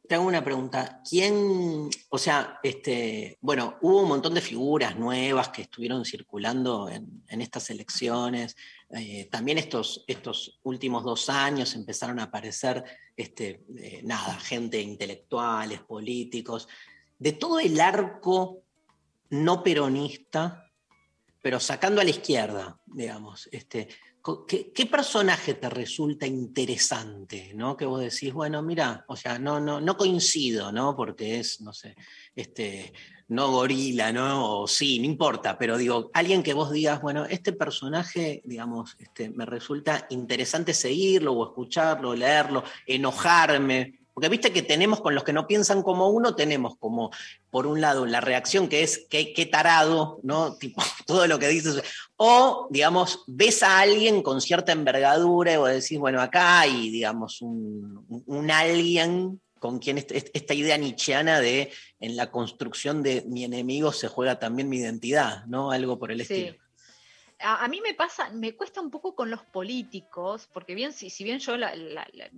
[0.07, 1.03] Te hago una pregunta.
[1.07, 7.41] ¿Quién, o sea, este, bueno, hubo un montón de figuras nuevas que estuvieron circulando en,
[7.41, 8.55] estas elecciones.
[8.89, 12.83] Eh, también estos, estos últimos dos años empezaron a aparecer,
[13.15, 16.67] este, eh, nada, gente intelectuales, políticos,
[17.19, 18.63] de todo el arco
[19.29, 20.65] no peronista,
[21.41, 23.47] pero sacando a la izquierda, digamos.
[23.51, 23.87] Este,
[24.47, 27.51] ¿Qué, personaje te resulta interesante?
[27.55, 27.77] ¿no?
[27.77, 30.95] Que vos decís, bueno, mira, o sea, no, no, no coincido, ¿no?
[30.95, 31.95] Porque es, no sé,
[32.35, 32.93] este,
[33.29, 34.61] no gorila, ¿no?
[34.61, 39.29] O sí, no importa, pero digo, alguien que vos digas, bueno, este personaje, digamos, este,
[39.29, 45.34] me resulta interesante seguirlo o escucharlo, leerlo, enojarme, porque viste que tenemos con los que
[45.34, 47.11] no piensan como uno, tenemos como,
[47.49, 50.56] por un lado, la reacción que es qué, tarado, ¿no?
[50.60, 51.81] Tipo, todo lo que dices.
[52.18, 58.52] O, digamos, ves a alguien con cierta envergadura o decís, bueno, acá hay, digamos, un,
[58.52, 64.40] alguien con quien esta idea nietzscheana de en la construcción de mi enemigo se juega
[64.40, 65.72] también mi identidad, ¿no?
[65.72, 66.56] Algo por el estilo
[67.39, 71.23] a, mí me pasa, me cuesta un poco con los políticos, porque bien, si, si
[71.23, 71.53] bien yo,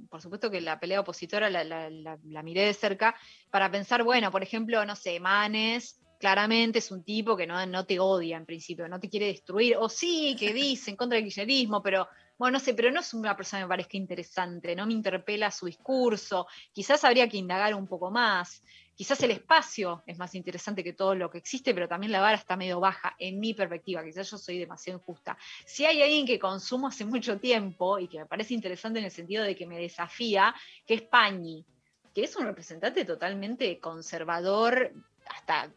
[0.09, 3.15] por supuesto que la pelea opositora la, miré de cerca,
[3.49, 7.85] para pensar, bueno, por ejemplo, no sé, Manes, claramente es un tipo que no, no
[7.85, 11.25] te odia en principio, no te quiere destruir, o sí, que dice en contra del
[11.25, 12.07] kirchnerismo, pero
[12.37, 15.51] bueno, no sé, pero no es una persona que me parezca interesante, no me interpela
[15.51, 18.63] su discurso, quizás habría que indagar un poco más.
[19.01, 22.37] Quizás el espacio es más interesante que todo lo que existe, pero también la vara
[22.37, 24.03] está medio baja, en mi perspectiva.
[24.03, 25.35] Quizás yo soy demasiado injusta.
[25.65, 29.09] Si hay alguien que consumo hace mucho tiempo y que me parece interesante en el
[29.09, 30.53] sentido de que me desafía,
[30.85, 31.65] que es Pañi,
[32.13, 34.93] que es un representante totalmente conservador,
[35.25, 35.73] hasta,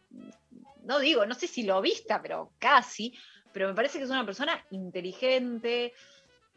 [0.82, 3.14] no digo, no sé si lo vista, pero casi,
[3.54, 5.94] pero me parece que es una persona inteligente,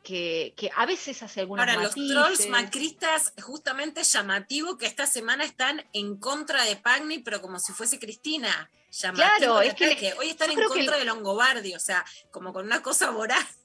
[0.04, 5.84] que, a veces hace algunas Ahora, los trolls macristas, justamente llamativo que esta semana están
[5.94, 8.70] en contra de Pagni, pero como si fuese Cristina.
[8.92, 12.82] Llamativo claro, es que, hoy están en contra de Longobardi, o sea, como con una
[12.82, 13.60] cosa voraz.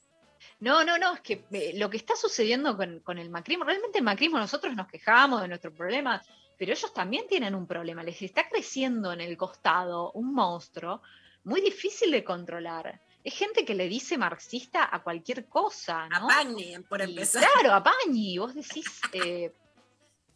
[0.59, 3.97] No, no, no, es que eh, lo que está sucediendo con, con el macrismo, realmente
[3.97, 6.25] el macrismo nosotros nos quejamos de nuestros problemas,
[6.57, 11.01] pero ellos también tienen un problema, les está creciendo en el costado un monstruo
[11.43, 13.01] muy difícil de controlar.
[13.23, 16.25] Es gente que le dice marxista a cualquier cosa, ¿no?
[16.25, 17.43] A Pañi, por Y empezar.
[17.53, 18.37] Claro, a Pañi.
[18.37, 19.51] Vos decís, eh,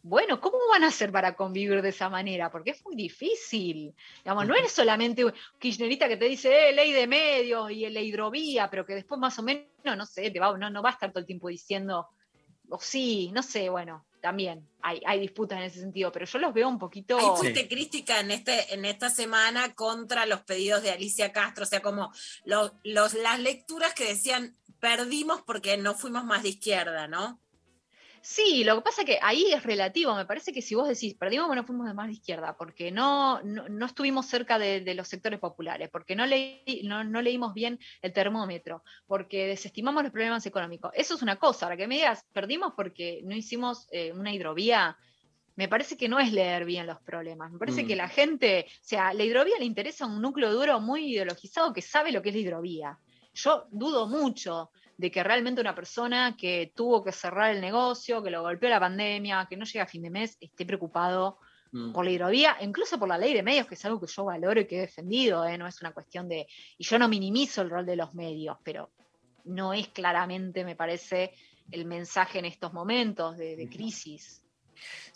[0.02, 2.50] bueno, ¿cómo van a hacer para convivir de esa manera?
[2.50, 3.94] Porque es muy difícil.
[4.24, 8.00] Digamos, no eres solamente un kirchnerista que te dice, eh, ley de medios y la
[8.00, 10.92] hidrovía, pero que después más o menos, no sé, te va, no, no va a
[10.92, 12.08] estar todo el tiempo diciendo,
[12.70, 16.52] o sí, no sé, bueno, también hay, hay disputas en ese sentido, pero yo los
[16.54, 17.18] veo un poquito...
[17.18, 21.66] Hay fuiste crítica en, este, en esta semana contra los pedidos de Alicia Castro, o
[21.66, 22.12] sea, como
[22.44, 27.40] los, los- las lecturas que decían perdimos porque no fuimos más de izquierda, ¿no?
[28.22, 30.14] Sí, lo que pasa es que ahí es relativo.
[30.14, 33.42] Me parece que si vos decís, perdimos, bueno, fuimos de más de izquierda, porque no,
[33.42, 37.54] no, no estuvimos cerca de, de los sectores populares, porque no, leí, no, no leímos
[37.54, 40.92] bien el termómetro, porque desestimamos los problemas económicos.
[40.94, 41.66] Eso es una cosa.
[41.66, 44.96] Ahora que me digas, perdimos porque no hicimos eh, una hidrovía.
[45.56, 47.50] Me parece que no es leer bien los problemas.
[47.50, 47.86] Me parece Mm.
[47.86, 51.82] que la gente, o sea, la hidrovía le interesa un núcleo duro muy ideologizado que
[51.82, 52.98] sabe lo que es la hidrovía.
[53.34, 58.30] Yo dudo mucho de que realmente una persona que tuvo que cerrar el negocio, que
[58.30, 61.38] lo golpeó la pandemia, que no llega a fin de mes, esté preocupado
[61.72, 61.92] Mm.
[61.92, 64.60] por la hidrovía, incluso por la ley de medios, que es algo que yo valoro
[64.60, 65.58] y que he defendido, ¿eh?
[65.58, 66.46] no es una cuestión de...
[66.78, 68.90] Y yo no minimizo el rol de los medios, pero
[69.44, 71.34] no es claramente, me parece,
[71.70, 74.42] el mensaje en estos momentos de, de crisis.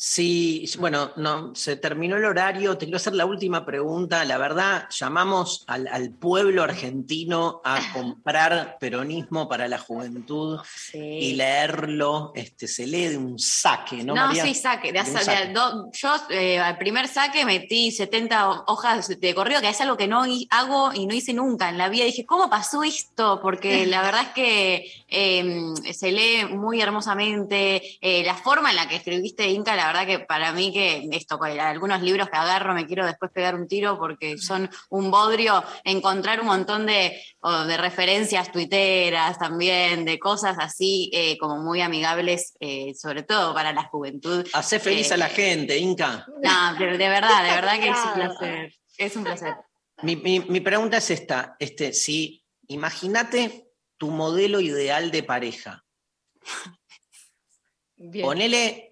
[0.04, 2.76] Sí, bueno, no, se terminó el horario.
[2.76, 4.24] Te quiero hacer la última pregunta.
[4.24, 10.58] La verdad, llamamos al, al pueblo argentino a comprar peronismo para la juventud
[10.92, 12.32] y leerlo.
[12.34, 14.16] Este, se lee de un saque, ¿no?
[14.16, 14.42] No, María?
[14.44, 14.90] sí, saque.
[14.92, 15.46] de De saque.
[15.46, 19.80] de do- yo eh, al primer saque metí 70 ho- hojas de correo, que es
[19.80, 22.06] algo que no hago y no hice nunca en la vida.
[22.06, 23.38] Dije, ¿cómo pasó esto?
[23.40, 27.98] Porque la verdad es que eh, se lee muy hermosamente.
[28.00, 31.38] eh, la forma en la que escribiste Inca, la verdad que para mí que esto,
[31.38, 35.62] con algunos libros que agarro me quiero después pegar un tiro porque son un bodrio.
[35.84, 37.20] Encontrar un montón de,
[37.76, 43.84] referencias tuiteras también, de cosas así eh, como muy amigables, eh, sobre todo para la
[43.84, 44.46] juventud.
[44.52, 46.26] Hacé feliz Eh, a la gente, Inca.
[46.42, 48.74] No, pero de verdad, de verdad que es un placer.
[48.98, 49.54] Es un placer.
[50.02, 53.68] Mi, mi- mi pregunta es esta: este, si imagínate
[53.98, 55.84] tu modelo ideal de pareja.
[57.96, 58.24] Bien.
[58.26, 58.91] Ponele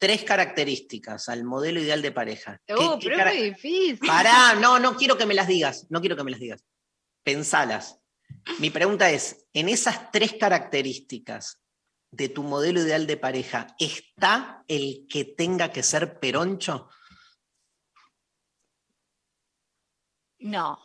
[0.00, 2.58] tres características al modelo ideal de pareja.
[2.66, 3.98] ¿Qué- Oh, qué pero es muy difícil.
[4.08, 6.64] Pará, no, no quiero que me las digas, no quiero que me las digas.
[7.22, 7.98] Pensalas.
[8.58, 11.60] Mi pregunta es, en esas tres características
[12.10, 16.88] de tu modelo ideal de pareja, ¿está el que tenga que ser peroncho?
[20.38, 20.78] No,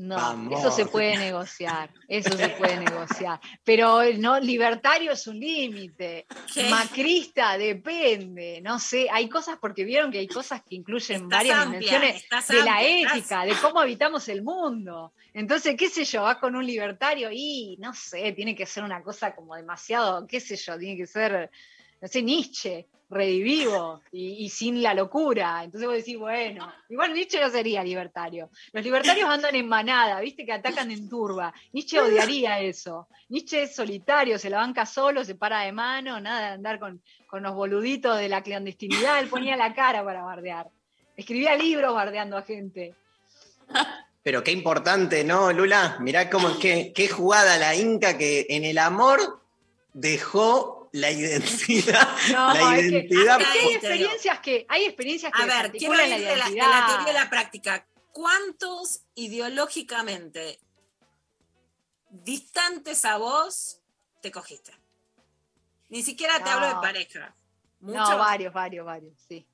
[0.00, 0.58] no, Vamos.
[0.58, 3.38] eso se puede negociar, eso se puede negociar.
[3.62, 6.26] Pero no, libertario es un límite,
[6.70, 11.58] macrista depende, no sé, hay cosas porque vieron que hay cosas que incluyen Estás varias
[11.58, 15.12] amplia, dimensiones de la estás- ética, de cómo habitamos el mundo.
[15.34, 19.02] Entonces, qué sé yo, vas con un libertario y no sé, tiene que ser una
[19.02, 21.50] cosa como demasiado, qué sé yo, tiene que ser,
[22.00, 25.62] no sé, Nietzsche, redivivo y, y sin la locura.
[25.64, 28.50] Entonces vos decís, bueno, igual Nietzsche no sería libertario.
[28.72, 31.52] Los libertarios andan en manada, viste que atacan en turba.
[31.72, 33.08] Nietzsche odiaría eso.
[33.28, 37.02] Nietzsche es solitario, se la banca solo, se para de mano, nada de andar con,
[37.26, 39.18] con los boluditos de la clandestinidad.
[39.18, 40.68] Él ponía la cara para bardear.
[41.16, 42.94] Escribía libros bardeando a gente.
[44.22, 45.96] Pero qué importante, ¿no, Lula?
[46.00, 49.40] Mirá cómo qué, qué jugada la Inca que en el amor
[49.92, 52.08] dejó la identidad.
[52.32, 55.72] No, la es que- identidad es que hay experiencias que, hay experiencias que A ver,
[55.72, 56.86] quiero ir la de la, de la identidad.
[56.96, 57.86] teoría a la práctica.
[58.12, 60.58] ¿Cuántos ideológicamente
[62.10, 63.80] distantes a vos
[64.20, 64.72] te cogiste?
[65.88, 66.80] Ni siquiera te hablo de No.
[66.80, 67.34] pareja.
[67.80, 68.18] No, ¿Muchos?
[68.18, 69.46] varios, varios, varios, sí.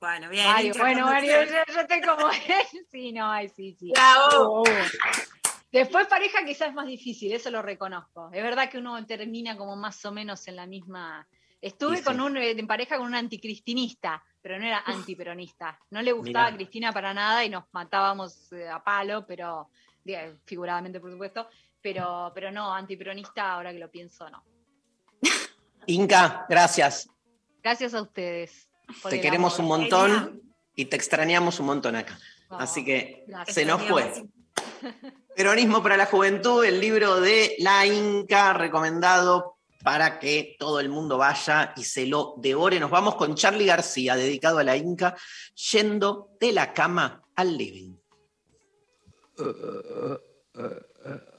[0.00, 0.46] Bueno, bien.
[0.46, 2.30] Varios, bueno, varios, yo, yo estoy como
[2.92, 3.92] sí, no, ay, sí, sí.
[3.92, 4.62] Bravo.
[4.62, 4.64] Hubo.
[5.72, 8.30] Después pareja quizás es más difícil, eso lo reconozco.
[8.30, 11.26] Es verdad que uno termina como más o menos en la misma.
[11.62, 12.04] Estuve sí.
[12.04, 15.78] con un, eh, en pareja con un anticristinista, pero no era antiperonista.
[15.90, 16.56] No le gustaba Mirá.
[16.56, 19.70] Cristina para nada y nos matábamos eh, a palo, pero
[20.04, 21.48] digo, figuradamente por supuesto,
[21.80, 24.44] pero, pero no, antiperonista, ahora que lo pienso, no.
[25.86, 27.08] Inca, gracias.
[27.62, 28.68] Gracias a ustedes.
[29.08, 30.42] Te queremos un montón
[30.74, 32.18] y te extrañamos un montón acá.
[32.50, 33.54] Así que gracias.
[33.54, 34.12] se nos fue.
[35.34, 41.16] Peronismo para la Juventud, el libro de La Inca, recomendado para que todo el mundo
[41.18, 42.78] vaya y se lo devore.
[42.78, 45.16] Nos vamos con Charlie García, dedicado a la Inca,
[45.72, 47.96] yendo de la cama al living.
[49.38, 50.18] uh, uh,
[50.54, 51.31] uh,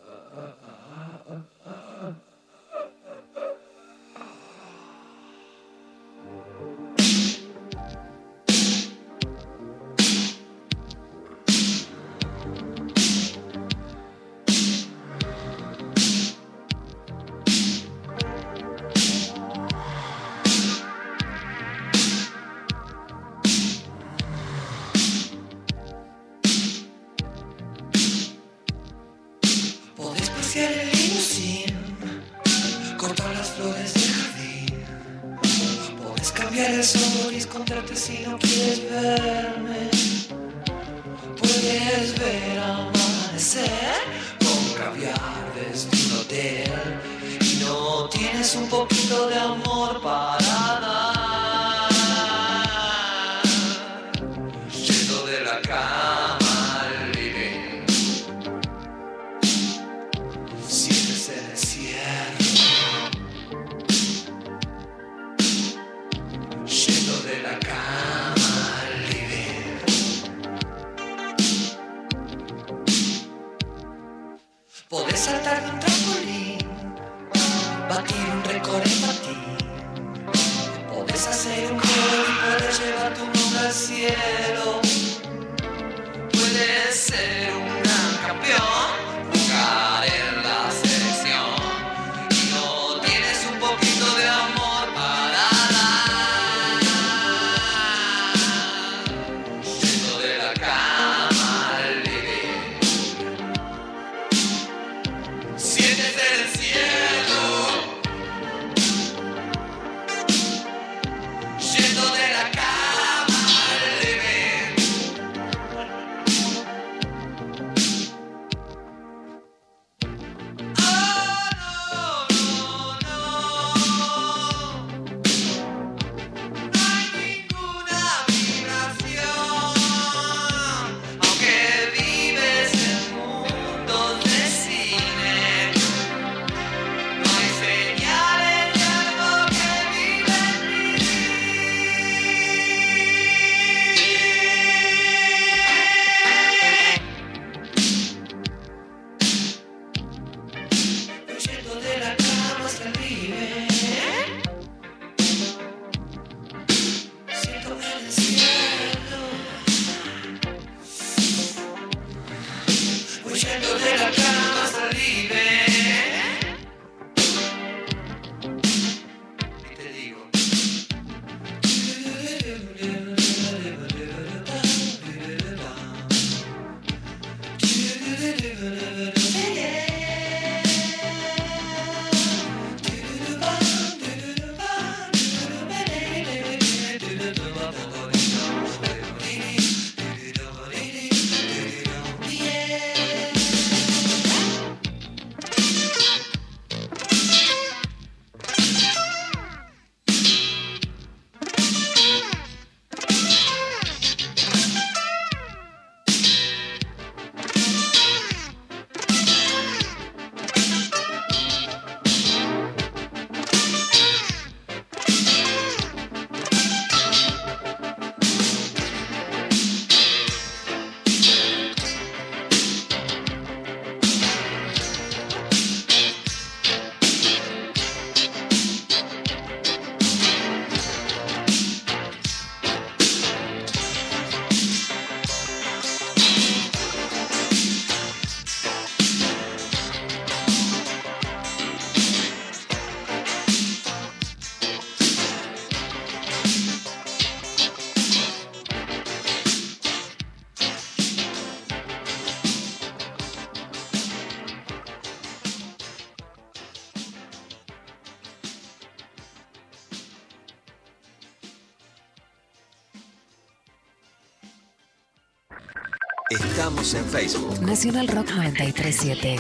[266.83, 267.61] Estamos en Facebook.
[267.61, 269.39] Nacional Rock 937.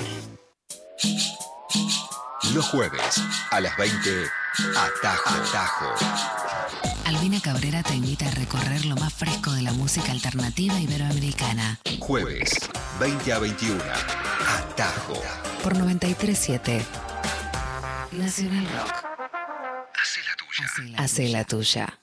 [2.53, 3.21] Los jueves
[3.51, 4.27] a las 20,
[4.77, 5.29] Atajo.
[5.29, 5.93] Atajo.
[7.03, 11.79] Albina Cabrera te invita a recorrer lo más fresco de la música alternativa iberoamericana.
[11.99, 12.49] Jueves,
[13.01, 13.83] 20 a 21,
[14.47, 15.21] Atajo.
[15.61, 16.85] Por 937.
[18.13, 19.03] Nacional Rock.
[20.97, 22.02] Hace la tuya.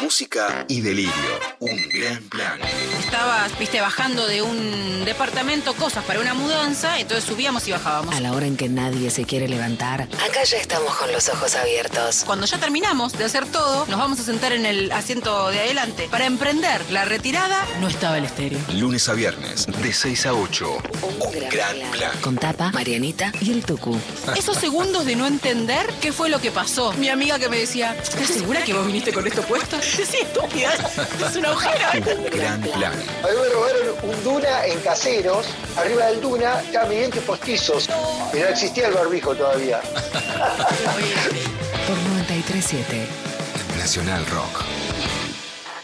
[0.00, 1.12] música y delirio.
[1.60, 2.58] Un gran plan.
[2.98, 8.14] Estabas, viste, bajando de un departamento cosas para una mudanza, entonces subíamos y bajábamos.
[8.14, 11.54] A la hora en que nadie se quiere levantar, acá ya estamos con los ojos
[11.54, 12.24] abiertos.
[12.26, 16.08] Cuando ya terminamos de hacer todo, nos vamos a sentar en el asiento de adelante
[16.10, 17.66] para emprender la retirada.
[17.80, 18.58] No estaba el estéreo.
[18.74, 20.82] Lunes a viernes, de 6 a 8.
[21.20, 22.12] Un gran plan.
[22.20, 23.98] Con Tapa, Marianita y el Tucu.
[24.36, 26.92] Esos segundos de no entender qué fue lo que pasó.
[26.94, 29.78] Mi amiga que me decía, ¿estás segura que vos viniste con esto puesto?
[30.04, 30.72] Sí, estúpida.
[31.26, 32.14] Es un agujero.
[32.16, 32.92] Un gran plan.
[32.92, 35.46] A mí me robaron un Duna en caseros.
[35.76, 37.88] Arriba del Duna estaban mis dientes postizos.
[38.32, 39.80] Y no existía el barbijo todavía.
[41.86, 43.06] Por 937.
[43.76, 44.64] Nacional Rock.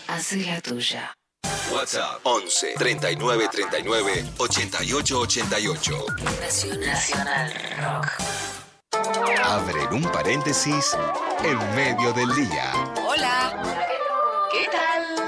[0.08, 1.14] Así la tuya.
[1.72, 6.06] WhatsApp 11 39 39 88 88.
[6.80, 8.49] Nacional Rock.
[9.44, 10.96] Abren un paréntesis
[11.42, 12.72] en medio del día.
[13.06, 13.78] Hola.
[14.52, 15.19] ¿Qué tal?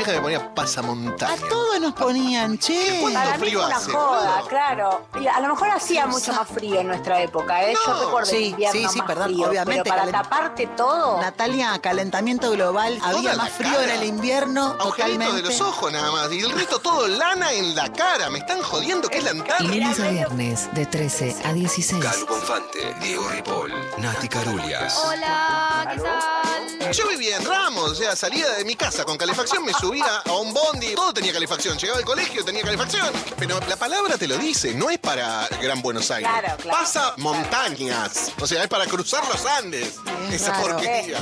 [0.00, 1.36] A vieja me ponía pasamontaña.
[1.48, 2.98] Todos nos ponían, che.
[3.00, 3.90] ¿Cuánto Para mí frío fue una hace?
[3.92, 5.06] joda, claro.
[5.20, 7.74] Y a lo mejor hacía mucho más frío en nuestra época, ¿eh?
[7.86, 8.00] Yo No.
[8.04, 11.20] recuerdo Sí, el invierno sí, sí, más perdón, frío, obviamente, Pero para taparte todo...
[11.20, 13.84] Natalia, calentamiento global, había más frío cara.
[13.84, 15.36] en el invierno, Agujeritos totalmente.
[15.36, 16.32] de los ojos nada más.
[16.32, 18.30] Y el resto todo lana en la cara.
[18.30, 19.64] Me están jodiendo que es la antarra.
[19.64, 22.02] Lunes a viernes, de 13 a 16.
[22.04, 24.98] Calu Bonfante, Diego Ripoll, Nati Carulias.
[25.04, 26.59] Hola, ¿qué tal?
[26.92, 30.32] Yo vivía en Ramos, o sea, salía de mi casa con calefacción, me subía a
[30.32, 31.78] un bondi, todo tenía calefacción.
[31.78, 33.12] Llegaba al colegio, tenía calefacción.
[33.38, 36.28] Pero la palabra te lo dice, no es para Gran Buenos Aires.
[36.30, 36.78] Claro, claro.
[36.78, 38.32] Pasa montañas.
[38.40, 39.96] O sea, es para cruzar los Andes.
[40.32, 40.68] Esa raro.
[40.68, 41.18] porquería.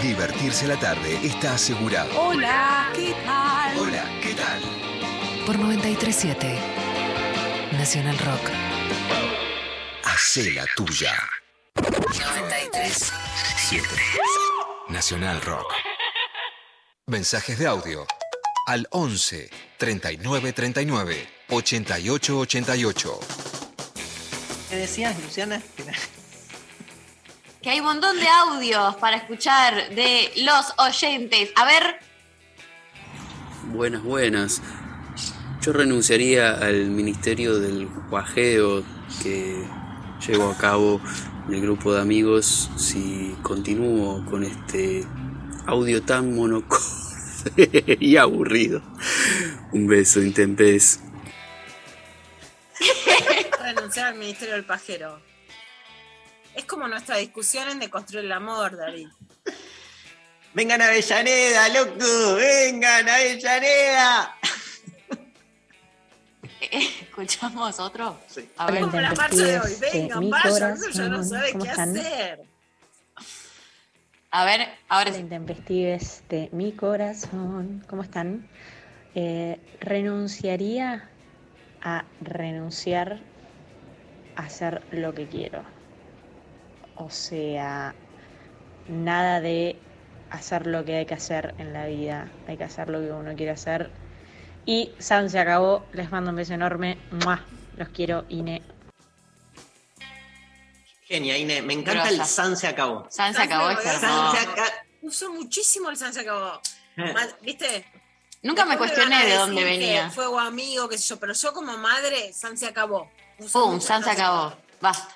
[0.00, 2.10] Divertirse la tarde está asegurado.
[2.20, 3.78] Hola, ¿qué tal?
[3.78, 4.60] Hola, ¿qué tal?
[5.44, 6.58] Por 937.
[7.72, 8.50] Nacional Rock.
[10.04, 11.14] Hacé la tuya.
[11.74, 13.12] 93.
[13.68, 13.88] 7.
[14.90, 15.72] Nacional Rock.
[17.06, 18.06] Mensajes de audio
[18.66, 19.48] al 11
[19.78, 23.20] 39 39 88 88.
[24.68, 25.62] ¿Qué decías, Luciana?
[27.62, 31.50] Que hay un montón de audios para escuchar de los oyentes.
[31.56, 32.00] A ver,
[33.72, 34.62] Buenas, buenas.
[35.62, 38.82] Yo renunciaría al ministerio del guajeo
[39.22, 39.64] que
[40.26, 41.00] llevo a cabo
[41.48, 45.04] el grupo de amigos si continúo con este
[45.66, 46.84] audio tan monocorde
[48.00, 48.82] y aburrido.
[49.72, 51.00] Un beso, Intempes.
[53.62, 55.20] Renunciar al Ministerio del Pajero.
[56.54, 59.08] Es como nuestra discusión en de construir el amor, David.
[60.52, 64.36] Vengan a Avellaneda, loco, vengan a Avellaneda.
[67.02, 68.18] escuchamos otro.
[68.56, 69.02] A Hola, ver.
[69.02, 69.72] la marcha de hoy.
[69.80, 71.96] Vengan, vayan, ya no sabe ¿Cómo qué están?
[71.96, 72.40] hacer.
[74.30, 75.20] A ver, ahora sí.
[75.20, 77.84] Intempestives de mi corazón.
[77.88, 78.48] ¿Cómo están?
[79.14, 81.08] Eh, renunciaría
[81.82, 83.18] a renunciar
[84.36, 85.64] a hacer lo que quiero.
[86.94, 87.94] O sea,
[88.88, 89.76] nada de
[90.30, 92.30] hacer lo que hay que hacer en la vida.
[92.46, 93.90] Hay que hacer lo que uno quiere hacer.
[94.66, 95.86] Y San se acabó.
[95.92, 96.98] Les mando un beso enorme.
[97.10, 97.44] ¡Mua!
[97.76, 98.62] Los quiero, Ine.
[101.06, 102.22] Genia, Ine, me encanta Grosa.
[102.22, 103.06] el San se acabó.
[103.10, 104.32] San se acabó, es San hermoso.
[104.36, 104.68] se acabó.
[105.02, 106.60] Usó muchísimo el San se acabó.
[106.96, 107.14] Eh.
[107.42, 107.86] ¿Viste?
[108.42, 110.10] Nunca me cuestioné de dónde venía.
[110.10, 113.10] Fue o amigo, qué sé yo, pero yo como madre, San se acabó.
[113.52, 114.54] Pum, San se acabó.
[114.80, 115.14] Basta.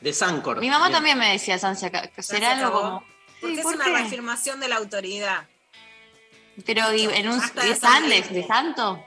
[0.00, 0.60] De Sancor.
[0.60, 0.96] Mi mamá Bien.
[0.96, 2.06] también me decía San se acabó.
[2.20, 3.04] ¿Será se algo como.?
[3.40, 3.90] Porque Sí, es ¿por una qué?
[3.92, 5.46] reafirmación de la autoridad.
[6.64, 7.40] Pero en un.
[7.40, 9.04] ¿De de santo?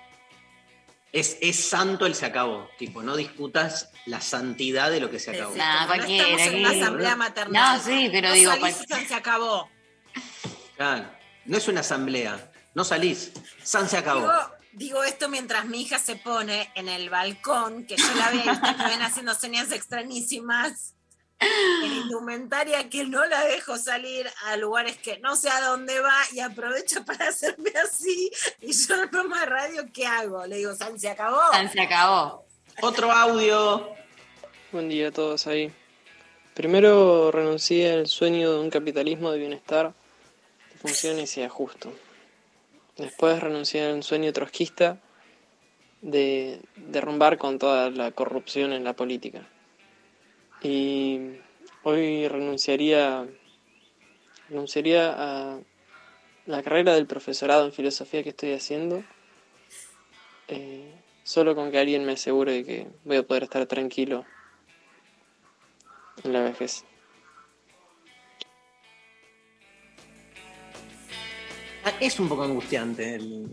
[1.14, 2.69] Es, es santo el se acabó.
[2.78, 5.56] Tipo, no discutas la santidad de lo que se acabó.
[5.56, 7.78] Nah, no cualquiera, estamos en una asamblea maternal.
[7.78, 9.69] No, sí, pero No digo, salís cual- y San se acabó.
[10.76, 11.10] Claro.
[11.45, 12.52] No es una asamblea.
[12.76, 13.32] No salís.
[13.64, 14.19] San se acabó.
[14.22, 14.34] Digo,
[14.74, 18.49] digo esto mientras mi hija se pone en el balcón, que yo la veo y
[18.49, 20.94] ustedes me ven haciendo señas extrañísimas.
[21.39, 26.18] En indumentaria que no la dejo salir a lugares que no sé a dónde va
[26.34, 28.31] y aprovecha para hacerme así.
[28.61, 30.45] Y yo en el programa de radio, ¿qué hago?
[30.47, 31.39] Le digo, San, se acabó.
[31.51, 32.45] San se acabó.
[32.81, 33.88] Otro audio.
[34.72, 35.72] Buen día a todos ahí.
[36.55, 39.93] Primero renuncié al sueño de un capitalismo de bienestar
[40.72, 41.93] que funcione y sea justo.
[42.97, 44.97] Después renuncié a un sueño trotskista
[46.01, 49.47] de derrumbar con toda la corrupción en la política.
[50.62, 51.40] Y
[51.84, 53.28] hoy renunciaría,
[54.50, 55.60] renunciaría a
[56.46, 59.04] la carrera del profesorado en filosofía que estoy haciendo,
[60.48, 60.94] eh,
[61.24, 64.26] solo con que alguien me asegure de que voy a poder estar tranquilo
[66.24, 66.84] en la vejez.
[71.84, 73.50] Ah, Es un poco angustiante el,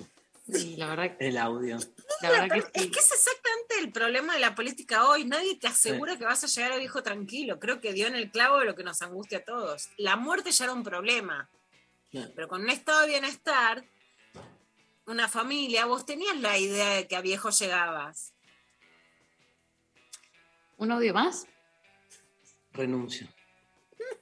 [0.50, 1.78] Sí, la verdad, el audio.
[2.20, 5.24] la verdad que Es que es exactamente el problema de la política hoy.
[5.24, 7.58] Nadie te asegura que vas a llegar a viejo tranquilo.
[7.58, 9.88] Creo que dio en el clavo de lo que nos angustia a todos.
[9.96, 11.48] La muerte ya era un problema.
[12.12, 13.84] Pero con un estado de bienestar,
[15.06, 18.32] una familia, vos tenías la idea de que a viejo llegabas.
[20.76, 21.46] ¿Un audio más?
[22.72, 23.28] Renuncio.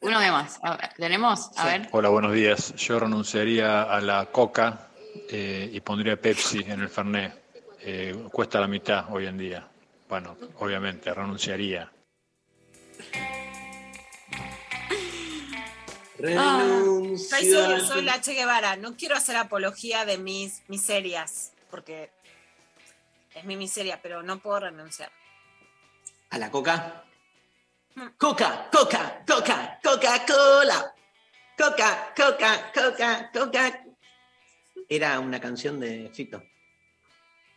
[0.00, 0.58] Un audio más.
[0.62, 1.50] A ver, ¿Tenemos?
[1.56, 1.88] A ver.
[1.92, 2.74] Hola, buenos días.
[2.76, 4.91] Yo renunciaría a la coca
[5.28, 7.40] eh, y pondría Pepsi en el Fernet.
[7.80, 9.66] Eh, cuesta la mitad hoy en día.
[10.08, 11.90] Bueno, obviamente, renunciaría.
[16.18, 17.28] Renuncio.
[17.38, 18.76] Soy, soy- soy la Che Guevara.
[18.76, 22.10] No quiero hacer apología de mis miserias, porque
[23.34, 25.10] es mi miseria, pero no puedo renunciar.
[26.30, 27.04] ¿A la coca?
[28.16, 30.94] Coca, coca, coca, Coca-Cola.
[31.58, 33.84] Coca, coca, coca, coca.
[34.88, 36.42] Era una canción de Fito.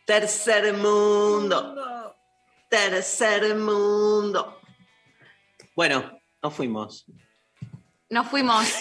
[0.06, 2.16] Tercer mundo.
[2.70, 4.60] Tercer mundo.
[5.76, 7.06] Bueno, nos fuimos.
[8.10, 8.68] Nos fuimos.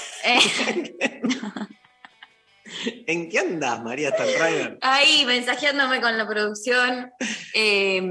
[2.86, 4.78] Eh, ¿En qué andas, María Stanriver?
[4.80, 7.12] ahí mensajeándome con la producción
[7.52, 8.02] eh,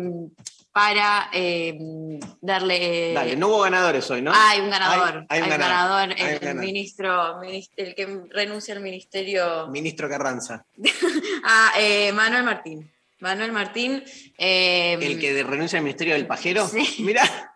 [0.73, 1.77] para eh,
[2.41, 3.13] darle.
[3.13, 4.31] Dale, no hubo ganadores hoy, ¿no?
[4.33, 5.25] Hay un ganador.
[5.29, 6.09] Hay- hay un un ganador.
[6.09, 6.65] ganador, Hay el, un ganador.
[6.65, 9.67] ministro, minis- el que renuncia al ministerio.
[9.67, 10.65] Ministro Carranza.
[11.45, 12.89] Ah, eh, Manuel Martín.
[13.19, 14.03] Manuel Martín.
[14.37, 16.67] eh, El que renuncia al Ministerio del Pajero.
[16.67, 16.95] Sí.
[17.03, 17.55] Mirá,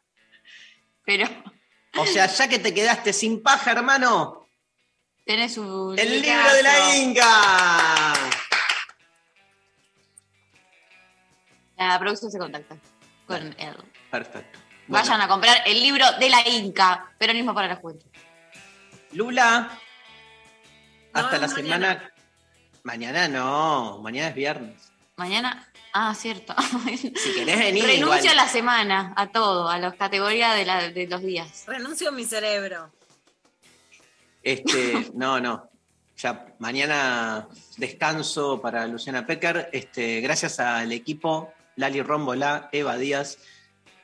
[1.05, 1.25] Pero
[1.97, 4.47] o sea, ya que te quedaste sin paja, hermano,
[5.25, 5.95] tiene su.
[5.97, 6.95] el libro de la.
[6.97, 8.13] Inca.
[11.77, 12.75] La producción se contacta
[13.27, 13.75] con él.
[14.09, 14.59] Perfecto.
[14.87, 18.07] Vayan a comprar el libro de la Inca, Peronismo para la Juventud.
[19.11, 19.69] Lula,
[21.13, 21.55] hasta No, la mañana.
[21.93, 22.11] semana.
[22.83, 24.91] Mañana no, mañana es viernes.
[25.17, 25.67] Mañana.
[25.93, 26.53] Ah, cierto.
[26.97, 27.83] Si querés venir.
[27.83, 28.27] Renuncio igual.
[28.29, 31.63] a la semana, a todo, a las categorías de, la- de los días.
[31.67, 32.91] Renuncio a mi cerebro.
[34.43, 35.69] Este, no, no.
[36.17, 37.47] Ya mañana
[37.77, 39.69] descanso para Luciana Pecker.
[39.73, 43.37] Este, gracias al equipo, Lali Rombolá, Eva Díaz,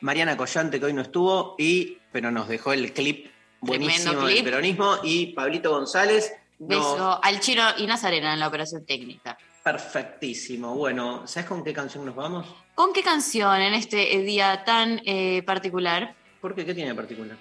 [0.01, 3.27] Mariana Collante, que hoy no estuvo, y, pero nos dejó el clip
[3.61, 6.31] buenísimo del peronismo, y Pablito González.
[6.59, 9.37] nos- Beso al Chino y Nazarena en la operación técnica.
[9.63, 10.75] Perfectísimo.
[10.75, 12.45] Bueno, ¿sabes con qué canción nos vamos?
[12.75, 16.15] ¿Con qué canción en este día tan eh, particular?
[16.41, 16.65] ¿Por qué?
[16.65, 17.37] ¿Qué tiene de particular?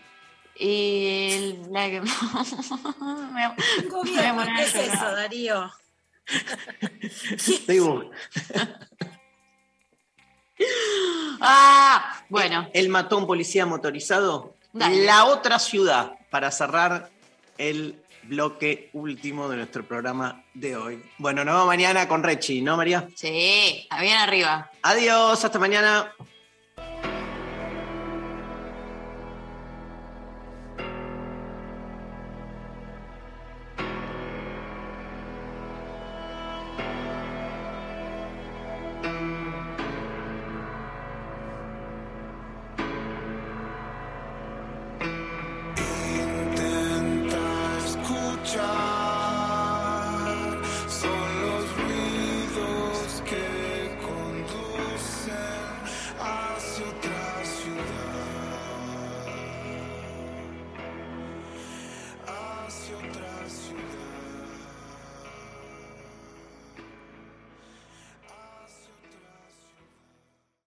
[0.57, 2.03] Y el- la que-
[4.57, 5.71] ¿Qué es eso, Darío?
[7.33, 8.11] Estoy bu-
[11.44, 12.68] Ah, bueno.
[12.72, 14.55] Él mató a un policía motorizado.
[14.72, 15.05] Dale.
[15.05, 17.10] La otra ciudad para cerrar
[17.59, 21.02] el bloque último de nuestro programa de hoy.
[21.18, 23.09] Bueno, nos vemos mañana con Rechi, ¿no, María?
[23.16, 24.70] Sí, bien arriba.
[24.82, 26.12] Adiós, hasta mañana.